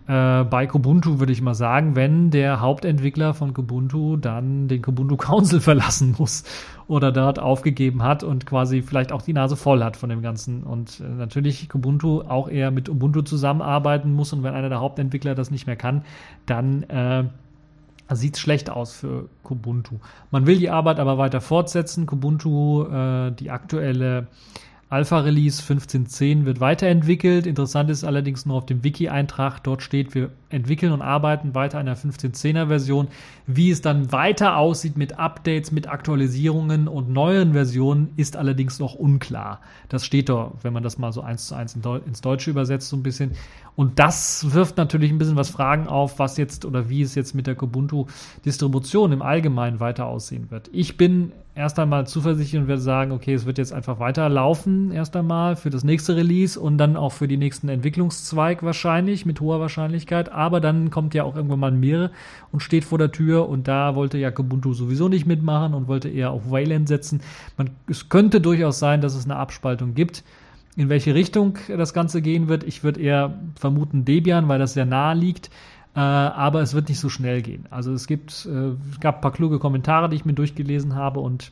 äh, 0.07 0.43
bei 0.45 0.67
Kubuntu, 0.67 1.19
würde 1.19 1.33
ich 1.33 1.41
mal 1.41 1.53
sagen, 1.53 1.95
wenn 1.95 2.31
der 2.31 2.61
Hauptentwickler 2.61 3.33
von 3.33 3.53
Kubuntu 3.53 4.15
dann 4.15 4.67
den 4.67 4.81
Kubuntu 4.81 5.17
Council 5.17 5.59
verlassen 5.61 6.15
muss 6.17 6.43
oder 6.87 7.11
dort 7.11 7.39
aufgegeben 7.39 8.03
hat 8.03 8.23
und 8.23 8.45
quasi 8.45 8.81
vielleicht 8.81 9.11
auch 9.11 9.21
die 9.21 9.33
Nase 9.33 9.57
voll 9.57 9.83
hat 9.83 9.97
von 9.97 10.09
dem 10.09 10.21
Ganzen. 10.21 10.63
Und 10.63 11.01
äh, 11.01 11.03
natürlich 11.03 11.67
Kubuntu 11.67 12.21
auch 12.21 12.47
eher 12.47 12.71
mit 12.71 12.87
Ubuntu 12.87 13.21
zusammenarbeiten 13.21 14.13
muss 14.13 14.31
und 14.31 14.43
wenn 14.43 14.53
einer 14.53 14.69
der 14.69 14.79
Hauptentwickler 14.79 15.35
das 15.35 15.51
nicht 15.51 15.67
mehr 15.67 15.75
kann, 15.75 16.03
dann 16.45 16.83
äh, 16.83 17.25
sieht 18.15 18.35
es 18.35 18.39
schlecht 18.39 18.69
aus 18.69 18.93
für 18.95 19.27
Kubuntu. 19.43 19.95
Man 20.31 20.45
will 20.47 20.57
die 20.57 20.69
Arbeit 20.69 20.99
aber 20.99 21.17
weiter 21.17 21.41
fortsetzen. 21.41 22.05
Kubuntu, 22.05 22.83
äh, 22.83 23.31
die 23.31 23.51
aktuelle 23.51 24.27
Alpha-Release 24.89 25.61
15.10 25.61 26.45
wird 26.45 26.61
weiterentwickelt. 26.61 27.45
Interessant 27.45 27.89
ist 27.89 28.05
allerdings 28.05 28.45
nur 28.45 28.55
auf 28.55 28.65
dem 28.65 28.85
Wiki-Eintrag. 28.85 29.61
Dort 29.63 29.83
steht, 29.83 30.15
wir 30.15 30.31
entwickeln 30.47 30.93
und 30.93 31.01
arbeiten 31.01 31.53
weiter 31.53 31.79
an 31.79 31.87
der 31.87 31.97
15.10er 31.97 32.67
Version. 32.67 33.09
Wie 33.47 33.69
es 33.69 33.81
dann 33.81 34.13
weiter 34.13 34.55
aussieht 34.55 34.95
mit 34.95 35.19
Updates, 35.19 35.73
mit 35.73 35.89
Aktualisierungen 35.89 36.87
und 36.87 37.09
neuen 37.09 37.51
Versionen, 37.51 38.13
ist 38.15 38.37
allerdings 38.37 38.79
noch 38.79 38.95
unklar. 38.95 39.59
Das 39.89 40.05
steht 40.05 40.29
da, 40.29 40.53
wenn 40.61 40.71
man 40.71 40.83
das 40.83 40.97
mal 40.97 41.11
so 41.11 41.19
eins 41.19 41.47
zu 41.47 41.55
eins 41.55 41.75
ins 41.75 42.21
Deutsche 42.21 42.49
übersetzt, 42.49 42.87
so 42.87 42.95
ein 42.95 43.03
bisschen. 43.03 43.31
Und 43.77 43.99
das 43.99 44.53
wirft 44.53 44.75
natürlich 44.77 45.11
ein 45.11 45.19
bisschen 45.19 45.35
was 45.35 45.51
Fragen 45.51 45.87
auf, 45.87 46.17
was 46.17 46.35
jetzt 46.37 46.65
oder 46.65 46.89
wie 46.89 47.03
es 47.03 47.13
jetzt 47.13 47.35
mit 47.35 47.45
der 47.45 47.53
Kubuntu-Distribution 47.53 49.11
im 49.11 49.21
Allgemeinen 49.21 49.79
weiter 49.79 50.07
aussehen 50.07 50.49
wird. 50.49 50.67
Ich 50.73 50.97
bin 50.97 51.31
erst 51.53 51.77
einmal 51.77 52.07
zuversichtlich 52.07 52.59
und 52.59 52.67
werde 52.67 52.81
sagen, 52.81 53.11
okay, 53.11 53.35
es 53.35 53.45
wird 53.45 53.59
jetzt 53.59 53.73
einfach 53.73 53.99
weiterlaufen, 53.99 54.91
erst 54.91 55.15
einmal 55.15 55.55
für 55.55 55.69
das 55.69 55.83
nächste 55.83 56.15
Release 56.15 56.59
und 56.59 56.79
dann 56.79 56.97
auch 56.97 57.11
für 57.11 57.27
die 57.27 57.37
nächsten 57.37 57.69
Entwicklungszweig 57.69 58.63
wahrscheinlich, 58.63 59.27
mit 59.27 59.41
hoher 59.41 59.59
Wahrscheinlichkeit. 59.59 60.31
aber 60.31 60.59
dann 60.59 60.89
kommt 60.89 61.13
ja 61.13 61.23
auch 61.23 61.35
irgendwann 61.35 61.59
mal 61.59 61.71
Mir 61.71 62.09
und 62.51 62.61
steht 62.61 62.83
vor 62.83 62.97
der 62.97 63.11
Tür 63.11 63.47
und 63.47 63.67
da 63.67 63.93
wollte 63.93 64.17
ja 64.17 64.31
Kubuntu 64.31 64.73
sowieso 64.73 65.07
nicht 65.07 65.27
mitmachen 65.27 65.75
und 65.75 65.87
wollte 65.87 66.09
eher 66.09 66.31
auf 66.31 66.49
Wayland 66.49 66.87
setzen. 66.87 67.21
Man, 67.57 67.69
es 67.87 68.09
könnte 68.09 68.41
durchaus 68.41 68.79
sein, 68.79 69.01
dass 69.01 69.13
es 69.13 69.25
eine 69.25 69.35
Abspaltung 69.35 69.93
gibt. 69.93 70.23
In 70.77 70.89
welche 70.89 71.13
Richtung 71.13 71.57
das 71.67 71.93
Ganze 71.93 72.21
gehen 72.21 72.47
wird, 72.47 72.63
ich 72.63 72.83
würde 72.83 73.01
eher 73.01 73.39
vermuten 73.55 74.05
Debian, 74.05 74.47
weil 74.47 74.59
das 74.59 74.73
sehr 74.73 74.85
nahe 74.85 75.15
liegt. 75.15 75.49
Äh, 75.95 75.99
aber 75.99 76.61
es 76.61 76.75
wird 76.75 76.87
nicht 76.89 76.99
so 76.99 77.09
schnell 77.09 77.41
gehen. 77.41 77.65
Also 77.71 77.91
es 77.91 78.05
gibt, 78.05 78.45
äh, 78.45 78.73
es 78.91 78.99
gab 78.99 79.15
ein 79.15 79.21
paar 79.21 79.33
kluge 79.33 79.57
Kommentare, 79.57 80.07
die 80.07 80.15
ich 80.15 80.25
mir 80.25 80.33
durchgelesen 80.33 80.95
habe 80.95 81.19
und 81.19 81.51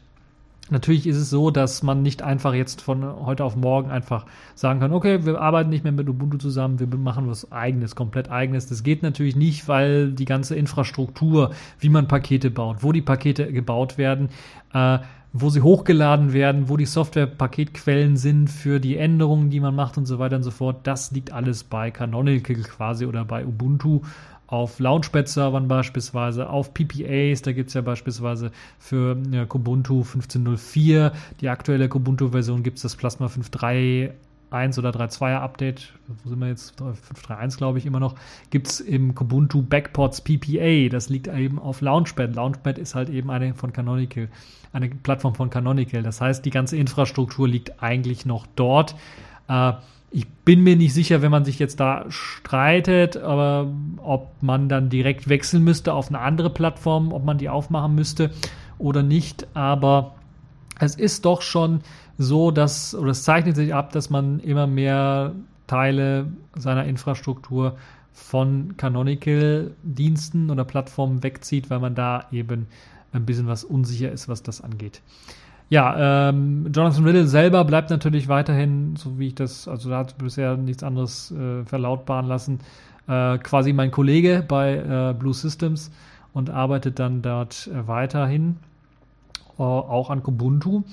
Natürlich 0.72 1.06
ist 1.06 1.18
es 1.18 1.30
so, 1.30 1.52
dass 1.52 1.84
man 1.84 2.02
nicht 2.02 2.24
einfach 2.24 2.56
jetzt 2.56 2.82
von 2.82 3.04
heute 3.24 3.44
auf 3.44 3.56
morgen 3.56 3.92
einfach 3.92 4.26
sagen 4.56 4.80
kann, 4.80 4.94
okay, 4.94 5.24
wir 5.24 5.40
arbeiten 5.40 5.70
nicht 5.70 5.84
mehr 5.84 5.94
mit 5.94 6.10
Ubuntu 6.10 6.40
zusammen, 6.40 6.80
wir 6.80 6.88
machen 6.88 7.28
was 7.28 7.52
eigenes, 7.52 7.96
komplett 7.96 8.32
eigenes. 8.32 8.66
Das 8.66 8.82
geht 8.82 9.04
natürlich 9.04 9.36
nicht, 9.36 9.68
weil 9.68 10.12
die 10.12 10.26
ganze 10.26 10.56
Infrastruktur, 10.56 11.52
wie 11.78 11.90
man 11.90 12.08
Pakete 12.08 12.50
baut, 12.50 12.78
wo 12.82 12.92
die 12.92 13.04
Pakete 13.04 13.54
gebaut 13.54 14.00
werden, 14.00 14.30
äh, 14.74 14.98
wo 15.38 15.50
sie 15.50 15.62
hochgeladen 15.62 16.32
werden, 16.32 16.70
wo 16.70 16.78
die 16.78 16.86
Software-Paketquellen 16.86 18.16
sind 18.16 18.50
für 18.50 18.80
die 18.80 18.96
Änderungen, 18.96 19.50
die 19.50 19.60
man 19.60 19.76
macht 19.76 19.98
und 19.98 20.06
so 20.06 20.18
weiter 20.18 20.38
und 20.38 20.44
so 20.44 20.52
fort, 20.52 20.88
das 20.88 21.12
liegt 21.12 21.34
alles 21.34 21.66
bei 21.66 21.92
Canonical 21.92 22.56
quasi 22.56 23.06
oder 23.06 23.26
bei 23.26 23.46
Ubuntu. 23.46 24.00
Auf 24.48 24.80
Launchpad-Servern 24.80 25.68
beispielsweise, 25.68 26.50
auf 26.50 26.74
PPAs, 26.74 27.42
da 27.42 27.52
gibt 27.52 27.68
es 27.68 27.74
ja 27.74 27.82
beispielsweise 27.82 28.52
für 28.80 29.18
ja, 29.32 29.46
Kubuntu 29.46 30.04
15.04, 30.04 31.12
die 31.42 31.50
aktuelle 31.50 31.90
Kubuntu-Version 31.90 32.64
gibt 32.64 32.78
es 32.78 32.84
das 32.84 32.96
Plasma 32.96 33.26
5.3 33.26 34.12
1 34.52 34.78
oder 34.80 34.90
3.2er 34.90 35.40
Update, 35.40 35.94
wo 36.08 36.30
sind 36.30 36.40
wir 36.40 36.48
jetzt? 36.48 36.80
5.3.1 36.80 37.58
glaube 37.58 37.78
ich 37.78 37.86
immer 37.86 38.00
noch, 38.00 38.16
gibt 38.50 38.68
es 38.68 38.80
im 38.80 39.16
Kubuntu 39.16 39.62
Backports 39.62 40.22
PPA, 40.22 40.90
das 40.90 41.10
liegt 41.10 41.28
eben 41.28 41.60
auf 41.60 41.82
Launchpad. 41.82 42.36
Launchpad 42.36 42.78
ist 42.78 42.96
halt 42.96 43.10
eben 43.10 43.30
eine 43.32 43.54
von 43.54 43.74
Canonical, 43.74 44.30
eine 44.74 44.90
Plattform 44.90 45.36
von 45.36 45.50
Canonical. 45.50 46.04
Das 46.04 46.22
heißt, 46.22 46.46
die 46.46 46.52
ganze 46.52 46.78
Infrastruktur 46.78 47.48
liegt 47.48 47.82
eigentlich 47.82 48.26
noch 48.26 48.46
dort. 48.56 48.96
Äh, 49.48 49.74
ich 50.12 50.28
bin 50.46 50.64
mir 50.64 50.78
nicht 50.78 50.94
sicher, 50.94 51.22
wenn 51.22 51.32
man 51.32 51.44
sich 51.44 51.60
jetzt 51.60 51.80
da 51.80 52.06
streitet, 52.08 53.18
aber 53.18 53.68
ob 53.98 54.32
man 54.42 54.70
dann 54.70 54.90
direkt 54.90 55.28
wechseln 55.28 55.64
müsste 55.64 55.94
auf 55.94 56.08
eine 56.08 56.20
andere 56.20 56.50
Plattform, 56.50 57.12
ob 57.12 57.26
man 57.26 57.38
die 57.38 57.50
aufmachen 57.50 57.96
müsste 57.96 58.32
oder 58.78 59.04
nicht. 59.04 59.48
Aber 59.56 60.16
es 60.80 60.96
ist 60.96 61.26
doch 61.26 61.42
schon 61.42 61.82
so, 62.18 62.52
dass, 62.52 62.96
oder 62.96 63.12
es 63.12 63.24
zeichnet 63.24 63.56
sich 63.56 63.74
ab, 63.74 63.92
dass 63.92 64.10
man 64.10 64.40
immer 64.40 64.68
mehr 64.68 65.34
Teile 65.68 66.28
seiner 66.56 66.86
Infrastruktur 66.86 67.76
von 68.14 68.78
Canonical-Diensten 68.78 70.50
oder 70.50 70.64
Plattformen 70.64 71.24
wegzieht, 71.24 71.70
weil 71.70 71.80
man 71.80 71.96
da 71.96 72.26
eben 72.32 72.68
ein 73.12 73.26
bisschen 73.26 73.48
was 73.48 73.64
unsicher 73.64 74.12
ist, 74.12 74.30
was 74.30 74.44
das 74.44 74.62
angeht. 74.62 75.02
Ja, 75.70 76.30
ähm, 76.30 76.72
Jonathan 76.74 77.06
Riddle 77.06 77.28
selber 77.28 77.66
bleibt 77.66 77.90
natürlich 77.90 78.28
weiterhin, 78.28 78.96
so 78.96 79.18
wie 79.18 79.28
ich 79.28 79.36
das, 79.36 79.68
also 79.68 79.90
da 79.90 79.98
hat 80.00 80.18
bisher 80.18 80.58
nichts 80.58 80.84
anderes 80.84 81.32
äh, 81.32 81.66
verlautbaren 81.66 82.28
lassen, 82.28 82.60
äh, 83.08 83.38
quasi 83.40 83.74
mein 83.74 83.90
Kollege 83.90 84.46
bei 84.48 84.76
äh, 84.76 85.14
Blue 85.18 85.34
Systems 85.34 85.92
und 86.34 86.52
arbeitet 86.52 87.00
dann 87.00 87.22
dort 87.24 87.68
äh, 87.68 87.88
weiterhin, 87.88 88.58
äh, 89.58 89.64
auch 89.64 90.12
an 90.12 90.22
Kubuntu. 90.22 90.84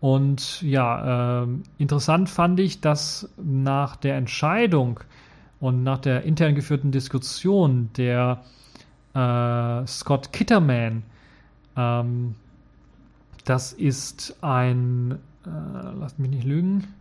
Und 0.00 0.62
ja, 0.62 1.44
äh, 1.44 1.46
interessant 1.78 2.28
fand 2.28 2.60
ich, 2.60 2.80
dass 2.80 3.28
nach 3.42 3.96
der 3.96 4.16
Entscheidung 4.16 5.00
und 5.58 5.82
nach 5.82 5.98
der 5.98 6.22
intern 6.24 6.54
geführten 6.54 6.92
Diskussion 6.92 7.90
der 7.96 8.42
äh, 9.14 9.86
Scott 9.86 10.32
Kitterman 10.32 11.02
ähm, 11.76 12.34
das 13.44 13.72
ist 13.72 14.36
ein, 14.42 15.18
äh, 15.44 15.48
lasst 15.98 16.18
mich 16.18 16.30
nicht 16.30 16.44
lügen. 16.44 16.94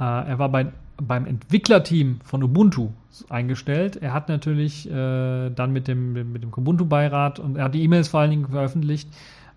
Äh, 0.00 0.04
er 0.04 0.38
war 0.38 0.48
bei, 0.48 0.72
beim 1.06 1.26
Entwicklerteam 1.26 2.20
von 2.24 2.42
Ubuntu 2.42 2.90
eingestellt. 3.28 3.96
Er 3.96 4.12
hat 4.12 4.28
natürlich 4.28 4.90
äh, 4.90 5.50
dann 5.50 5.72
mit 5.72 5.88
dem, 5.88 6.32
mit 6.32 6.42
dem 6.42 6.52
Ubuntu-Beirat 6.52 7.38
und 7.38 7.56
er 7.56 7.64
hat 7.64 7.74
die 7.74 7.82
E-Mails 7.82 8.08
vor 8.08 8.20
allen 8.20 8.30
Dingen 8.30 8.48
veröffentlicht 8.48 9.08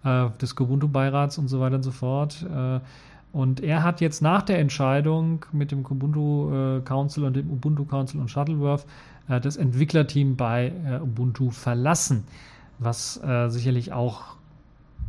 äh, 0.03 0.29
des 0.41 0.59
Ubuntu-Beirats 0.59 1.37
und 1.37 1.47
so 1.47 1.59
weiter 1.59 1.75
und 1.75 1.83
so 1.83 1.91
fort. 1.91 2.45
Äh, 2.53 2.79
und 3.31 3.61
er 3.61 3.83
hat 3.83 4.01
jetzt 4.01 4.21
nach 4.21 4.43
der 4.43 4.59
Entscheidung 4.59 5.45
mit 5.51 5.71
dem 5.71 5.85
Ubuntu 5.85 6.51
äh, 6.51 6.81
Council 6.81 7.25
und 7.25 7.35
dem 7.35 7.49
Ubuntu 7.49 7.85
Council 7.85 8.19
und 8.19 8.29
Shuttleworth 8.29 8.85
äh, 9.27 9.41
das 9.41 9.57
Entwicklerteam 9.57 10.35
bei 10.35 10.71
äh, 10.85 11.01
Ubuntu 11.01 11.51
verlassen 11.51 12.25
was 12.77 13.21
sicherlich 13.47 13.93
auch 13.93 14.35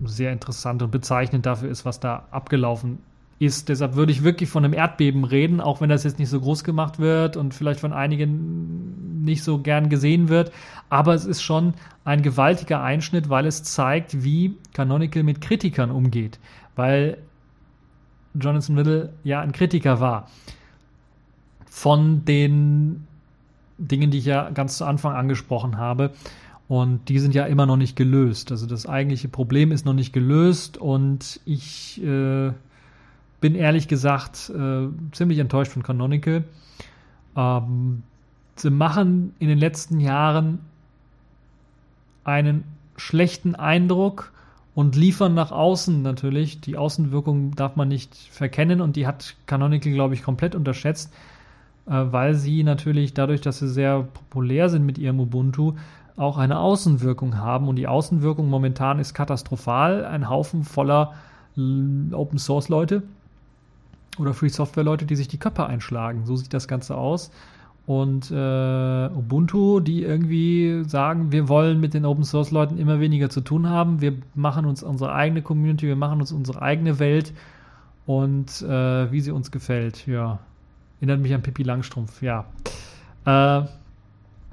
sehr 0.05 0.31
interessant 0.31 0.83
und 0.83 0.93
bezeichnend 0.93 1.47
dafür 1.47 1.69
ist, 1.69 1.85
was 1.85 1.99
da 1.99 2.23
abgelaufen 2.31 2.93
ist. 2.93 3.16
Deshalb 3.39 3.97
würde 3.97 4.13
ich 4.13 4.25
wirklich 4.25 4.49
von 4.49 4.65
einem 4.65 4.73
Erdbeben 4.73 5.25
reden, 5.25 5.61
auch 5.61 5.83
wenn 5.83 5.91
das 5.91 6.05
jetzt 6.05 6.19
nicht 6.19 6.31
so 6.31 6.41
groß 6.41 6.65
gemacht 6.65 6.99
wird 6.99 7.37
und 7.37 7.53
vielleicht 7.53 7.81
von 7.81 7.93
einigen 7.93 9.25
nicht 9.25 9.45
so 9.45 9.59
gern 9.59 9.91
gesehen 9.91 10.31
wird. 10.31 10.53
Aber 10.89 11.13
es 11.13 11.27
ist 11.27 11.43
schon 11.43 11.75
ein 12.05 12.23
gewaltiger 12.23 12.83
Einschnitt, 12.83 13.29
weil 13.29 13.45
es 13.45 13.63
zeigt, 13.63 14.25
wie 14.25 14.57
Canonical 14.73 15.23
mit 15.23 15.43
Kritikern 15.43 15.91
umgeht. 15.91 16.39
Weil 16.77 17.19
Jonathan 18.35 18.79
Riddle 18.79 19.13
ja 19.23 19.41
ein 19.41 19.53
Kritiker 19.53 20.01
war. 20.01 20.29
Von 21.67 22.25
den 22.25 23.07
Dingen, 23.77 24.11
die 24.11 24.19
ich 24.19 24.25
ja 24.25 24.49
ganz 24.49 24.79
zu 24.79 24.87
Anfang 24.87 25.15
angesprochen 25.15 25.77
habe. 25.77 26.13
Und 26.69 27.09
die 27.11 27.19
sind 27.19 27.35
ja 27.35 27.45
immer 27.45 27.67
noch 27.67 27.77
nicht 27.77 27.97
gelöst. 27.97 28.51
Also 28.51 28.67
das 28.67 28.87
eigentliche 28.87 29.29
Problem 29.29 29.73
ist 29.73 29.85
noch 29.85 29.93
nicht 29.93 30.13
gelöst 30.13 30.79
und 30.79 31.41
ich 31.45 32.03
äh, 32.03 32.53
bin 33.41 33.55
ehrlich 33.55 33.89
gesagt 33.89 34.51
äh, 34.51 34.89
ziemlich 35.13 35.39
enttäuscht 35.39 35.73
von 35.73 35.83
Canonical. 35.83 36.45
Ähm, 37.37 38.03
sie 38.57 38.71
machen 38.71 39.35
in 39.39 39.49
den 39.49 39.59
letzten 39.59 40.01
Jahren 40.01 40.61
einen 42.25 42.65
schlechten 42.97 43.55
Eindruck 43.55 44.33
und 44.75 44.97
liefern 44.97 45.35
nach 45.35 45.53
außen 45.53 46.03
natürlich. 46.03 46.61
Die 46.61 46.77
Außenwirkung 46.77 47.55
darf 47.55 47.77
man 47.77 47.89
nicht 47.89 48.15
verkennen 48.15 48.81
und 48.81 48.97
die 48.97 49.07
hat 49.07 49.37
Canonical, 49.47 49.93
glaube 49.93 50.15
ich, 50.15 50.23
komplett 50.23 50.55
unterschätzt, 50.55 51.13
äh, 51.87 51.91
weil 51.93 52.35
sie 52.35 52.63
natürlich 52.63 53.15
dadurch, 53.15 53.43
dass 53.43 53.59
sie 53.59 53.69
sehr 53.69 54.03
populär 54.03 54.69
sind 54.69 54.85
mit 54.85 54.99
ihrem 54.99 55.21
Ubuntu, 55.21 55.75
auch 56.17 56.39
eine 56.39 56.59
Außenwirkung 56.59 57.37
haben. 57.37 57.69
Und 57.69 57.77
die 57.77 57.87
Außenwirkung 57.87 58.49
momentan 58.49 58.99
ist 58.99 59.13
katastrophal. 59.13 60.07
Ein 60.07 60.31
Haufen 60.31 60.65
voller 60.65 61.13
Open 61.55 62.39
Source 62.39 62.69
Leute 62.69 63.03
oder 64.19 64.35
Free 64.35 64.49
Software 64.49 64.85
Leute, 64.85 65.07
die 65.07 65.17
sich 65.17 65.29
die 65.29 65.39
Köpfe 65.39 65.67
einschlagen. 65.67 66.25
So 66.25 66.37
sieht 66.37 66.55
das 66.55 66.69
Ganze 66.69 66.97
aus. 66.97 67.31
Und 67.87 68.33
äh, 68.33 68.35
Ubuntu, 69.15 69.79
die 69.79 70.03
irgendwie 70.03 70.83
sagen, 70.89 71.31
wir 71.31 71.49
wollen 71.49 71.79
mit 71.81 71.95
den 71.95 72.05
Open 72.05 72.25
Source 72.25 72.51
Leuten 72.51 72.79
immer 72.79 72.99
weniger 72.99 73.31
zu 73.31 73.41
tun 73.41 73.69
haben. 73.69 74.01
Wir 74.01 74.15
machen 74.35 74.67
uns 74.67 74.83
unsere 74.83 75.13
eigene 75.13 75.41
Community, 75.41 75.87
wir 75.87 75.97
machen 75.97 76.21
uns 76.21 76.33
unsere 76.33 76.63
eigene 76.63 76.99
Welt 76.99 77.33
und 78.05 78.63
äh, 78.63 79.13
wie 79.13 79.21
sie 79.21 79.31
uns 79.31 79.53
gefällt. 79.53 80.05
Ja, 80.09 80.41
erinnert 81.01 81.21
mich 81.21 81.33
an 81.33 81.43
Pippi 81.43 81.63
Langstrumpf. 81.63 82.23
Ja. 82.23 82.47
Äh, 83.25 83.67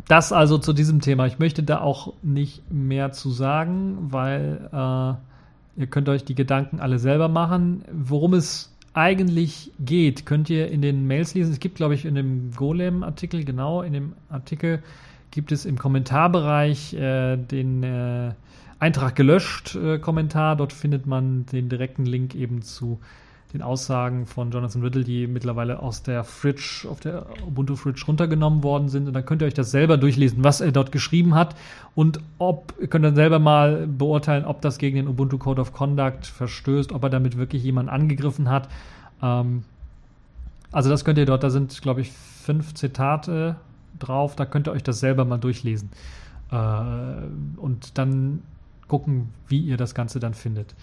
das 0.07 0.31
also 0.31 0.57
zu 0.57 0.73
diesem 0.73 0.99
Thema. 1.01 1.25
Ich 1.25 1.39
möchte 1.39 1.63
da 1.63 1.79
auch 1.79 2.13
nicht 2.21 2.71
mehr 2.71 3.13
zu 3.13 3.31
sagen, 3.31 3.97
weil 4.11 4.69
äh, 4.71 5.79
ihr 5.81 5.87
könnt 5.87 6.09
euch 6.09 6.25
die 6.25 6.35
Gedanken 6.35 6.79
alle 6.79 6.99
selber 6.99 7.29
machen. 7.29 7.83
Worum 7.91 8.33
es 8.33 8.72
eigentlich 8.93 9.71
geht, 9.79 10.25
könnt 10.25 10.49
ihr 10.49 10.69
in 10.69 10.81
den 10.81 11.07
Mails 11.07 11.33
lesen. 11.33 11.51
Es 11.51 11.59
gibt, 11.59 11.75
glaube 11.75 11.95
ich, 11.95 12.05
in 12.05 12.15
dem 12.15 12.51
Golem-Artikel, 12.51 13.43
genau, 13.43 13.81
in 13.81 13.93
dem 13.93 14.13
Artikel 14.29 14.83
gibt 15.31 15.51
es 15.51 15.65
im 15.65 15.77
Kommentarbereich 15.79 16.93
äh, 16.93 17.37
den 17.37 17.81
äh, 17.83 18.33
Eintrag 18.77 19.15
gelöscht 19.15 19.75
äh, 19.75 19.97
Kommentar. 19.97 20.55
Dort 20.55 20.73
findet 20.73 21.07
man 21.07 21.45
den 21.47 21.69
direkten 21.69 22.05
Link 22.05 22.35
eben 22.35 22.61
zu 22.61 22.99
den 23.53 23.61
Aussagen 23.61 24.25
von 24.25 24.49
Jonathan 24.49 24.81
Riddle, 24.81 25.03
die 25.03 25.27
mittlerweile 25.27 25.79
aus 25.79 26.01
der 26.01 26.23
Fridge, 26.23 26.87
auf 26.89 26.99
der 26.99 27.27
Ubuntu 27.45 27.75
Fridge 27.75 28.03
runtergenommen 28.07 28.63
worden 28.63 28.89
sind. 28.89 29.07
Und 29.07 29.13
dann 29.13 29.25
könnt 29.25 29.43
ihr 29.43 29.45
euch 29.45 29.53
das 29.53 29.69
selber 29.69 29.97
durchlesen, 29.97 30.43
was 30.43 30.59
er 30.59 30.71
dort 30.71 30.91
geschrieben 30.91 31.35
hat 31.35 31.55
und 31.93 32.19
ob, 32.39 32.73
ihr 32.81 32.87
könnt 32.87 33.05
dann 33.05 33.15
selber 33.15 33.37
mal 33.37 33.85
beurteilen, 33.85 34.45
ob 34.45 34.61
das 34.61 34.79
gegen 34.79 34.95
den 34.95 35.07
Ubuntu 35.07 35.37
Code 35.37 35.61
of 35.61 35.71
Conduct 35.71 36.25
verstößt, 36.25 36.91
ob 36.91 37.03
er 37.03 37.11
damit 37.11 37.37
wirklich 37.37 37.63
jemanden 37.63 37.91
angegriffen 37.91 38.49
hat. 38.49 38.69
Ähm, 39.21 39.63
also 40.71 40.89
das 40.89 41.05
könnt 41.05 41.19
ihr 41.19 41.27
dort, 41.27 41.43
da 41.43 41.51
sind, 41.51 41.79
glaube 41.83 42.01
ich, 42.01 42.11
fünf 42.11 42.73
Zitate 42.73 43.57
drauf, 43.99 44.35
da 44.35 44.45
könnt 44.45 44.67
ihr 44.67 44.71
euch 44.71 44.83
das 44.83 44.99
selber 44.99 45.25
mal 45.25 45.37
durchlesen. 45.37 45.91
Äh, 46.51 46.55
und 47.57 47.99
dann 47.99 48.41
gucken, 48.87 49.29
wie 49.47 49.59
ihr 49.59 49.77
das 49.77 49.93
Ganze 49.93 50.19
dann 50.19 50.33
findet. 50.33 50.73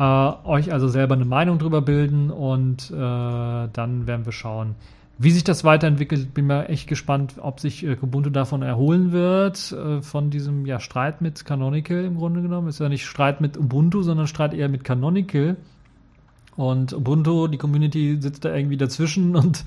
Äh, 0.00 0.32
euch 0.44 0.72
also 0.72 0.88
selber 0.88 1.14
eine 1.14 1.26
Meinung 1.26 1.58
drüber 1.58 1.82
bilden 1.82 2.30
und 2.30 2.90
äh, 2.90 2.94
dann 2.94 4.06
werden 4.06 4.24
wir 4.24 4.32
schauen, 4.32 4.74
Wie 5.22 5.30
sich 5.30 5.44
das 5.44 5.64
weiterentwickelt, 5.64 6.32
bin 6.32 6.46
mir 6.46 6.70
echt 6.70 6.88
gespannt, 6.88 7.34
ob 7.42 7.60
sich 7.60 7.84
äh, 7.84 7.98
Ubuntu 8.00 8.30
davon 8.30 8.62
erholen 8.62 9.12
wird, 9.12 9.70
äh, 9.72 10.00
von 10.00 10.30
diesem 10.30 10.64
ja, 10.64 10.80
Streit 10.80 11.20
mit 11.20 11.44
Canonical 11.44 12.02
im 12.06 12.16
Grunde 12.16 12.40
genommen. 12.40 12.68
Ist 12.68 12.80
ja 12.80 12.88
nicht 12.88 13.04
Streit 13.04 13.42
mit 13.42 13.58
Ubuntu, 13.58 14.00
sondern 14.00 14.26
Streit 14.26 14.54
eher 14.54 14.70
mit 14.70 14.82
Canonical. 14.82 15.58
Und 16.56 16.94
Ubuntu, 16.94 17.48
die 17.48 17.58
Community 17.58 18.16
sitzt 18.18 18.46
da 18.46 18.56
irgendwie 18.56 18.78
dazwischen 18.78 19.36
und 19.36 19.62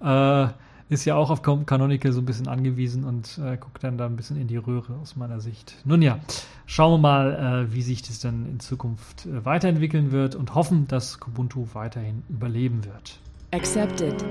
äh, 0.00 0.46
ist 0.88 1.04
ja 1.04 1.16
auch 1.16 1.30
auf 1.30 1.42
Canonical 1.42 2.12
so 2.12 2.20
ein 2.20 2.26
bisschen 2.26 2.48
angewiesen 2.48 3.04
und 3.04 3.38
äh, 3.38 3.56
guckt 3.56 3.82
dann 3.82 3.96
da 3.96 4.06
ein 4.06 4.16
bisschen 4.16 4.40
in 4.40 4.48
die 4.48 4.56
Röhre 4.56 4.94
aus 5.00 5.16
meiner 5.16 5.40
Sicht. 5.40 5.74
Nun 5.84 6.02
ja, 6.02 6.18
schauen 6.66 6.92
wir 6.92 6.98
mal, 6.98 7.66
äh, 7.68 7.72
wie 7.74 7.82
sich 7.82 8.02
das 8.02 8.20
dann 8.20 8.46
in 8.46 8.60
Zukunft 8.60 9.26
äh, 9.26 9.44
weiterentwickeln 9.44 10.12
wird 10.12 10.34
und 10.34 10.54
hoffen, 10.54 10.86
dass 10.88 11.20
Kubuntu 11.20 11.66
weiterhin 11.72 12.22
überleben 12.28 12.84
wird. 12.84 13.18
Accepted. 13.52 14.24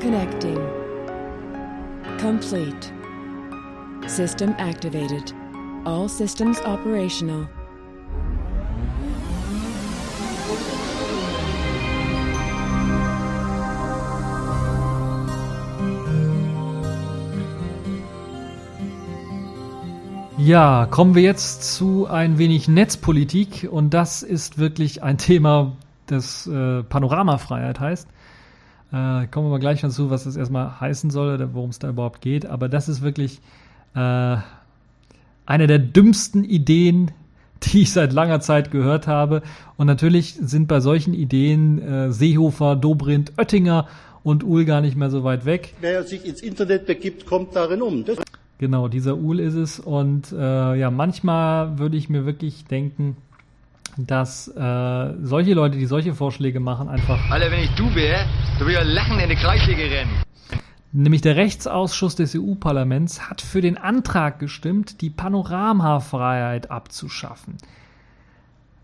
Connecting. 0.00 0.58
Complete. 2.20 2.92
System 4.06 4.54
activated. 4.58 5.34
All 5.84 6.08
systems 6.08 6.60
operational. 6.64 7.48
Ja, 20.38 20.86
kommen 20.90 21.14
wir 21.14 21.22
jetzt 21.22 21.74
zu 21.74 22.06
ein 22.06 22.36
wenig 22.36 22.68
Netzpolitik 22.68 23.66
und 23.70 23.94
das 23.94 24.22
ist 24.22 24.58
wirklich 24.58 25.02
ein 25.02 25.16
Thema, 25.18 25.76
das 26.06 26.46
äh, 26.46 26.82
Panoramafreiheit 26.82 27.80
heißt. 27.80 28.06
Äh, 28.92 29.26
kommen 29.28 29.46
wir 29.46 29.50
mal 29.50 29.58
gleich 29.58 29.80
dazu, 29.80 30.10
was 30.10 30.24
das 30.24 30.36
erstmal 30.36 30.78
heißen 30.78 31.10
soll 31.10 31.34
oder 31.34 31.54
worum 31.54 31.70
es 31.70 31.78
da 31.78 31.88
überhaupt 31.88 32.20
geht. 32.20 32.44
Aber 32.44 32.68
das 32.68 32.90
ist 32.90 33.00
wirklich 33.00 33.40
äh, 33.94 34.36
eine 35.46 35.66
der 35.66 35.78
dümmsten 35.78 36.44
Ideen, 36.44 37.12
die 37.62 37.82
ich 37.82 37.92
seit 37.92 38.12
langer 38.12 38.40
Zeit 38.40 38.70
gehört 38.70 39.06
habe. 39.06 39.42
Und 39.78 39.86
natürlich 39.86 40.34
sind 40.34 40.68
bei 40.68 40.80
solchen 40.80 41.14
Ideen 41.14 41.80
äh, 41.80 42.12
Seehofer, 42.12 42.76
Dobrindt, 42.76 43.32
Oettinger 43.38 43.86
und 44.22 44.44
Uhl 44.44 44.64
gar 44.66 44.82
nicht 44.82 44.96
mehr 44.96 45.08
so 45.08 45.24
weit 45.24 45.46
weg. 45.46 45.72
Wer 45.80 46.02
sich 46.02 46.26
ins 46.26 46.42
Internet 46.42 46.84
begibt, 46.84 47.26
kommt 47.26 47.56
darin 47.56 47.80
um. 47.80 48.04
Das 48.04 48.18
Genau, 48.58 48.88
dieser 48.88 49.16
Uhl 49.16 49.40
ist 49.40 49.54
es. 49.54 49.78
Und 49.78 50.32
äh, 50.32 50.74
ja, 50.76 50.90
manchmal 50.90 51.78
würde 51.78 51.96
ich 51.96 52.08
mir 52.08 52.24
wirklich 52.24 52.64
denken, 52.64 53.16
dass 53.98 54.48
äh, 54.48 55.14
solche 55.22 55.54
Leute, 55.54 55.78
die 55.78 55.86
solche 55.86 56.14
Vorschläge 56.14 56.60
machen, 56.60 56.88
einfach. 56.88 57.18
Alter, 57.30 57.50
wenn 57.50 57.60
ich 57.60 57.70
du 57.74 57.94
wäre, 57.94 58.24
du 58.58 58.66
würde 58.66 58.74
ja 58.74 58.82
lachen 58.82 59.18
in 59.18 59.28
die 59.28 59.36
Kreisliga 59.36 59.82
rennen. 59.82 60.10
Nämlich 60.92 61.20
der 61.20 61.36
Rechtsausschuss 61.36 62.16
des 62.16 62.34
EU-Parlaments 62.34 63.28
hat 63.28 63.42
für 63.42 63.60
den 63.60 63.76
Antrag 63.76 64.38
gestimmt, 64.38 65.02
die 65.02 65.10
Panoramafreiheit 65.10 66.70
abzuschaffen. 66.70 67.58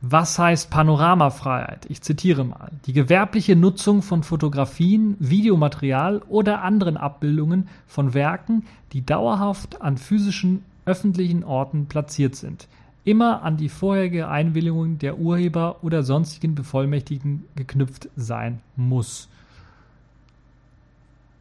Was 0.05 0.36
heißt 0.36 0.68
Panoramafreiheit? 0.68 1.86
Ich 1.88 2.03
zitiere 2.03 2.42
mal. 2.42 2.72
Die 2.86 2.92
gewerbliche 2.92 3.55
Nutzung 3.55 4.03
von 4.03 4.24
Fotografien, 4.24 5.14
Videomaterial 5.20 6.22
oder 6.28 6.62
anderen 6.62 6.96
Abbildungen 6.96 7.68
von 7.86 8.12
Werken, 8.12 8.64
die 8.92 9.07
dauerhaft 9.07 9.80
an 9.80 9.98
physischen 9.98 10.64
öffentlichen 10.86 11.44
Orten 11.44 11.86
platziert 11.86 12.34
sind, 12.34 12.66
immer 13.05 13.42
an 13.42 13.57
die 13.57 13.68
vorherige 13.68 14.26
Einwilligung 14.26 14.98
der 14.98 15.20
Urheber 15.20 15.84
oder 15.84 16.03
sonstigen 16.03 16.57
Bevollmächtigten 16.57 17.44
geknüpft 17.55 18.09
sein 18.16 18.59
muss. 18.74 19.28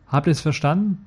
Habt 0.05 0.27
ihr 0.27 0.31
es 0.31 0.41
verstanden? 0.41 1.03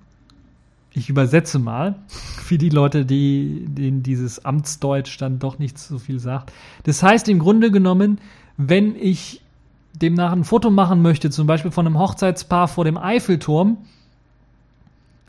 Ich 0.96 1.10
übersetze 1.10 1.58
mal 1.58 1.96
für 2.06 2.56
die 2.56 2.68
Leute, 2.68 3.04
die, 3.04 3.66
denen 3.68 4.04
dieses 4.04 4.44
Amtsdeutsch 4.44 5.20
dann 5.20 5.40
doch 5.40 5.58
nicht 5.58 5.76
so 5.76 5.98
viel 5.98 6.20
sagt. 6.20 6.52
Das 6.84 7.02
heißt 7.02 7.28
im 7.28 7.40
Grunde 7.40 7.72
genommen, 7.72 8.20
wenn 8.56 8.94
ich 8.94 9.40
demnach 9.92 10.30
ein 10.30 10.44
Foto 10.44 10.70
machen 10.70 11.02
möchte, 11.02 11.30
zum 11.30 11.48
Beispiel 11.48 11.72
von 11.72 11.86
einem 11.86 11.98
Hochzeitspaar 11.98 12.68
vor 12.68 12.84
dem 12.84 12.96
Eiffelturm, 12.96 13.78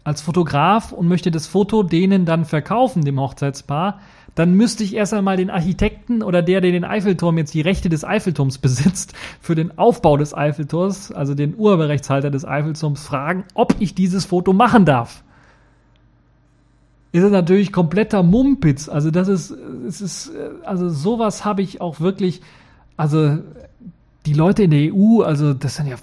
als 0.03 0.22
Fotograf 0.22 0.91
und 0.91 1.07
möchte 1.07 1.32
das 1.32 1.47
Foto 1.47 1.82
denen 1.82 2.26
dann 2.26 2.45
verkaufen, 2.45 3.03
dem 3.03 3.20
Hochzeitspaar, 3.20 3.99
dann 4.36 4.53
müsste 4.53 4.84
ich 4.84 4.93
erst 4.93 5.16
einmal 5.16 5.36
den 5.36 5.49
Architekten 5.49 6.22
oder 6.22 6.43
der, 6.43 6.61
der 6.61 6.74
den 6.74 6.84
Eiffelturm 6.84 7.39
jetzt 7.39 7.55
die 7.55 7.61
Rechte 7.61 7.89
des 7.89 8.03
Eiffelturms 8.03 8.59
besitzt, 8.59 9.16
für 9.41 9.55
den 9.55 9.80
Aufbau 9.80 10.16
des 10.16 10.36
Eiffelturms, 10.36 11.11
also 11.11 11.34
den 11.34 11.55
Urheberrechtshalter 11.57 12.30
des 12.30 12.45
Eiffelturms, 12.45 13.03
fragen, 13.03 13.45
ob 13.55 13.76
ich 13.80 13.95
dieses 13.95 14.26
Foto 14.26 14.53
machen 14.53 14.86
darf 14.86 15.24
ist 17.16 17.24
es 17.24 17.32
natürlich 17.32 17.72
kompletter 17.72 18.24
Mumpitz. 18.24 18.89
Also 18.89 19.09
das 19.09 19.30
ist, 19.30 19.51
es 19.88 20.01
ist, 20.01 20.32
also 20.66 20.89
sowas 20.89 21.45
habe 21.45 21.61
ich 21.61 21.80
auch 21.80 22.01
wirklich, 22.01 22.41
also 22.97 23.38
die 24.26 24.34
Leute 24.34 24.63
in 24.63 24.72
der 24.72 24.93
EU, 24.93 25.22
also 25.22 25.53
das 25.53 25.76
sind 25.76 25.88
ja, 25.88 25.95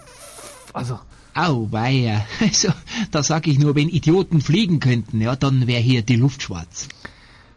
also. 0.72 0.98
Au, 1.34 1.68
weia. 1.70 2.24
Also, 2.40 2.68
da 3.10 3.22
sag 3.22 3.46
ich 3.46 3.58
nur, 3.58 3.74
wenn 3.74 3.88
Idioten 3.88 4.40
fliegen 4.40 4.80
könnten, 4.80 5.20
ja, 5.20 5.36
dann 5.36 5.66
wäre 5.66 5.80
hier 5.80 6.02
die 6.02 6.16
Luft 6.16 6.42
schwarz. 6.42 6.88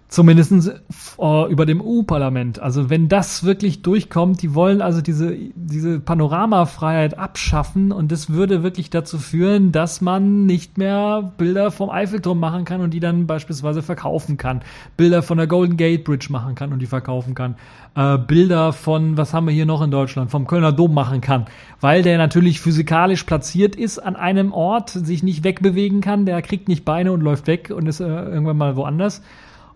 Zumindest 0.07 0.51
äh, 0.51 1.51
über 1.51 1.65
dem 1.65 1.81
EU-Parlament. 1.81 2.59
Also 2.59 2.91
wenn 2.91 3.09
das 3.09 3.43
wirklich 3.43 3.81
durchkommt, 3.81 4.41
die 4.43 4.53
wollen 4.53 4.81
also 4.81 5.01
diese, 5.01 5.35
diese 5.55 5.99
Panoramafreiheit 5.99 7.17
abschaffen 7.17 7.91
und 7.91 8.11
das 8.11 8.29
würde 8.29 8.61
wirklich 8.61 8.91
dazu 8.91 9.17
führen, 9.17 9.71
dass 9.71 10.01
man 10.01 10.45
nicht 10.45 10.77
mehr 10.77 11.33
Bilder 11.39 11.71
vom 11.71 11.89
Eiffelturm 11.89 12.39
machen 12.39 12.65
kann 12.65 12.81
und 12.81 12.93
die 12.93 12.99
dann 12.99 13.25
beispielsweise 13.25 13.81
verkaufen 13.81 14.37
kann. 14.37 14.61
Bilder 14.95 15.23
von 15.23 15.39
der 15.39 15.47
Golden 15.47 15.75
Gate 15.75 16.03
Bridge 16.03 16.27
machen 16.29 16.53
kann 16.53 16.71
und 16.71 16.79
die 16.79 16.85
verkaufen 16.85 17.33
kann. 17.33 17.55
Äh, 17.95 18.19
Bilder 18.19 18.73
von, 18.73 19.17
was 19.17 19.33
haben 19.33 19.47
wir 19.47 19.53
hier 19.53 19.65
noch 19.65 19.81
in 19.81 19.89
Deutschland, 19.89 20.29
vom 20.29 20.45
Kölner 20.45 20.71
Dom 20.71 20.93
machen 20.93 21.19
kann. 21.19 21.45
Weil 21.81 22.03
der 22.03 22.19
natürlich 22.19 22.61
physikalisch 22.61 23.23
platziert 23.23 23.75
ist 23.75 23.97
an 23.97 24.15
einem 24.15 24.53
Ort, 24.53 24.91
sich 24.91 25.23
nicht 25.23 25.43
wegbewegen 25.43 26.01
kann, 26.01 26.27
der 26.27 26.41
kriegt 26.43 26.67
nicht 26.67 26.85
Beine 26.85 27.11
und 27.11 27.21
läuft 27.21 27.47
weg 27.47 27.73
und 27.75 27.87
ist 27.87 28.01
äh, 28.01 28.05
irgendwann 28.05 28.57
mal 28.57 28.75
woanders. 28.75 29.23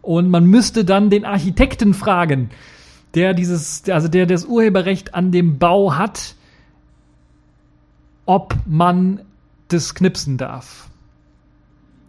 Und 0.01 0.29
man 0.29 0.45
müsste 0.45 0.85
dann 0.85 1.09
den 1.09 1.25
Architekten 1.25 1.93
fragen, 1.93 2.49
der 3.15 3.33
dieses, 3.33 3.87
also 3.89 4.07
der 4.07 4.25
das 4.25 4.45
Urheberrecht 4.45 5.13
an 5.15 5.31
dem 5.31 5.57
Bau 5.57 5.95
hat, 5.95 6.35
ob 8.25 8.55
man 8.65 9.21
das 9.69 9.95
knipsen 9.95 10.37
darf. 10.37 10.89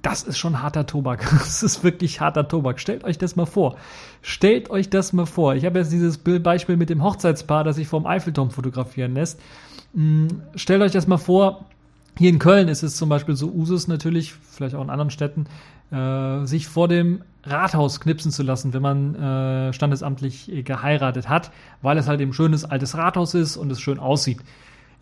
Das 0.03 0.23
ist 0.23 0.39
schon 0.39 0.63
harter 0.63 0.87
Tobak. 0.87 1.27
Das 1.39 1.63
ist 1.63 1.85
wirklich 1.85 2.21
harter 2.21 2.49
Tobak. 2.49 2.81
Stellt 2.81 3.05
euch 3.05 3.19
das 3.19 3.37
mal 3.37 3.47
vor. 3.47 3.77
Stellt 4.23 4.71
euch 4.71 4.89
das 4.89 5.13
mal 5.13 5.27
vor. 5.27 5.55
Ich 5.55 5.65
habe 5.65 5.79
jetzt 5.79 5.93
dieses 5.93 6.19
Beispiel 6.19 6.77
mit 6.77 6.91
dem 6.91 7.03
Hochzeitspaar, 7.03 7.65
das 7.65 7.77
sich 7.77 7.89
vom 7.89 8.07
Eiffelturm 8.07 8.51
fotografieren 8.51 9.15
lässt. 9.15 9.41
Hm, 9.95 10.43
stellt 10.55 10.83
euch 10.83 10.93
das 10.93 11.07
mal 11.07 11.19
vor. 11.19 11.67
Hier 12.19 12.31
in 12.31 12.39
Köln 12.39 12.69
ist 12.69 12.83
es 12.83 12.97
zum 12.97 13.09
Beispiel 13.09 13.37
so 13.37 13.49
Usus 13.49 13.89
natürlich, 13.89 14.35
vielleicht 14.35 14.75
auch 14.75 14.83
in 14.83 14.91
anderen 14.91 15.11
Städten, 15.11 15.47
äh, 15.91 16.45
sich 16.47 16.69
vor 16.69 16.89
dem 16.89 17.23
Rathaus 17.45 18.01
knipsen 18.01 18.31
zu 18.31 18.43
lassen, 18.43 18.73
wenn 18.73 18.83
man 18.83 19.15
äh, 19.15 19.73
standesamtlich 19.73 20.51
geheiratet 20.65 21.29
hat, 21.29 21.51
weil 21.83 21.97
es 21.99 22.07
halt 22.07 22.21
eben 22.21 22.33
schönes 22.33 22.65
altes 22.65 22.97
Rathaus 22.97 23.35
ist 23.35 23.57
und 23.57 23.73
es 23.73 23.81
schön 23.81 23.99
aussieht. 23.99 24.39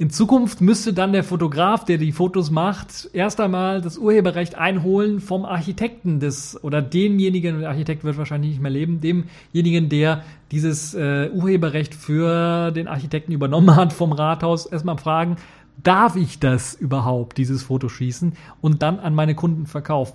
In 0.00 0.10
Zukunft 0.10 0.60
müsste 0.60 0.92
dann 0.92 1.12
der 1.12 1.24
Fotograf, 1.24 1.84
der 1.84 1.98
die 1.98 2.12
Fotos 2.12 2.52
macht, 2.52 3.10
erst 3.12 3.40
einmal 3.40 3.80
das 3.80 3.98
Urheberrecht 3.98 4.54
einholen 4.54 5.18
vom 5.18 5.44
Architekten 5.44 6.20
des 6.20 6.62
oder 6.62 6.80
demjenigen, 6.80 7.58
der 7.58 7.70
Architekt 7.70 8.04
wird 8.04 8.16
wahrscheinlich 8.16 8.52
nicht 8.52 8.62
mehr 8.62 8.70
leben, 8.70 9.00
demjenigen, 9.00 9.88
der 9.88 10.22
dieses 10.52 10.94
äh, 10.94 11.30
Urheberrecht 11.34 11.96
für 11.96 12.70
den 12.70 12.86
Architekten 12.86 13.32
übernommen 13.32 13.74
hat 13.74 13.92
vom 13.92 14.12
Rathaus, 14.12 14.66
erstmal 14.66 14.98
fragen, 14.98 15.34
darf 15.82 16.14
ich 16.14 16.38
das 16.38 16.74
überhaupt, 16.74 17.36
dieses 17.36 17.64
Foto 17.64 17.88
schießen 17.88 18.34
und 18.60 18.82
dann 18.82 19.00
an 19.00 19.16
meine 19.16 19.34
Kunden 19.34 19.66
verkaufen. 19.66 20.14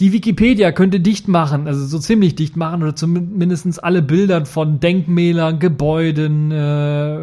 Die 0.00 0.12
Wikipedia 0.12 0.70
könnte 0.70 1.00
dicht 1.00 1.26
machen, 1.26 1.66
also 1.66 1.84
so 1.84 1.98
ziemlich 1.98 2.36
dicht 2.36 2.56
machen 2.56 2.82
oder 2.82 2.94
zumindest 2.94 3.82
alle 3.82 4.00
Bilder 4.00 4.46
von 4.46 4.78
Denkmälern, 4.78 5.58
Gebäuden, 5.58 6.52
äh, 6.52 7.18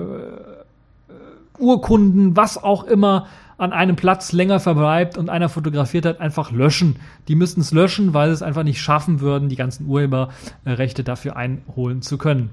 Urkunden, 1.58 2.36
was 2.36 2.62
auch 2.62 2.84
immer 2.84 3.28
an 3.58 3.72
einem 3.72 3.96
Platz 3.96 4.34
länger 4.34 4.60
verbleibt 4.60 5.18
und 5.18 5.30
einer 5.30 5.48
fotografiert 5.48 6.06
hat, 6.06 6.20
einfach 6.20 6.52
löschen. 6.52 6.98
Die 7.30 7.36
müssten 7.36 7.62
es 7.62 7.72
löschen, 7.72 8.14
weil 8.14 8.28
sie 8.28 8.34
es 8.34 8.42
einfach 8.42 8.64
nicht 8.64 8.82
schaffen 8.82 9.22
würden, 9.22 9.48
die 9.48 9.56
ganzen 9.56 9.88
Urheberrechte 9.88 11.06
dafür 11.06 11.38
einholen 11.38 12.02
zu 12.02 12.18
können. 12.18 12.50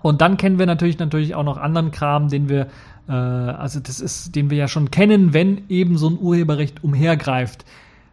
Und 0.00 0.20
dann 0.20 0.36
kennen 0.36 0.58
wir 0.58 0.66
natürlich 0.66 0.98
natürlich 0.98 1.36
auch 1.36 1.44
noch 1.44 1.58
anderen 1.58 1.92
Kram, 1.92 2.28
den 2.28 2.48
wir 2.48 2.66
äh, 3.08 3.12
also 3.12 3.80
das 3.80 4.00
ist, 4.00 4.36
den 4.36 4.50
wir 4.50 4.58
ja 4.58 4.68
schon 4.68 4.90
kennen, 4.90 5.32
wenn 5.32 5.62
eben 5.68 5.96
so 5.98 6.08
ein 6.08 6.18
Urheberrecht 6.18 6.84
umhergreift. 6.84 7.64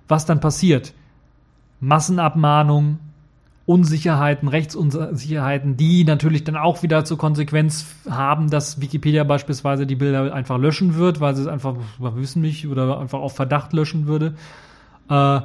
Was 0.07 0.25
dann 0.25 0.39
passiert? 0.39 0.93
Massenabmahnung, 1.79 2.99
Unsicherheiten, 3.65 4.47
Rechtsunsicherheiten, 4.47 5.75
die 5.75 6.03
natürlich 6.03 6.43
dann 6.43 6.55
auch 6.55 6.83
wieder 6.83 7.03
zur 7.03 7.17
Konsequenz 7.17 7.87
haben, 8.07 8.49
dass 8.51 8.79
Wikipedia 8.79 9.23
beispielsweise 9.23 9.87
die 9.87 9.95
Bilder 9.95 10.33
einfach 10.33 10.59
löschen 10.59 10.95
wird, 10.95 11.19
weil 11.19 11.35
sie 11.35 11.41
es 11.41 11.47
einfach, 11.47 11.75
wir 11.97 12.15
wissen 12.15 12.41
nicht, 12.41 12.67
oder 12.67 12.99
einfach 12.99 13.19
auf 13.19 13.35
Verdacht 13.35 13.73
löschen 13.73 14.05
würde. 14.05 14.35
Äh, 15.09 15.41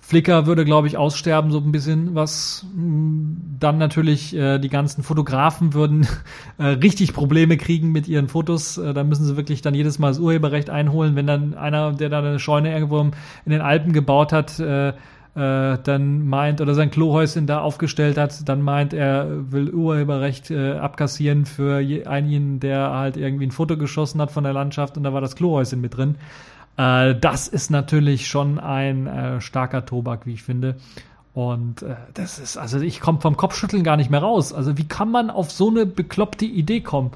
Flickr 0.00 0.46
würde, 0.46 0.64
glaube 0.64 0.88
ich, 0.88 0.96
aussterben, 0.96 1.52
so 1.52 1.58
ein 1.58 1.70
bisschen, 1.70 2.16
was 2.16 2.66
mh, 2.74 3.36
dann 3.60 3.78
natürlich 3.78 4.34
äh, 4.34 4.58
die 4.58 4.68
ganzen 4.68 5.04
Fotografen 5.04 5.72
würden 5.72 6.08
äh, 6.58 6.64
richtig 6.64 7.12
Probleme 7.12 7.56
kriegen 7.56 7.92
mit 7.92 8.08
ihren 8.08 8.26
Fotos. 8.26 8.78
Äh, 8.78 8.92
da 8.94 9.04
müssen 9.04 9.24
sie 9.24 9.36
wirklich 9.36 9.62
dann 9.62 9.74
jedes 9.74 10.00
Mal 10.00 10.08
das 10.08 10.18
Urheberrecht 10.18 10.70
einholen, 10.70 11.14
wenn 11.14 11.28
dann 11.28 11.54
einer, 11.54 11.92
der 11.92 12.08
da 12.08 12.18
eine 12.18 12.40
Scheune 12.40 12.72
irgendwo 12.72 12.98
in 13.00 13.12
den 13.46 13.60
Alpen 13.60 13.92
gebaut 13.92 14.32
hat, 14.32 14.58
äh, 14.58 14.94
äh, 15.34 15.78
dann 15.82 16.26
meint 16.26 16.60
oder 16.60 16.74
sein 16.74 16.90
Klohäuschen 16.90 17.46
da 17.46 17.60
aufgestellt 17.60 18.18
hat, 18.18 18.48
dann 18.48 18.62
meint 18.62 18.92
er 18.92 19.52
will 19.52 19.70
Urheberrecht 19.70 20.50
äh, 20.50 20.72
abkassieren 20.72 21.46
für 21.46 21.78
je, 21.78 22.06
einen, 22.06 22.58
der 22.60 22.90
halt 22.90 23.16
irgendwie 23.16 23.46
ein 23.46 23.52
Foto 23.52 23.76
geschossen 23.76 24.20
hat 24.20 24.32
von 24.32 24.44
der 24.44 24.52
Landschaft 24.52 24.96
und 24.96 25.04
da 25.04 25.12
war 25.12 25.20
das 25.20 25.36
Klohäuschen 25.36 25.80
mit 25.80 25.96
drin. 25.96 26.16
Äh, 26.76 27.14
das 27.14 27.46
ist 27.46 27.70
natürlich 27.70 28.26
schon 28.26 28.58
ein 28.58 29.06
äh, 29.06 29.40
starker 29.40 29.86
Tobak, 29.86 30.26
wie 30.26 30.34
ich 30.34 30.42
finde. 30.42 30.76
Und 31.32 31.82
äh, 31.82 31.94
das 32.14 32.38
ist, 32.38 32.56
also 32.56 32.80
ich 32.80 33.00
komme 33.00 33.20
vom 33.20 33.36
Kopfschütteln 33.36 33.84
gar 33.84 33.96
nicht 33.96 34.10
mehr 34.10 34.20
raus. 34.20 34.52
Also 34.52 34.76
wie 34.78 34.88
kann 34.88 35.10
man 35.10 35.30
auf 35.30 35.52
so 35.52 35.68
eine 35.68 35.86
bekloppte 35.86 36.44
Idee 36.44 36.80
kommen? 36.80 37.12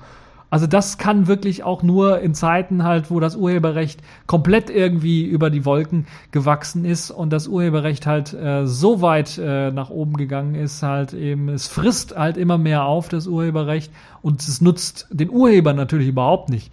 Also 0.55 0.69
das 0.69 0.99
kann 0.99 1.27
wirklich 1.27 1.65
auch 1.65 1.83
nur 1.83 2.21
in 2.21 2.33
Zeiten 2.33 2.85
halt, 2.85 3.11
wo 3.11 3.19
das 3.19 3.35
Urheberrecht 3.35 4.01
komplett 4.29 4.71
irgendwie 4.71 5.25
über 5.25 5.51
die 5.51 5.65
Wolken 5.65 6.07
gewachsen 6.31 6.85
ist 6.85 7.11
und 7.11 7.33
das 7.33 7.49
Urheberrecht 7.49 8.07
halt 8.07 8.33
äh, 8.35 8.65
so 8.65 9.03
weit 9.03 9.37
äh, 9.37 9.73
nach 9.73 9.91
oben 9.91 10.17
gegangen 10.17 10.55
ist, 10.55 10.85
halt 10.85 11.13
eben, 11.13 11.49
es 11.49 11.67
frisst 11.67 12.17
halt 12.17 12.37
immer 12.37 12.57
mehr 12.57 12.85
auf, 12.85 13.09
das 13.09 13.27
Urheberrecht, 13.27 13.91
und 14.23 14.43
es 14.43 14.61
nutzt 14.61 15.09
den 15.11 15.29
Urheber 15.29 15.73
natürlich 15.73 16.07
überhaupt 16.07 16.51
nicht, 16.51 16.73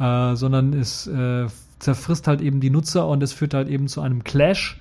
äh, 0.00 0.34
sondern 0.34 0.72
es 0.72 1.06
äh, 1.06 1.48
zerfrisst 1.80 2.28
halt 2.28 2.40
eben 2.40 2.60
die 2.60 2.70
Nutzer 2.70 3.06
und 3.06 3.22
es 3.22 3.34
führt 3.34 3.52
halt 3.52 3.68
eben 3.68 3.88
zu 3.88 4.00
einem 4.00 4.24
Clash 4.24 4.80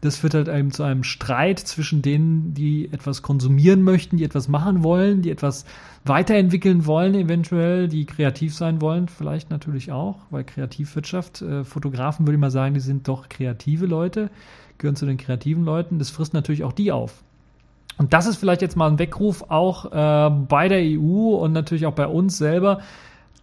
das 0.00 0.16
führt 0.16 0.34
halt 0.34 0.48
eben 0.48 0.70
zu 0.70 0.82
einem 0.82 1.02
Streit 1.02 1.58
zwischen 1.58 2.02
denen, 2.02 2.54
die 2.54 2.92
etwas 2.92 3.22
konsumieren 3.22 3.82
möchten, 3.82 4.16
die 4.16 4.24
etwas 4.24 4.48
machen 4.48 4.84
wollen, 4.84 5.22
die 5.22 5.30
etwas 5.30 5.64
weiterentwickeln 6.04 6.86
wollen, 6.86 7.14
eventuell, 7.14 7.88
die 7.88 8.06
kreativ 8.06 8.54
sein 8.54 8.80
wollen, 8.80 9.08
vielleicht 9.08 9.50
natürlich 9.50 9.90
auch, 9.92 10.16
weil 10.30 10.44
Kreativwirtschaft, 10.44 11.42
äh, 11.42 11.64
Fotografen 11.64 12.26
würde 12.26 12.34
ich 12.36 12.40
mal 12.40 12.50
sagen, 12.50 12.74
die 12.74 12.80
sind 12.80 13.08
doch 13.08 13.28
kreative 13.28 13.86
Leute, 13.86 14.30
gehören 14.78 14.96
zu 14.96 15.06
den 15.06 15.16
kreativen 15.16 15.64
Leuten. 15.64 15.98
Das 15.98 16.10
frisst 16.10 16.34
natürlich 16.34 16.64
auch 16.64 16.72
die 16.72 16.92
auf. 16.92 17.22
Und 17.98 18.12
das 18.12 18.26
ist 18.26 18.36
vielleicht 18.36 18.62
jetzt 18.62 18.76
mal 18.76 18.88
ein 18.88 19.00
Weckruf 19.00 19.44
auch 19.48 19.86
äh, 19.86 20.30
bei 20.30 20.68
der 20.68 20.80
EU 20.80 21.34
und 21.34 21.52
natürlich 21.52 21.86
auch 21.86 21.94
bei 21.94 22.06
uns 22.06 22.38
selber, 22.38 22.80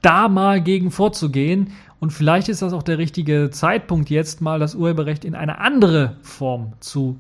da 0.01 0.27
mal 0.27 0.61
gegen 0.61 0.91
vorzugehen 0.91 1.71
und 1.99 2.11
vielleicht 2.11 2.49
ist 2.49 2.61
das 2.61 2.73
auch 2.73 2.83
der 2.83 2.97
richtige 2.97 3.49
Zeitpunkt, 3.51 4.09
jetzt 4.09 4.41
mal 4.41 4.59
das 4.59 4.75
Urheberrecht 4.75 5.25
in 5.25 5.35
eine 5.35 5.59
andere 5.59 6.17
Form 6.21 6.73
zu 6.79 7.17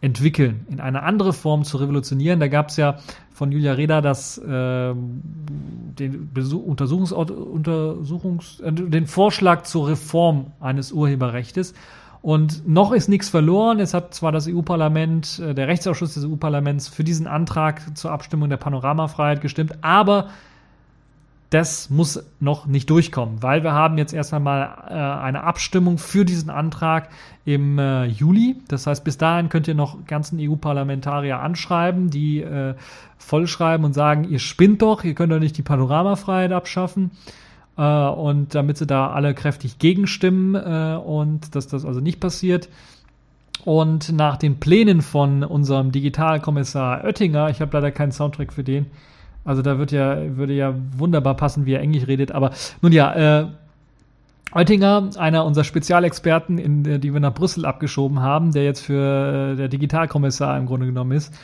entwickeln, 0.00 0.66
in 0.68 0.80
eine 0.80 1.02
andere 1.02 1.32
Form 1.32 1.64
zu 1.64 1.78
revolutionieren. 1.78 2.38
Da 2.38 2.48
gab 2.48 2.68
es 2.68 2.76
ja 2.76 2.98
von 3.32 3.50
Julia 3.50 3.72
Reda 3.72 4.00
das, 4.00 4.38
äh, 4.38 4.94
den 4.94 6.30
Besuch, 6.32 6.64
Untersuchungsort, 6.64 7.30
Untersuchungs, 7.30 8.60
äh, 8.60 8.72
den 8.72 9.06
Vorschlag 9.06 9.62
zur 9.62 9.88
Reform 9.88 10.52
eines 10.60 10.92
Urheberrechtes. 10.92 11.74
Und 12.22 12.66
noch 12.66 12.92
ist 12.92 13.08
nichts 13.08 13.28
verloren. 13.28 13.78
Es 13.78 13.94
hat 13.94 14.12
zwar 14.14 14.32
das 14.32 14.48
EU-Parlament, 14.48 15.38
äh, 15.38 15.54
der 15.54 15.68
Rechtsausschuss 15.68 16.14
des 16.14 16.24
EU-Parlaments 16.24 16.88
für 16.88 17.04
diesen 17.04 17.26
Antrag 17.26 17.96
zur 17.96 18.10
Abstimmung 18.10 18.48
der 18.48 18.56
Panoramafreiheit 18.56 19.40
gestimmt, 19.40 19.78
aber 19.82 20.28
das 21.50 21.90
muss 21.90 22.24
noch 22.40 22.66
nicht 22.66 22.90
durchkommen, 22.90 23.42
weil 23.42 23.62
wir 23.62 23.72
haben 23.72 23.98
jetzt 23.98 24.12
erst 24.12 24.34
einmal 24.34 24.62
äh, 24.88 24.94
eine 24.94 25.44
Abstimmung 25.44 25.98
für 25.98 26.24
diesen 26.24 26.50
Antrag 26.50 27.08
im 27.44 27.78
äh, 27.78 28.06
Juli. 28.06 28.56
Das 28.68 28.86
heißt, 28.86 29.04
bis 29.04 29.16
dahin 29.16 29.48
könnt 29.48 29.68
ihr 29.68 29.74
noch 29.74 30.06
ganzen 30.06 30.38
EU-Parlamentarier 30.40 31.38
anschreiben, 31.38 32.10
die 32.10 32.40
äh, 32.40 32.74
vollschreiben 33.18 33.86
und 33.86 33.92
sagen, 33.92 34.24
ihr 34.24 34.40
spinnt 34.40 34.82
doch, 34.82 35.04
ihr 35.04 35.14
könnt 35.14 35.32
doch 35.32 35.38
nicht 35.38 35.56
die 35.56 35.62
Panoramafreiheit 35.62 36.52
abschaffen. 36.52 37.12
Äh, 37.78 37.82
und 37.82 38.54
damit 38.54 38.78
sie 38.78 38.86
da 38.86 39.10
alle 39.10 39.34
kräftig 39.34 39.78
gegenstimmen 39.78 40.54
äh, 40.54 40.96
und 40.96 41.54
dass 41.54 41.68
das 41.68 41.84
also 41.84 42.00
nicht 42.00 42.20
passiert. 42.20 42.68
Und 43.64 44.12
nach 44.12 44.36
den 44.36 44.60
Plänen 44.60 45.02
von 45.02 45.42
unserem 45.42 45.92
Digitalkommissar 45.92 47.04
Oettinger, 47.04 47.50
ich 47.50 47.60
habe 47.60 47.76
leider 47.76 47.90
keinen 47.90 48.12
Soundtrack 48.12 48.52
für 48.52 48.62
den, 48.62 48.86
also 49.46 49.62
da 49.62 49.78
wird 49.78 49.92
ja, 49.92 50.36
würde 50.36 50.52
ja 50.52 50.74
wunderbar 50.96 51.34
passen, 51.34 51.64
wie 51.64 51.72
er 51.72 51.80
Englisch 51.80 52.06
redet. 52.06 52.32
Aber 52.32 52.50
nun 52.82 52.92
ja, 52.92 53.42
äh, 53.42 53.46
Oettinger, 54.52 55.10
einer 55.16 55.44
unserer 55.44 55.64
Spezialexperten, 55.64 56.58
in, 56.58 57.00
die 57.00 57.12
wir 57.12 57.20
nach 57.20 57.34
Brüssel 57.34 57.64
abgeschoben 57.64 58.20
haben, 58.20 58.52
der 58.52 58.64
jetzt 58.64 58.80
für 58.80 59.52
äh, 59.52 59.56
der 59.56 59.68
Digitalkommissar 59.68 60.56
im 60.58 60.66
Grunde 60.66 60.86
genommen 60.86 61.12
ist, 61.12 61.34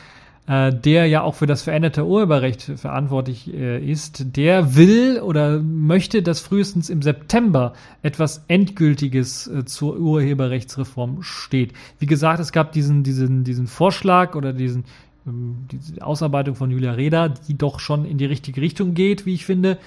äh, 0.47 0.73
der 0.73 1.07
ja 1.07 1.21
auch 1.21 1.35
für 1.35 1.45
das 1.45 1.61
veränderte 1.61 2.05
Urheberrecht 2.05 2.63
verantwortlich 2.75 3.53
äh, 3.53 3.79
ist, 3.79 4.35
der 4.35 4.75
will 4.75 5.21
oder 5.21 5.59
möchte, 5.59 6.21
dass 6.21 6.41
frühestens 6.41 6.89
im 6.89 7.01
September 7.01 7.73
etwas 8.01 8.43
Endgültiges 8.47 9.47
äh, 9.47 9.63
zur 9.63 9.97
Urheberrechtsreform 9.97 11.23
steht. 11.23 11.73
Wie 11.99 12.07
gesagt, 12.07 12.39
es 12.39 12.51
gab 12.51 12.73
diesen, 12.73 13.03
diesen, 13.03 13.43
diesen 13.43 13.67
Vorschlag 13.67 14.35
oder 14.35 14.51
diesen, 14.51 14.83
die 15.25 16.01
Ausarbeitung 16.01 16.55
von 16.55 16.71
Julia 16.71 16.91
Reda, 16.91 17.29
die 17.29 17.57
doch 17.57 17.79
schon 17.79 18.05
in 18.05 18.17
die 18.17 18.25
richtige 18.25 18.61
Richtung 18.61 18.93
geht, 18.93 19.25
wie 19.25 19.33
ich 19.33 19.45
finde, 19.45 19.77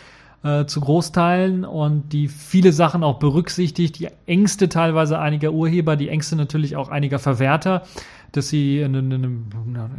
äh, 0.42 0.66
zu 0.66 0.80
Großteilen 0.80 1.64
und 1.64 2.12
die 2.12 2.28
viele 2.28 2.72
Sachen 2.72 3.02
auch 3.02 3.18
berücksichtigt, 3.18 3.98
die 3.98 4.08
Ängste 4.26 4.68
teilweise 4.68 5.18
einiger 5.18 5.52
Urheber, 5.52 5.96
die 5.96 6.08
Ängste 6.08 6.36
natürlich 6.36 6.76
auch 6.76 6.88
einiger 6.88 7.18
Verwerter, 7.18 7.82
dass 8.32 8.48
sie 8.48 8.82
eine, 8.82 8.98
eine, 8.98 9.14
eine, 9.14 9.90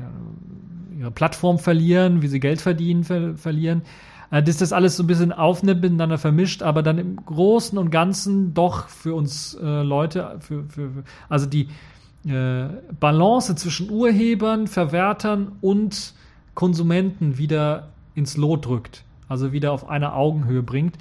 ihre 0.98 1.12
Plattform 1.12 1.60
verlieren, 1.60 2.22
wie 2.22 2.28
sie 2.28 2.40
Geld 2.40 2.62
verdienen, 2.62 3.04
ver 3.04 3.36
verlieren. 3.36 3.84
Äh, 4.32 4.44
dass 4.44 4.58
das 4.58 4.74
alles 4.74 4.98
so 4.98 5.04
ein 5.04 5.08
bisschen 5.08 5.32
aufnimmt, 5.32 5.82
miteinander 5.82 6.18
vermischt, 6.18 6.62
aber 6.62 6.84
dann 6.84 6.98
im 6.98 7.16
Großen 7.26 7.78
und 7.78 7.92
Ganzen 7.92 8.54
doch 8.54 8.90
für 8.90 9.16
uns 9.16 9.58
äh, 9.62 9.84
Leute, 9.84 10.38
für, 10.40 10.64
für, 10.66 11.04
also 11.30 11.46
die, 11.46 11.70
äh, 12.26 12.68
Balance 12.99 13.55
zwischen 13.55 13.89
Urhebern, 13.89 14.68
Verwertern 14.68 15.53
und 15.61 16.13
Konsumenten 16.55 17.38
wieder 17.38 17.89
ins 18.15 18.38
Lot 18.38 18.65
drückt. 18.65 19.03
Also 19.30 19.51
wieder 19.51 19.72
auf 19.72 19.89
eine 19.89 20.13
Augenhöhe 20.13 20.63
bringt. 20.63 20.95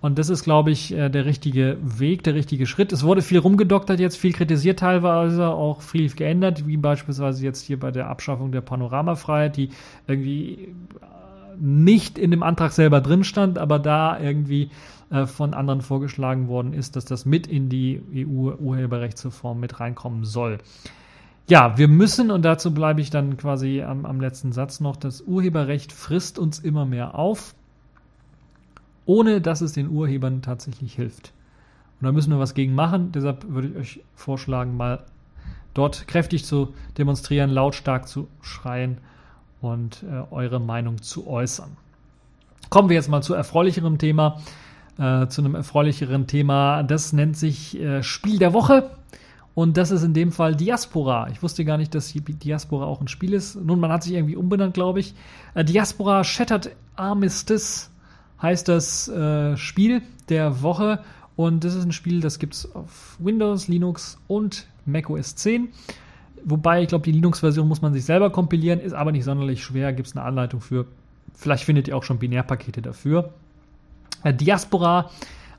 Und 0.00 0.18
das 0.18 0.30
ist, 0.30 0.42
glaube 0.42 0.72
ich, 0.72 0.92
äh, 0.92 1.08
der 1.08 1.26
richtige 1.26 1.78
Weg, 1.80 2.24
der 2.24 2.34
richtige 2.34 2.66
Schritt. 2.66 2.92
Es 2.92 3.04
wurde 3.04 3.22
viel 3.22 3.38
rumgedoktert 3.38 4.00
jetzt, 4.00 4.16
viel 4.16 4.32
kritisiert 4.32 4.80
teilweise, 4.80 5.48
auch 5.48 5.80
viel 5.80 6.10
geändert, 6.10 6.66
wie 6.66 6.76
beispielsweise 6.76 7.44
jetzt 7.44 7.64
hier 7.64 7.78
bei 7.78 7.92
der 7.92 8.08
Abschaffung 8.08 8.50
der 8.50 8.62
Panoramafreiheit, 8.62 9.56
die 9.56 9.70
irgendwie 10.08 10.74
nicht 11.60 12.18
in 12.18 12.32
dem 12.32 12.42
Antrag 12.42 12.72
selber 12.72 13.00
drin 13.00 13.22
stand, 13.22 13.58
aber 13.58 13.78
da 13.78 14.18
irgendwie 14.18 14.70
äh, 15.12 15.26
von 15.26 15.52
anderen 15.52 15.82
vorgeschlagen 15.82 16.48
worden 16.48 16.72
ist, 16.72 16.96
dass 16.96 17.04
das 17.04 17.26
mit 17.26 17.46
in 17.46 17.68
die 17.68 18.00
EU-Urheberrechtsreform 18.14 19.60
mit 19.60 19.78
reinkommen 19.78 20.24
soll. 20.24 20.56
Ja, 21.48 21.76
wir 21.76 21.88
müssen, 21.88 22.30
und 22.30 22.46
dazu 22.46 22.72
bleibe 22.72 23.02
ich 23.02 23.10
dann 23.10 23.36
quasi 23.36 23.82
am, 23.82 24.06
am 24.06 24.22
letzten 24.22 24.52
Satz 24.52 24.80
noch, 24.80 24.96
das 24.96 25.20
Urheberrecht 25.20 25.92
frisst 25.92 26.38
uns 26.38 26.60
immer 26.60 26.86
mehr 26.86 27.14
auf, 27.14 27.54
ohne 29.04 29.42
dass 29.42 29.60
es 29.60 29.74
den 29.74 29.90
Urhebern 29.90 30.40
tatsächlich 30.40 30.94
hilft. 30.94 31.34
Und 32.00 32.06
da 32.06 32.12
müssen 32.12 32.30
wir 32.32 32.38
was 32.38 32.54
gegen 32.54 32.74
machen. 32.74 33.12
Deshalb 33.12 33.46
würde 33.48 33.68
ich 33.68 33.76
euch 33.76 34.00
vorschlagen, 34.14 34.78
mal 34.78 35.04
dort 35.74 36.08
kräftig 36.08 36.46
zu 36.46 36.72
demonstrieren, 36.96 37.50
lautstark 37.50 38.08
zu 38.08 38.28
schreien 38.40 38.96
und 39.60 40.04
äh, 40.04 40.22
eure 40.30 40.58
Meinung 40.58 41.02
zu 41.02 41.26
äußern. 41.26 41.76
Kommen 42.70 42.88
wir 42.88 42.96
jetzt 42.96 43.10
mal 43.10 43.22
zu 43.22 43.34
erfreulicherem 43.34 43.98
Thema 43.98 44.40
äh, 45.02 45.28
zu 45.28 45.42
einem 45.42 45.56
erfreulicheren 45.56 46.28
Thema. 46.28 46.84
Das 46.84 47.12
nennt 47.12 47.36
sich 47.36 47.78
äh, 47.80 48.02
Spiel 48.02 48.38
der 48.38 48.52
Woche. 48.52 48.90
Und 49.54 49.76
das 49.76 49.90
ist 49.90 50.02
in 50.02 50.14
dem 50.14 50.32
Fall 50.32 50.54
Diaspora. 50.54 51.28
Ich 51.30 51.42
wusste 51.42 51.64
gar 51.64 51.76
nicht, 51.76 51.94
dass 51.94 52.12
Diaspora 52.14 52.86
auch 52.86 53.00
ein 53.00 53.08
Spiel 53.08 53.34
ist. 53.34 53.56
Nun, 53.56 53.80
man 53.80 53.90
hat 53.92 54.04
sich 54.04 54.14
irgendwie 54.14 54.36
umbenannt, 54.36 54.74
glaube 54.74 55.00
ich. 55.00 55.14
Äh, 55.54 55.64
Diaspora 55.64 56.24
Shattered 56.24 56.74
Armistice 56.96 57.90
heißt 58.40 58.68
das 58.68 59.08
äh, 59.08 59.56
Spiel 59.56 60.02
der 60.28 60.62
Woche. 60.62 61.00
Und 61.34 61.64
das 61.64 61.74
ist 61.74 61.84
ein 61.84 61.92
Spiel, 61.92 62.20
das 62.20 62.38
gibt 62.38 62.54
es 62.54 62.74
auf 62.74 63.16
Windows, 63.18 63.66
Linux 63.66 64.18
und 64.28 64.68
Mac 64.86 65.10
OS 65.10 65.34
10. 65.34 65.68
Wobei, 66.44 66.82
ich 66.82 66.88
glaube, 66.88 67.04
die 67.04 67.12
Linux-Version 67.12 67.66
muss 67.66 67.82
man 67.82 67.92
sich 67.92 68.04
selber 68.04 68.30
kompilieren, 68.30 68.80
ist 68.80 68.92
aber 68.92 69.12
nicht 69.12 69.24
sonderlich 69.24 69.62
schwer. 69.64 69.92
Gibt 69.92 70.08
es 70.08 70.16
eine 70.16 70.24
Anleitung 70.24 70.60
für. 70.60 70.86
Vielleicht 71.34 71.64
findet 71.64 71.88
ihr 71.88 71.96
auch 71.96 72.04
schon 72.04 72.18
Binärpakete 72.18 72.82
dafür. 72.82 73.32
Diaspora 74.24 75.10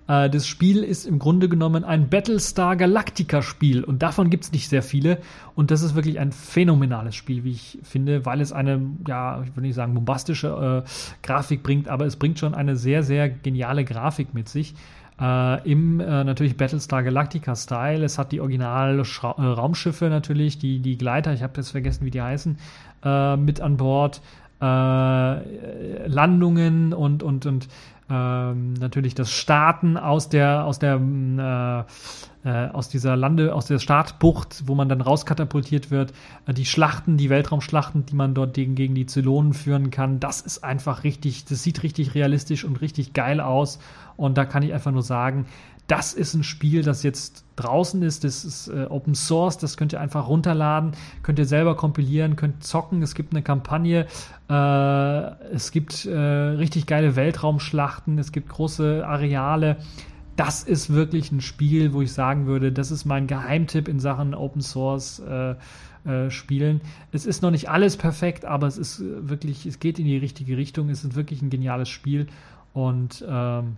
Äh, 0.07 0.30
das 0.30 0.47
Spiel 0.47 0.84
ist 0.84 1.05
im 1.05 1.20
Grunde 1.20 1.49
genommen 1.49 1.84
ein 1.84 2.09
Battlestar 2.09 2.76
Galactica 2.76 3.41
Spiel 3.41 3.84
und 3.84 4.01
davon 4.01 4.30
gibt 4.30 4.45
es 4.45 4.51
nicht 4.51 4.70
sehr 4.70 4.84
viele 4.84 5.20
und 5.55 5.72
das 5.72 5.82
ist 5.82 5.95
wirklich 5.95 6.20
ein 6.20 6.32
phänomenales 6.32 7.16
Spiel, 7.16 7.43
wie 7.43 7.51
ich 7.51 7.80
finde, 7.84 8.26
weil 8.26 8.41
es 8.41 8.51
eine, 8.51 8.82
ja, 9.07 9.41
ich 9.43 9.51
würde 9.51 9.61
nicht 9.61 9.76
sagen 9.76 9.93
bombastische 9.93 10.84
äh, 10.86 10.89
Grafik 11.26 11.64
bringt, 11.64 11.88
aber 11.88 12.05
es 12.05 12.16
bringt 12.16 12.39
schon 12.39 12.53
eine 12.53 12.76
sehr, 12.76 13.03
sehr 13.03 13.30
geniale 13.30 13.86
Grafik 13.86 14.34
mit 14.34 14.49
sich. 14.49 14.74
Äh, 15.22 15.72
Im 15.72 15.99
äh, 15.99 16.24
natürlich 16.24 16.57
Battlestar 16.57 17.03
Galactica 17.03 17.55
Style. 17.55 18.03
Es 18.03 18.18
hat 18.18 18.32
die 18.32 18.41
original 18.41 18.99
äh, 18.99 20.09
natürlich, 20.09 20.57
die, 20.57 20.80
die 20.80 20.97
Gleiter, 20.97 21.34
ich 21.34 21.43
habe 21.43 21.53
jetzt 21.57 21.70
vergessen, 21.70 22.03
wie 22.05 22.11
die 22.11 22.22
heißen, 22.22 22.57
äh, 23.03 23.38
mit 23.38 23.61
an 23.61 23.78
Bord. 23.78 24.22
Äh, 24.59 26.07
Landungen 26.07 26.93
und, 26.93 27.22
und, 27.22 27.45
und 27.45 27.68
ähm, 28.10 28.74
natürlich 28.74 29.16
das 29.16 29.32
Starten 29.32 29.97
aus 29.97 30.30
der, 30.30 30.66
aus 30.66 30.80
der, 30.80 30.95
äh, 32.43 32.49
äh, 32.49 32.70
aus 32.70 32.89
dieser 32.89 33.16
Lande, 33.16 33.56
aus 33.56 33.68
der 33.68 33.80
Startbucht, 33.80 34.64
wo 34.66 34.76
man 34.76 34.89
dann 34.89 35.01
rauskatapultiert 35.01 35.91
wird, 35.91 36.14
äh, 36.45 36.54
die 36.54 36.66
Schlachten, 36.66 37.16
die 37.18 37.30
Weltraumschlachten, 37.30 38.06
die 38.06 38.16
man 38.16 38.34
dort 38.34 38.54
gegen, 38.54 38.76
gegen 38.76 38.95
die 38.95 39.06
Zylonen 39.06 39.54
führen 39.54 39.91
kann, 39.91 40.20
das 40.20 40.41
ist 40.41 40.64
einfach 40.64 41.04
richtig, 41.04 41.45
das 41.45 41.64
sieht 41.64 41.84
richtig 41.84 42.14
realistisch 42.16 42.66
und 42.66 42.82
richtig 42.82 43.14
geil 43.14 43.39
aus. 43.39 43.80
Und 44.16 44.38
da 44.38 44.45
kann 44.45 44.64
ich 44.64 44.74
einfach 44.74 44.91
nur 44.91 45.01
sagen, 45.01 45.45
das 45.88 46.14
ist 46.14 46.34
ein 46.34 46.44
Spiel, 46.44 46.82
das 46.82 47.04
jetzt 47.04 47.44
draußen 47.56 48.02
ist, 48.04 48.24
das 48.24 48.46
ist 48.46 48.68
äh, 48.70 48.86
Open 48.90 49.16
Source, 49.16 49.58
das 49.58 49.78
könnt 49.78 49.94
ihr 49.94 50.00
einfach 50.00 50.28
runterladen, 50.28 50.94
könnt 51.24 51.40
ihr 51.40 51.46
selber 51.46 51.76
kompilieren, 51.76 52.36
könnt 52.36 52.64
zocken, 52.64 53.02
es 53.02 53.16
gibt 53.16 53.34
eine 53.34 53.44
Kampagne, 53.44 54.08
äh, 54.50 55.54
es 55.54 55.72
gibt 55.72 56.06
äh, 56.06 56.18
richtig 56.18 56.88
geile 56.88 57.16
Weltraumschlachten, 57.16 58.18
es 58.18 58.32
gibt 58.32 58.50
große 58.50 59.06
Areale. 59.06 59.78
Das 60.36 60.64
ist 60.64 60.92
wirklich 60.92 61.32
ein 61.32 61.42
Spiel, 61.42 61.94
wo 61.94 62.02
ich 62.02 62.12
sagen 62.12 62.48
würde, 62.48 62.72
das 62.72 62.90
ist 62.90 63.06
mein 63.06 63.28
Geheimtipp 63.28 63.88
in 63.88 64.00
Sachen 64.00 64.34
Open 64.34 64.62
Source 64.62 65.20
äh, 65.20 65.56
äh, 66.06 66.32
Spielen. 66.32 66.82
Es 67.12 67.26
ist 67.26 67.44
noch 67.44 67.52
nicht 67.52 67.70
alles 67.70 67.98
perfekt, 67.98 68.46
aber 68.46 68.68
es 68.68 68.78
ist 68.78 69.04
wirklich, 69.06 69.66
es 69.66 69.80
geht 69.80 70.00
in 70.00 70.06
die 70.06 70.18
richtige 70.18 70.58
Richtung, 70.58 70.90
es 70.90 71.04
ist 71.04 71.16
wirklich 71.16 71.42
ein 71.42 71.50
geniales 71.50 71.90
Spiel 71.90 72.28
und 72.74 73.24
ähm, 73.28 73.78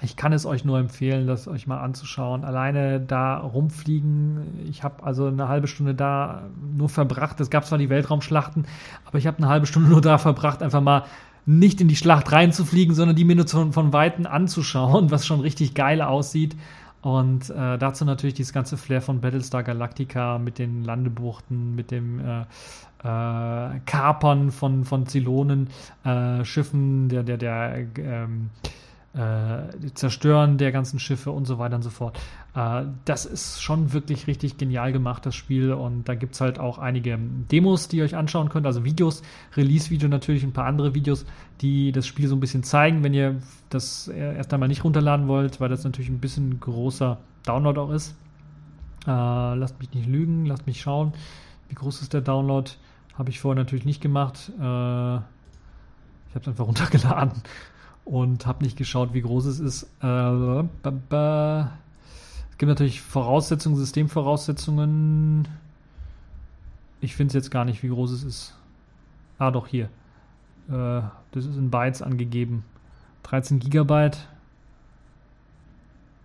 ich 0.00 0.16
kann 0.16 0.32
es 0.32 0.46
euch 0.46 0.64
nur 0.64 0.78
empfehlen, 0.78 1.26
das 1.26 1.46
euch 1.46 1.66
mal 1.66 1.80
anzuschauen. 1.80 2.44
Alleine 2.44 3.00
da 3.00 3.38
rumfliegen. 3.38 4.66
Ich 4.68 4.82
habe 4.82 5.04
also 5.04 5.26
eine 5.26 5.48
halbe 5.48 5.68
Stunde 5.68 5.94
da 5.94 6.44
nur 6.76 6.88
verbracht. 6.88 7.40
Es 7.40 7.50
gab 7.50 7.66
zwar 7.66 7.78
die 7.78 7.90
Weltraumschlachten, 7.90 8.66
aber 9.04 9.18
ich 9.18 9.26
habe 9.26 9.38
eine 9.38 9.48
halbe 9.48 9.66
Stunde 9.66 9.88
nur 9.90 10.00
da 10.00 10.18
verbracht, 10.18 10.62
einfach 10.62 10.80
mal 10.80 11.04
nicht 11.44 11.80
in 11.80 11.88
die 11.88 11.96
Schlacht 11.96 12.30
reinzufliegen, 12.32 12.94
sondern 12.94 13.16
die 13.16 13.24
mir 13.24 13.36
nur 13.36 13.46
von, 13.46 13.92
Weitem 13.92 14.26
anzuschauen, 14.26 15.10
was 15.10 15.26
schon 15.26 15.40
richtig 15.40 15.74
geil 15.74 16.02
aussieht. 16.02 16.56
Und 17.00 17.50
äh, 17.50 17.78
dazu 17.78 18.04
natürlich 18.04 18.34
dieses 18.34 18.52
ganze 18.52 18.76
Flair 18.76 19.02
von 19.02 19.20
Battlestar 19.20 19.64
Galactica 19.64 20.38
mit 20.38 20.60
den 20.60 20.84
Landebuchten, 20.84 21.74
mit 21.74 21.90
dem 21.90 22.20
äh, 22.20 22.42
äh, 23.02 23.80
Kapern 23.86 24.52
von, 24.52 24.84
von 24.84 25.06
Zylonen, 25.06 25.68
äh, 26.04 26.44
Schiffen, 26.44 27.08
der, 27.08 27.24
der, 27.24 27.38
der, 27.38 27.86
ähm, 27.98 28.50
äh, 29.14 29.92
Zerstören 29.92 30.56
der 30.56 30.72
ganzen 30.72 30.98
Schiffe 30.98 31.30
und 31.32 31.46
so 31.46 31.58
weiter 31.58 31.76
und 31.76 31.82
so 31.82 31.90
fort. 31.90 32.18
Äh, 32.54 32.84
das 33.04 33.26
ist 33.26 33.62
schon 33.62 33.92
wirklich 33.92 34.26
richtig 34.26 34.56
genial 34.56 34.92
gemacht, 34.92 35.26
das 35.26 35.34
Spiel. 35.34 35.72
Und 35.72 36.08
da 36.08 36.14
gibt 36.14 36.34
es 36.34 36.40
halt 36.40 36.58
auch 36.58 36.78
einige 36.78 37.18
Demos, 37.18 37.88
die 37.88 37.98
ihr 37.98 38.04
euch 38.04 38.16
anschauen 38.16 38.48
könnt, 38.48 38.66
also 38.66 38.84
Videos, 38.84 39.22
Release-Video 39.56 40.08
natürlich, 40.08 40.44
ein 40.44 40.52
paar 40.52 40.64
andere 40.64 40.94
Videos, 40.94 41.26
die 41.60 41.92
das 41.92 42.06
Spiel 42.06 42.26
so 42.26 42.36
ein 42.36 42.40
bisschen 42.40 42.62
zeigen, 42.62 43.04
wenn 43.04 43.12
ihr 43.12 43.36
das 43.68 44.08
erst 44.08 44.52
einmal 44.54 44.68
nicht 44.68 44.84
runterladen 44.84 45.28
wollt, 45.28 45.60
weil 45.60 45.68
das 45.68 45.84
natürlich 45.84 46.10
ein 46.10 46.20
bisschen 46.20 46.58
großer 46.58 47.18
Download 47.44 47.78
auch 47.80 47.90
ist. 47.90 48.16
Äh, 49.06 49.10
lasst 49.10 49.78
mich 49.78 49.92
nicht 49.92 50.08
lügen, 50.08 50.46
lasst 50.46 50.66
mich 50.66 50.80
schauen. 50.80 51.12
Wie 51.68 51.74
groß 51.74 52.00
ist 52.02 52.14
der 52.14 52.20
Download? 52.22 52.70
Habe 53.14 53.28
ich 53.28 53.40
vorher 53.40 53.62
natürlich 53.62 53.84
nicht 53.84 54.00
gemacht. 54.00 54.50
Äh, 54.58 54.60
ich 54.60 56.34
habe 56.34 56.40
es 56.40 56.48
einfach 56.48 56.66
runtergeladen 56.66 57.42
und 58.04 58.46
habe 58.46 58.64
nicht 58.64 58.76
geschaut, 58.76 59.14
wie 59.14 59.22
groß 59.22 59.46
es 59.46 59.60
ist. 59.60 59.84
Äh, 60.02 60.06
es 62.50 62.58
gibt 62.58 62.68
natürlich 62.68 63.00
Voraussetzungen, 63.00 63.76
Systemvoraussetzungen. 63.76 65.48
Ich 67.00 67.16
finde 67.16 67.28
es 67.28 67.34
jetzt 67.34 67.50
gar 67.50 67.64
nicht, 67.64 67.82
wie 67.82 67.88
groß 67.88 68.10
es 68.12 68.22
ist. 68.24 68.54
Ah, 69.38 69.50
doch 69.50 69.66
hier. 69.66 69.88
Äh, 70.68 71.02
das 71.32 71.46
ist 71.46 71.56
in 71.56 71.70
Bytes 71.70 72.02
angegeben. 72.02 72.64
13 73.24 73.58
Gigabyte. 73.58 74.28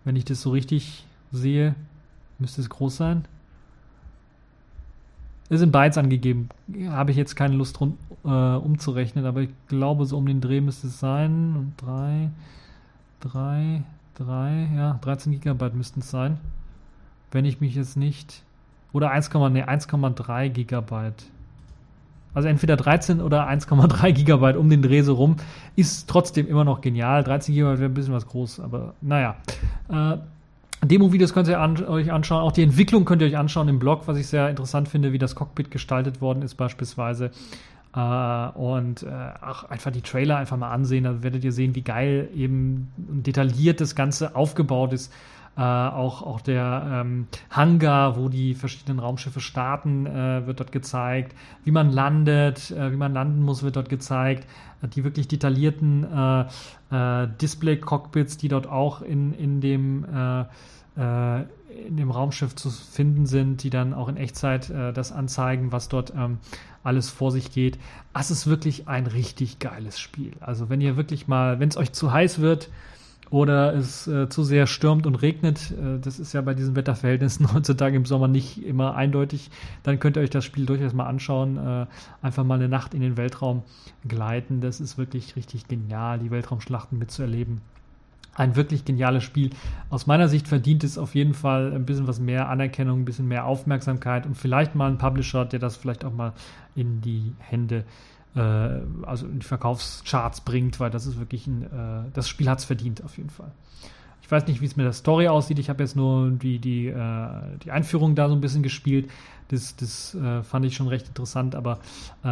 Wenn 0.04 0.16
ich 0.16 0.26
das 0.26 0.42
so 0.42 0.52
richtig 0.52 1.06
sehe, 1.32 1.76
müsste 2.40 2.62
es 2.62 2.70
groß 2.70 2.96
sein. 2.96 3.26
Es 5.50 5.60
sind 5.60 5.72
Bytes 5.72 5.98
angegeben. 5.98 6.50
Habe 6.90 7.12
ich 7.12 7.18
jetzt 7.18 7.36
keine 7.36 7.56
Lust 7.56 7.80
rund, 7.80 7.98
äh, 8.26 8.28
umzurechnen, 8.28 9.26
aber 9.26 9.42
ich 9.42 9.50
glaube, 9.68 10.06
so 10.06 10.18
um 10.18 10.26
den 10.26 10.42
Dreh 10.42 10.60
müsste 10.60 10.88
es 10.88 11.00
sein. 11.00 11.56
Und 11.56 11.74
3, 11.78 12.30
3, 13.22 13.84
3, 14.16 14.70
ja, 14.76 15.00
13 15.02 15.32
Gigabyte 15.32 15.74
müssten 15.74 16.02
es 16.02 16.12
sein. 16.12 16.38
Wenn 17.32 17.46
ich 17.46 17.62
mich 17.62 17.76
jetzt 17.76 17.96
nicht. 17.96 18.44
Oder 18.92 19.14
1,3 19.14 19.50
nee, 19.50 19.64
1,3 19.64 20.50
Gigabyte. 20.50 21.26
Also 22.34 22.50
entweder 22.50 22.76
13 22.76 23.22
oder 23.22 23.48
1,3 23.48 24.12
Gigabyte 24.12 24.58
um 24.58 24.70
den 24.70 24.82
Dreh 24.82 25.02
so 25.02 25.14
rum. 25.14 25.38
Ist 25.76 26.10
trotzdem 26.10 26.48
immer 26.48 26.66
noch 26.66 26.82
genial. 26.82 27.24
13 27.24 27.56
Gigabyte 27.56 27.80
wäre 27.80 27.90
ein 27.90 27.94
bisschen 27.94 28.14
was 28.14 28.28
groß, 28.28 28.60
aber 28.60 28.96
naja. 29.02 29.38
Äh, 29.90 30.18
Demo-Videos 30.84 31.34
könnt 31.34 31.48
ihr 31.48 31.60
an, 31.60 31.84
euch 31.86 32.12
anschauen. 32.12 32.42
Auch 32.42 32.52
die 32.52 32.64
Entwicklung 32.64 33.06
könnt 33.06 33.22
ihr 33.22 33.28
euch 33.28 33.38
anschauen 33.38 33.68
im 33.68 33.80
Blog, 33.80 34.08
was 34.08 34.18
ich 34.18 34.28
sehr 34.28 34.50
interessant 34.50 34.88
finde, 34.88 35.12
wie 35.12 35.18
das 35.18 35.36
Cockpit 35.36 35.72
gestaltet 35.72 36.22
worden 36.22 36.44
ist, 36.44 36.56
beispielsweise. 36.56 37.32
Äh, 37.96 38.50
und 38.50 39.04
äh, 39.04 39.08
auch 39.42 39.64
einfach 39.66 39.92
die 39.92 40.02
Trailer 40.02 40.38
einfach 40.38 40.58
mal 40.58 40.72
ansehen. 40.72 41.06
Da 41.06 41.24
werdet 41.24 41.44
ihr 41.44 41.52
sehen, 41.52 41.76
wie 41.76 41.82
geil 41.82 42.30
eben 42.36 42.90
detailliert 42.98 43.82
das 43.82 43.96
Ganze 43.96 44.36
aufgebaut 44.36 44.94
ist. 44.94 45.12
Äh, 45.58 45.62
auch, 45.62 46.22
auch 46.22 46.42
der 46.42 46.88
ähm, 47.02 47.28
Hangar, 47.50 48.16
wo 48.16 48.30
die 48.30 48.54
verschiedenen 48.54 49.00
Raumschiffe 49.00 49.40
starten, 49.40 50.06
äh, 50.06 50.46
wird 50.46 50.60
dort 50.60 50.72
gezeigt. 50.72 51.36
Wie 51.64 51.72
man 51.72 51.92
landet, 51.92 52.70
äh, 52.72 52.92
wie 52.92 52.96
man 52.96 53.14
landen 53.14 53.42
muss, 53.42 53.64
wird 53.64 53.76
dort 53.76 53.90
gezeigt. 53.90 54.46
Äh, 54.84 54.88
die 54.88 55.04
wirklich 55.04 55.28
detaillierten 55.28 56.04
äh, 56.04 56.42
äh, 56.92 57.28
Display-Cockpits, 57.42 58.38
die 58.38 58.50
dort 58.50 58.68
auch 58.68 59.02
in, 59.02 59.34
in 59.34 59.62
dem 59.62 60.06
in 60.98 61.98
dem 61.98 62.12
Raumschiff 62.12 62.56
zu 62.56 62.70
finden 62.70 63.26
sind, 63.26 63.64
die 63.64 63.70
dann 63.70 63.94
auch 63.94 64.08
in 64.08 64.18
Echtzeit 64.18 64.70
äh, 64.70 64.94
das 64.94 65.12
anzeigen, 65.12 65.72
was 65.72 65.90
dort 65.90 66.14
ähm, 66.16 66.40
alles 66.84 67.10
vor 67.10 67.32
sich 67.32 67.52
geht. 67.52 67.78
Es 68.14 68.32
ist 68.32 68.48
wirklich 68.48 68.88
ein 68.88 69.06
richtig 69.08 69.60
geiles 69.60 70.00
Spiel. 70.00 70.34
Also 70.40 70.70
wenn 70.70 70.82
ihr 70.82 70.98
wirklich 70.98 71.28
mal, 71.28 71.60
wenn 71.60 71.70
es 71.70 71.78
euch 71.78 71.94
zu 71.94 72.12
heiß 72.12 72.40
wird, 72.40 72.70
oder 73.30 73.76
es 73.76 74.08
äh, 74.08 74.30
zu 74.30 74.44
sehr 74.44 74.68
stürmt 74.68 75.06
und 75.06 75.16
regnet, 75.16 75.72
äh, 75.72 76.00
das 76.00 76.20
ist 76.20 76.34
ja 76.34 76.42
bei 76.42 76.54
diesen 76.54 76.76
Wetterverhältnissen 76.76 77.54
heutzutage 77.54 77.96
im 77.98 78.06
Sommer 78.06 78.28
nicht 78.28 78.64
immer 78.64 78.96
eindeutig, 78.96 79.50
dann 79.84 80.00
könnt 80.00 80.18
ihr 80.18 80.24
euch 80.24 80.30
das 80.30 80.46
Spiel 80.46 80.66
durchaus 80.66 80.94
mal 80.94 81.08
anschauen. 81.08 81.58
Äh, 81.58 81.86
einfach 82.22 82.44
mal 82.44 82.56
eine 82.56 82.70
Nacht 82.70 82.94
in 82.94 83.02
den 83.02 83.18
Weltraum 83.18 83.64
gleiten. 84.08 84.62
Das 84.62 84.80
ist 84.80 84.98
wirklich 84.98 85.36
richtig 85.36 85.68
genial, 85.68 86.20
die 86.20 86.32
Weltraumschlachten 86.32 86.98
mitzuerleben. 86.98 87.62
Ein 88.36 88.56
wirklich 88.56 88.86
geniales 88.86 89.24
Spiel. 89.24 89.50
Aus 89.90 90.06
meiner 90.06 90.28
Sicht 90.28 90.48
verdient 90.48 90.84
es 90.84 91.00
auf 91.00 91.16
jeden 91.16 91.34
Fall 91.34 91.74
ein 91.74 91.86
bisschen 91.86 92.08
was 92.08 92.20
mehr 92.20 92.50
Anerkennung, 92.50 93.02
ein 93.02 93.06
bisschen 93.06 93.28
mehr 93.28 93.46
Aufmerksamkeit 93.46 94.28
und 94.28 94.36
vielleicht 94.36 94.76
mal 94.76 94.92
ein 94.92 95.00
Publisher, 95.00 95.44
der 95.44 95.60
das 95.60 95.76
vielleicht 95.76 96.06
auch 96.06 96.14
mal 96.14 96.34
in 96.76 97.02
die 97.02 97.34
Hände 97.40 97.84
äh, 98.38 99.06
also 99.06 99.26
in 99.26 99.40
die 99.40 99.46
Verkaufscharts 99.46 100.42
bringt, 100.42 100.80
weil 100.80 100.90
das 100.90 101.06
ist 101.06 101.20
wirklich 101.20 101.48
ein, 101.48 101.64
äh, 101.64 102.10
das 102.14 102.30
Spiel 102.30 102.50
hat 102.50 102.60
es 102.60 102.66
verdient 102.66 103.04
auf 103.04 103.18
jeden 103.18 103.30
Fall. 103.30 103.52
Ich 104.28 104.32
weiß 104.32 104.46
nicht, 104.48 104.60
wie 104.60 104.66
es 104.66 104.76
mit 104.76 104.86
der 104.86 104.92
Story 104.92 105.30
aussieht. 105.30 105.58
Ich 105.58 105.70
habe 105.70 105.82
jetzt 105.84 105.96
nur 105.96 106.30
die, 106.32 106.60
die, 106.60 106.88
äh, 106.88 107.30
die 107.64 107.72
Einführung 107.72 108.14
da 108.14 108.28
so 108.28 108.36
ein 108.36 108.42
bisschen 108.42 108.62
gespielt. 108.62 109.10
Das, 109.48 109.78
das 109.78 110.16
äh, 110.16 110.44
fand 110.44 110.66
ich 110.66 110.76
schon 110.76 110.90
recht 110.90 111.08
interessant. 111.08 111.56
Aber 111.56 111.80
äh, 112.26 112.28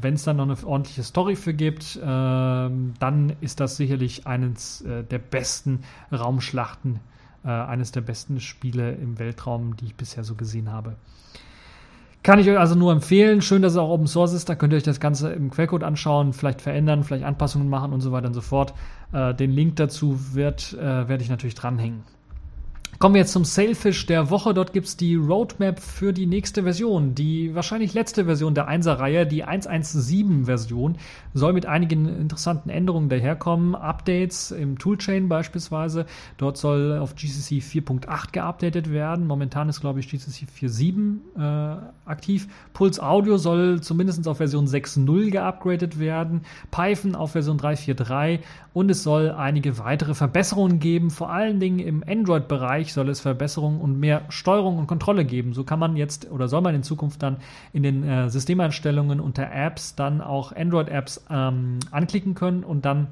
wenn 0.00 0.14
es 0.14 0.24
dann 0.24 0.38
noch 0.38 0.48
eine 0.48 0.56
ordentliche 0.66 1.04
Story 1.04 1.36
für 1.36 1.54
gibt, 1.54 1.94
äh, 1.94 2.00
dann 2.02 3.32
ist 3.40 3.60
das 3.60 3.76
sicherlich 3.76 4.26
eines 4.26 4.80
äh, 4.80 5.04
der 5.04 5.20
besten 5.20 5.84
Raumschlachten, 6.10 6.98
äh, 7.44 7.48
eines 7.48 7.92
der 7.92 8.00
besten 8.00 8.40
Spiele 8.40 8.90
im 8.94 9.20
Weltraum, 9.20 9.76
die 9.76 9.84
ich 9.84 9.94
bisher 9.94 10.24
so 10.24 10.34
gesehen 10.34 10.72
habe. 10.72 10.96
Kann 12.22 12.38
ich 12.38 12.48
euch 12.50 12.58
also 12.58 12.74
nur 12.74 12.92
empfehlen. 12.92 13.40
Schön, 13.40 13.62
dass 13.62 13.72
es 13.72 13.78
auch 13.78 13.88
Open 13.88 14.06
Source 14.06 14.34
ist. 14.34 14.48
Da 14.48 14.54
könnt 14.54 14.74
ihr 14.74 14.76
euch 14.76 14.82
das 14.82 15.00
Ganze 15.00 15.32
im 15.32 15.50
Quellcode 15.50 15.84
anschauen, 15.84 16.34
vielleicht 16.34 16.60
verändern, 16.60 17.02
vielleicht 17.02 17.24
Anpassungen 17.24 17.68
machen 17.68 17.92
und 17.94 18.02
so 18.02 18.12
weiter 18.12 18.26
und 18.26 18.34
so 18.34 18.42
fort. 18.42 18.74
Äh, 19.12 19.34
den 19.34 19.50
Link 19.50 19.76
dazu 19.76 20.34
wird, 20.34 20.74
äh, 20.74 21.08
werde 21.08 21.22
ich 21.22 21.30
natürlich 21.30 21.54
dranhängen. 21.54 22.02
Kommen 23.02 23.14
wir 23.14 23.22
jetzt 23.22 23.32
zum 23.32 23.46
Sailfish 23.46 24.04
der 24.04 24.28
Woche. 24.28 24.52
Dort 24.52 24.74
gibt 24.74 24.86
es 24.86 24.94
die 24.94 25.14
Roadmap 25.14 25.80
für 25.80 26.12
die 26.12 26.26
nächste 26.26 26.64
Version. 26.64 27.14
Die 27.14 27.54
wahrscheinlich 27.54 27.94
letzte 27.94 28.26
Version 28.26 28.54
der 28.54 28.68
1er-Reihe, 28.68 29.26
die 29.26 29.42
1.1.7-Version, 29.42 30.98
soll 31.32 31.54
mit 31.54 31.64
einigen 31.64 32.06
interessanten 32.06 32.68
Änderungen 32.68 33.08
daherkommen. 33.08 33.74
Updates 33.74 34.50
im 34.50 34.78
Toolchain 34.78 35.30
beispielsweise. 35.30 36.04
Dort 36.36 36.58
soll 36.58 36.98
auf 36.98 37.14
GCC 37.14 37.62
4.8 37.62 38.32
geupdatet 38.32 38.92
werden. 38.92 39.26
Momentan 39.26 39.70
ist, 39.70 39.80
glaube 39.80 40.00
ich, 40.00 40.10
GCC 40.10 40.44
4.7 40.60 41.38
äh, 41.38 41.78
aktiv. 42.04 42.48
Pulse 42.74 43.02
Audio 43.02 43.38
soll 43.38 43.80
zumindest 43.80 44.28
auf 44.28 44.36
Version 44.36 44.66
6.0 44.66 45.30
geupgradet 45.30 45.98
werden. 45.98 46.42
Python 46.70 47.14
auf 47.14 47.32
Version 47.32 47.58
3.4.3 47.58 48.40
und 48.74 48.90
es 48.90 49.02
soll 49.02 49.30
einige 49.30 49.78
weitere 49.78 50.12
Verbesserungen 50.14 50.80
geben, 50.80 51.10
vor 51.10 51.30
allen 51.30 51.60
Dingen 51.60 51.78
im 51.78 52.04
Android-Bereich 52.06 52.89
soll 52.92 53.08
es 53.08 53.20
Verbesserungen 53.20 53.80
und 53.80 53.98
mehr 53.98 54.22
Steuerung 54.28 54.78
und 54.78 54.86
Kontrolle 54.86 55.24
geben. 55.24 55.52
So 55.52 55.64
kann 55.64 55.78
man 55.78 55.96
jetzt 55.96 56.30
oder 56.30 56.48
soll 56.48 56.60
man 56.60 56.74
in 56.74 56.82
Zukunft 56.82 57.22
dann 57.22 57.36
in 57.72 57.82
den 57.82 58.02
äh, 58.02 58.30
Systemeinstellungen 58.30 59.20
unter 59.20 59.50
Apps 59.52 59.94
dann 59.94 60.20
auch 60.20 60.54
Android-Apps 60.54 61.24
ähm, 61.30 61.78
anklicken 61.90 62.34
können 62.34 62.64
und 62.64 62.84
dann 62.84 63.08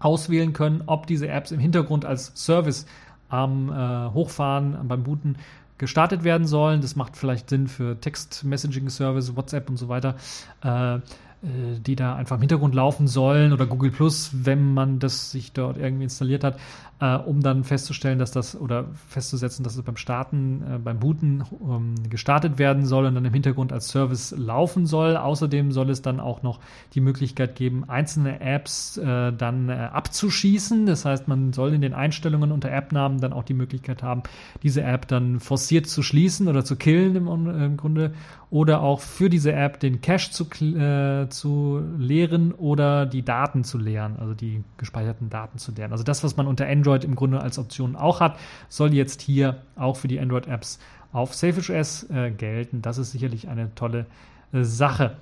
auswählen 0.00 0.52
können, 0.52 0.82
ob 0.86 1.06
diese 1.06 1.28
Apps 1.28 1.52
im 1.52 1.60
Hintergrund 1.60 2.04
als 2.04 2.32
Service 2.34 2.86
am 3.28 3.70
äh, 3.70 4.12
Hochfahren, 4.12 4.76
beim 4.88 5.04
Booten 5.04 5.36
gestartet 5.78 6.22
werden 6.22 6.46
sollen. 6.46 6.80
Das 6.80 6.96
macht 6.96 7.16
vielleicht 7.16 7.50
Sinn 7.50 7.66
für 7.66 7.98
Text-Messaging-Service, 8.00 9.36
WhatsApp 9.36 9.68
und 9.70 9.76
so 9.76 9.88
weiter. 9.88 10.16
Äh, 10.62 11.00
die 11.42 11.96
da 11.96 12.14
einfach 12.14 12.36
im 12.36 12.42
Hintergrund 12.42 12.74
laufen 12.74 13.08
sollen 13.08 13.52
oder 13.52 13.66
Google 13.66 13.90
Plus, 13.90 14.30
wenn 14.32 14.74
man 14.74 15.00
das 15.00 15.32
sich 15.32 15.52
dort 15.52 15.76
irgendwie 15.76 16.04
installiert 16.04 16.44
hat, 16.44 16.56
äh, 17.02 17.16
um 17.16 17.40
dann 17.42 17.64
festzustellen, 17.64 18.20
dass 18.20 18.30
das 18.30 18.58
oder 18.58 18.84
festzusetzen, 19.08 19.64
dass 19.64 19.74
es 19.74 19.82
beim 19.82 19.96
Starten, 19.96 20.62
äh, 20.62 20.78
beim 20.78 21.00
Booten 21.00 21.42
ähm, 21.60 21.94
gestartet 22.08 22.58
werden 22.58 22.86
soll 22.86 23.06
und 23.06 23.16
dann 23.16 23.24
im 23.24 23.32
Hintergrund 23.32 23.72
als 23.72 23.88
Service 23.88 24.32
laufen 24.38 24.86
soll. 24.86 25.16
Außerdem 25.16 25.72
soll 25.72 25.90
es 25.90 26.00
dann 26.00 26.20
auch 26.20 26.44
noch 26.44 26.60
die 26.94 27.00
Möglichkeit 27.00 27.56
geben, 27.56 27.88
einzelne 27.88 28.40
Apps 28.40 28.98
äh, 28.98 29.32
dann 29.32 29.68
äh, 29.68 29.72
abzuschießen. 29.72 30.86
Das 30.86 31.04
heißt, 31.04 31.26
man 31.26 31.52
soll 31.52 31.74
in 31.74 31.80
den 31.80 31.92
Einstellungen 31.92 32.52
unter 32.52 32.70
App-Namen 32.70 33.20
dann 33.20 33.32
auch 33.32 33.42
die 33.42 33.54
Möglichkeit 33.54 34.04
haben, 34.04 34.22
diese 34.62 34.82
App 34.82 35.08
dann 35.08 35.40
forciert 35.40 35.88
zu 35.88 36.04
schließen 36.04 36.46
oder 36.46 36.64
zu 36.64 36.76
killen 36.76 37.16
im, 37.16 37.26
im 37.26 37.76
Grunde 37.76 38.12
oder 38.52 38.82
auch 38.82 39.00
für 39.00 39.30
diese 39.30 39.54
App 39.54 39.80
den 39.80 40.02
Cache 40.02 40.30
zu, 40.30 40.44
äh, 40.60 41.26
zu 41.32 41.82
leeren 41.98 42.52
oder 42.52 43.06
die 43.06 43.24
Daten 43.24 43.64
zu 43.64 43.78
leeren, 43.78 44.16
also 44.18 44.34
die 44.34 44.62
gespeicherten 44.76 45.30
Daten 45.30 45.58
zu 45.58 45.72
leeren. 45.72 45.92
Also 45.92 46.04
das, 46.04 46.22
was 46.22 46.36
man 46.36 46.46
unter 46.46 46.66
Android 46.68 47.04
im 47.04 47.14
Grunde 47.14 47.40
als 47.40 47.58
Option 47.58 47.96
auch 47.96 48.20
hat, 48.20 48.38
soll 48.68 48.94
jetzt 48.94 49.20
hier 49.22 49.62
auch 49.76 49.96
für 49.96 50.08
die 50.08 50.20
Android-Apps 50.20 50.78
auf 51.12 51.34
SafeOS 51.34 52.10
äh, 52.10 52.30
gelten. 52.30 52.82
Das 52.82 52.98
ist 52.98 53.12
sicherlich 53.12 53.48
eine 53.48 53.74
tolle 53.74 54.06
äh, 54.52 54.62
Sache. 54.62 55.16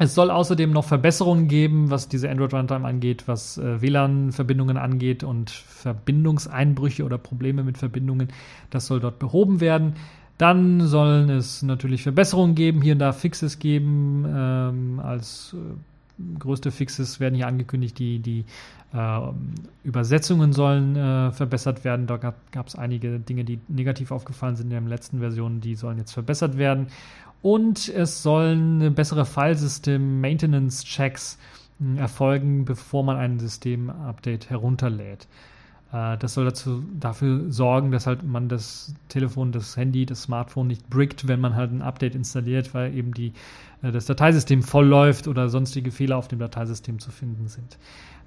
Es 0.00 0.14
soll 0.14 0.30
außerdem 0.30 0.70
noch 0.70 0.84
Verbesserungen 0.84 1.48
geben, 1.48 1.90
was 1.90 2.08
diese 2.08 2.30
Android 2.30 2.54
Runtime 2.54 2.86
angeht, 2.86 3.24
was 3.26 3.58
äh, 3.58 3.82
WLAN-Verbindungen 3.82 4.76
angeht 4.76 5.24
und 5.24 5.50
Verbindungseinbrüche 5.50 7.04
oder 7.04 7.18
Probleme 7.18 7.64
mit 7.64 7.78
Verbindungen. 7.78 8.28
Das 8.70 8.86
soll 8.86 9.00
dort 9.00 9.18
behoben 9.18 9.60
werden. 9.60 9.94
Dann 10.38 10.86
sollen 10.86 11.28
es 11.30 11.62
natürlich 11.62 12.04
Verbesserungen 12.04 12.54
geben, 12.54 12.80
hier 12.80 12.92
und 12.92 13.00
da 13.00 13.12
Fixes 13.12 13.58
geben. 13.58 14.24
Ähm, 14.26 15.00
als 15.00 15.54
äh, 15.54 15.58
größte 16.38 16.70
Fixes 16.70 17.18
werden 17.18 17.34
hier 17.34 17.48
angekündigt, 17.48 17.98
die, 17.98 18.20
die 18.20 18.44
äh, 18.92 19.20
Übersetzungen 19.82 20.52
sollen 20.52 20.94
äh, 20.96 21.32
verbessert 21.32 21.82
werden. 21.84 22.06
Da 22.06 22.16
gab 22.16 22.66
es 22.66 22.76
einige 22.76 23.18
Dinge, 23.18 23.44
die 23.44 23.58
negativ 23.68 24.12
aufgefallen 24.12 24.56
sind 24.56 24.66
in 24.66 24.70
der 24.70 24.80
letzten 24.88 25.18
Version, 25.18 25.60
die 25.60 25.74
sollen 25.74 25.98
jetzt 25.98 26.12
verbessert 26.12 26.56
werden. 26.56 26.86
Und 27.42 27.88
es 27.88 28.22
sollen 28.22 28.94
bessere 28.94 29.24
Filesystem-Maintenance-Checks 29.24 31.38
hm, 31.78 31.98
erfolgen, 31.98 32.64
bevor 32.64 33.02
man 33.04 33.16
ein 33.16 33.40
System-Update 33.40 34.50
herunterlädt. 34.50 35.26
Äh, 35.92 36.18
das 36.18 36.34
soll 36.34 36.44
dazu, 36.44 36.84
dafür 36.98 37.50
sorgen, 37.50 37.90
dass 37.90 38.06
halt 38.06 38.22
man 38.22 38.48
das 38.48 38.94
Telefon, 39.08 39.52
das 39.52 39.76
Handy, 39.76 40.06
das 40.06 40.22
Smartphone 40.22 40.66
nicht 40.66 40.88
brickt, 40.90 41.28
wenn 41.28 41.40
man 41.40 41.54
halt 41.54 41.72
ein 41.72 41.82
Update 41.82 42.14
installiert, 42.14 42.74
weil 42.74 42.94
eben 42.94 43.14
die, 43.14 43.32
äh, 43.82 43.92
das 43.92 44.06
Dateisystem 44.06 44.62
voll 44.62 44.86
läuft 44.86 45.28
oder 45.28 45.48
sonstige 45.48 45.90
Fehler 45.90 46.16
auf 46.16 46.28
dem 46.28 46.38
Dateisystem 46.38 46.98
zu 46.98 47.10
finden 47.10 47.48
sind. 47.48 47.78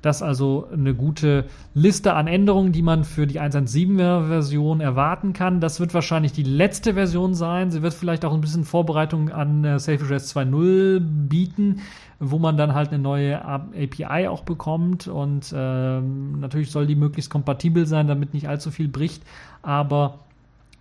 Das 0.02 0.24
also 0.24 0.68
eine 0.74 0.95
gute 0.95 1.45
Liste 1.76 2.14
an 2.14 2.26
Änderungen, 2.26 2.72
die 2.72 2.82
man 2.82 3.04
für 3.04 3.28
die 3.28 3.39
1.1.7er 3.39 4.28
Version 4.28 4.82
erwarten 4.82 5.34
kann. 5.34 5.62
Das 5.62 5.80
wird 5.80 5.93
wahrscheinlich 5.93 6.32
die 6.32 6.43
letzte 6.43 6.95
Version 6.95 7.36
sein. 7.36 7.70
Sie 7.70 7.84
wird 7.84 7.93
vielleicht 7.93 8.26
auch 8.26 8.34
ein 8.34 8.41
bisschen 8.41 8.66
Vorbereitung 8.66 9.30
an 9.30 9.64
äh, 9.64 9.78
SafeOS 9.78 10.36
2.0 10.36 10.99
bieten, 10.99 11.82
wo 12.20 12.39
man 12.39 12.58
dann 12.58 12.74
halt 12.74 12.89
eine 12.89 12.99
neue 13.02 13.45
API 13.45 14.28
auch 14.28 14.41
bekommt. 14.41 15.08
Und 15.08 15.54
ähm, 15.56 16.39
natürlich 16.39 16.72
soll 16.72 16.88
die 16.88 16.95
möglichst 16.95 17.30
kompatibel 17.30 17.86
sein, 17.86 18.08
damit 18.08 18.34
nicht 18.34 18.49
allzu 18.49 18.72
viel 18.72 18.88
bricht. 18.88 19.22
Aber 19.62 20.20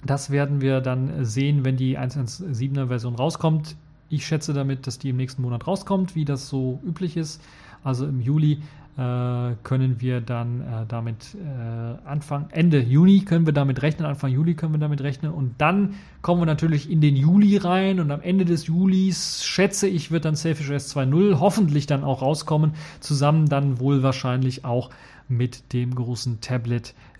das 0.03 0.31
werden 0.31 0.63
wir 0.63 0.81
dann 0.81 1.27
sehen, 1.27 1.63
wenn 1.65 1.77
die 1.77 1.99
1.1.7er 1.99 2.87
Version 2.87 3.17
rauskommt. 3.17 3.77
Ich 4.09 4.27
schätze 4.27 4.55
damit, 4.55 4.87
dass 4.87 4.99
die 4.99 5.11
im 5.11 5.19
nächsten 5.19 5.43
Monat 5.43 5.67
rauskommt, 5.67 6.15
wie 6.15 6.25
das 6.25 6.49
so 6.49 6.81
üblich 6.85 7.19
ist. 7.19 7.43
Also 7.85 8.07
im 8.07 8.21
Juli 8.21 8.63
können 9.63 10.01
wir 10.01 10.21
dann 10.21 10.61
äh, 10.61 10.87
damit 10.87 11.35
äh, 11.35 12.07
Anfang, 12.07 12.49
Ende 12.51 12.81
Juni 12.81 13.21
können 13.21 13.47
wir 13.47 13.55
damit 13.55 13.81
rechnen, 13.83 14.07
Anfang 14.07 14.31
Juli 14.31 14.55
können 14.55 14.75
wir 14.75 14.79
damit 14.79 15.01
rechnen. 15.01 15.33
Und 15.33 15.55
dann 15.59 15.95
kommen 16.21 16.43
wir 16.43 16.47
natürlich 16.47 16.91
in 16.91 17.01
den 17.01 17.17
Juli 17.17 17.57
rein 17.57 17.99
und 18.01 18.11
am 18.11 18.21
Ende 18.21 18.45
des 18.45 18.67
Julis, 18.67 19.45
schätze 19.45 19.89
ich, 19.89 20.11
wird 20.11 20.27
dann 20.27 20.37
Selfish 20.37 20.71
S 20.71 20.95
2.0 20.95 21.41
hoffentlich 21.41 21.87
dann 21.87 22.05
auch 22.05 22.21
rauskommen, 22.21 22.73
zusammen 23.01 23.49
dann 23.49 23.81
wohl 23.81 24.03
wahrscheinlich 24.03 24.65
auch 24.65 24.91
mit 25.29 25.73
dem 25.73 25.95
großen 25.95 26.41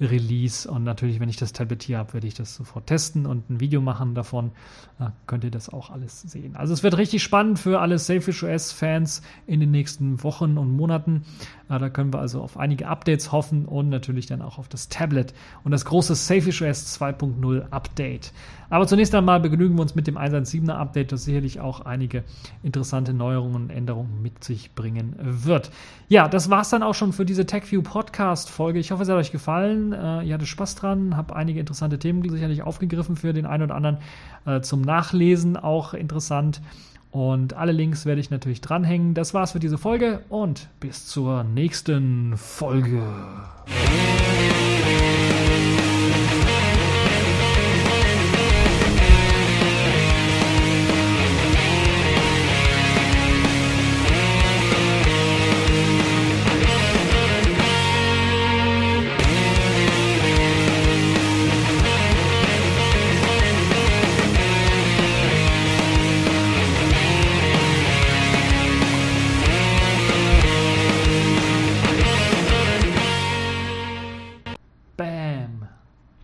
Tablet-Release. 0.01 0.69
Und 0.71 0.85
natürlich, 0.85 1.21
wenn 1.21 1.29
ich 1.29 1.37
das 1.37 1.53
Tablet 1.53 1.83
hier 1.83 1.99
habe, 1.99 2.15
werde 2.15 2.27
ich 2.27 2.35
das 2.35 2.55
sofort 2.55 2.87
testen 2.87 3.27
und 3.27 3.51
ein 3.51 3.61
Video 3.61 3.81
machen 3.81 4.15
davon. 4.15 4.53
Da 4.99 5.13
könnt 5.27 5.45
ihr 5.45 5.51
das 5.51 5.69
auch 5.69 5.91
alles 5.91 6.23
sehen. 6.23 6.57
Also 6.57 6.73
es 6.73 6.83
wird 6.83 6.97
richtig 6.97 7.23
spannend 7.23 7.59
für 7.59 7.81
alle 7.81 7.99
Selfish 7.99 8.43
OS-Fans 8.43 9.23
in 9.47 9.61
den 9.61 9.71
nächsten 9.71 10.23
Wochen 10.23 10.59
und 10.59 10.75
Monaten. 10.75 11.23
Da 11.69 11.89
können 11.89 12.13
wir 12.13 12.19
also 12.19 12.43
auf 12.43 12.59
einige 12.59 12.89
Updates 12.89 13.31
hoffen 13.31 13.65
und 13.65 13.91
natürlich 13.91 14.27
dann 14.27 14.43
auch 14.43 14.59
auf 14.59 14.69
das 14.69 14.89
Tablet 14.89 15.33
und 15.63 15.71
das 15.71 15.85
große 15.85 16.17
Selfish 16.17 16.63
OS 16.63 17.01
2.0 17.01 17.71
Update. 17.71 18.33
Aber 18.71 18.87
zunächst 18.87 19.15
einmal 19.15 19.41
begnügen 19.41 19.77
wir 19.77 19.83
uns 19.83 19.95
mit 19.95 20.07
dem 20.07 20.17
1.1.7er 20.17 20.75
Update, 20.75 21.13
das 21.13 21.25
sicherlich 21.25 21.61
auch 21.61 21.81
einige 21.81 22.25
interessante 22.63 23.13
Neuerungen 23.13 23.55
und 23.57 23.71
Änderungen 23.71 24.23
mit 24.23 24.43
sich 24.45 24.75
bringen 24.75 25.17
wird. 25.21 25.71
Ja, 26.09 26.29
das 26.29 26.51
war 26.51 26.63
es 26.63 26.71
dann 26.71 26.83
auch 26.83 26.95
schon 26.95 27.13
für 27.13 27.25
diese 27.25 27.47
TechView 27.47 27.83
Podcast 27.83 28.51
Folge. 28.51 28.79
Ich 28.79 28.91
hoffe, 28.91 29.03
es 29.05 29.09
hat 29.09 29.17
euch 29.17 29.33
gefallen. 29.33 29.90
Äh, 29.93 30.23
ihr 30.25 30.35
hattet 30.35 30.49
Spaß 30.49 30.75
dran, 30.75 31.17
habt 31.17 31.33
einige 31.33 31.61
interessante 31.61 31.99
Themen 31.99 32.29
sicherlich 32.29 32.63
aufgegriffen 32.63 33.17
für 33.17 33.33
den 33.33 33.47
einen 33.47 33.65
oder 33.65 33.75
anderen 33.75 33.99
äh, 34.47 34.61
zum 34.61 34.83
Nachlesen, 34.83 35.57
auch 35.57 35.95
interessant. 35.95 36.61
Und 37.11 37.55
alle 37.55 37.73
Links 37.73 38.07
werde 38.07 38.21
ich 38.21 38.31
natürlich 38.31 38.61
dranhängen. 38.61 39.15
Das 39.15 39.35
war's 39.35 39.53
für 39.53 39.59
diese 39.59 39.79
Folge 39.79 40.21
und 40.29 40.69
bis 40.79 41.07
zur 41.07 41.43
nächsten 41.43 42.37
Folge. 42.37 43.03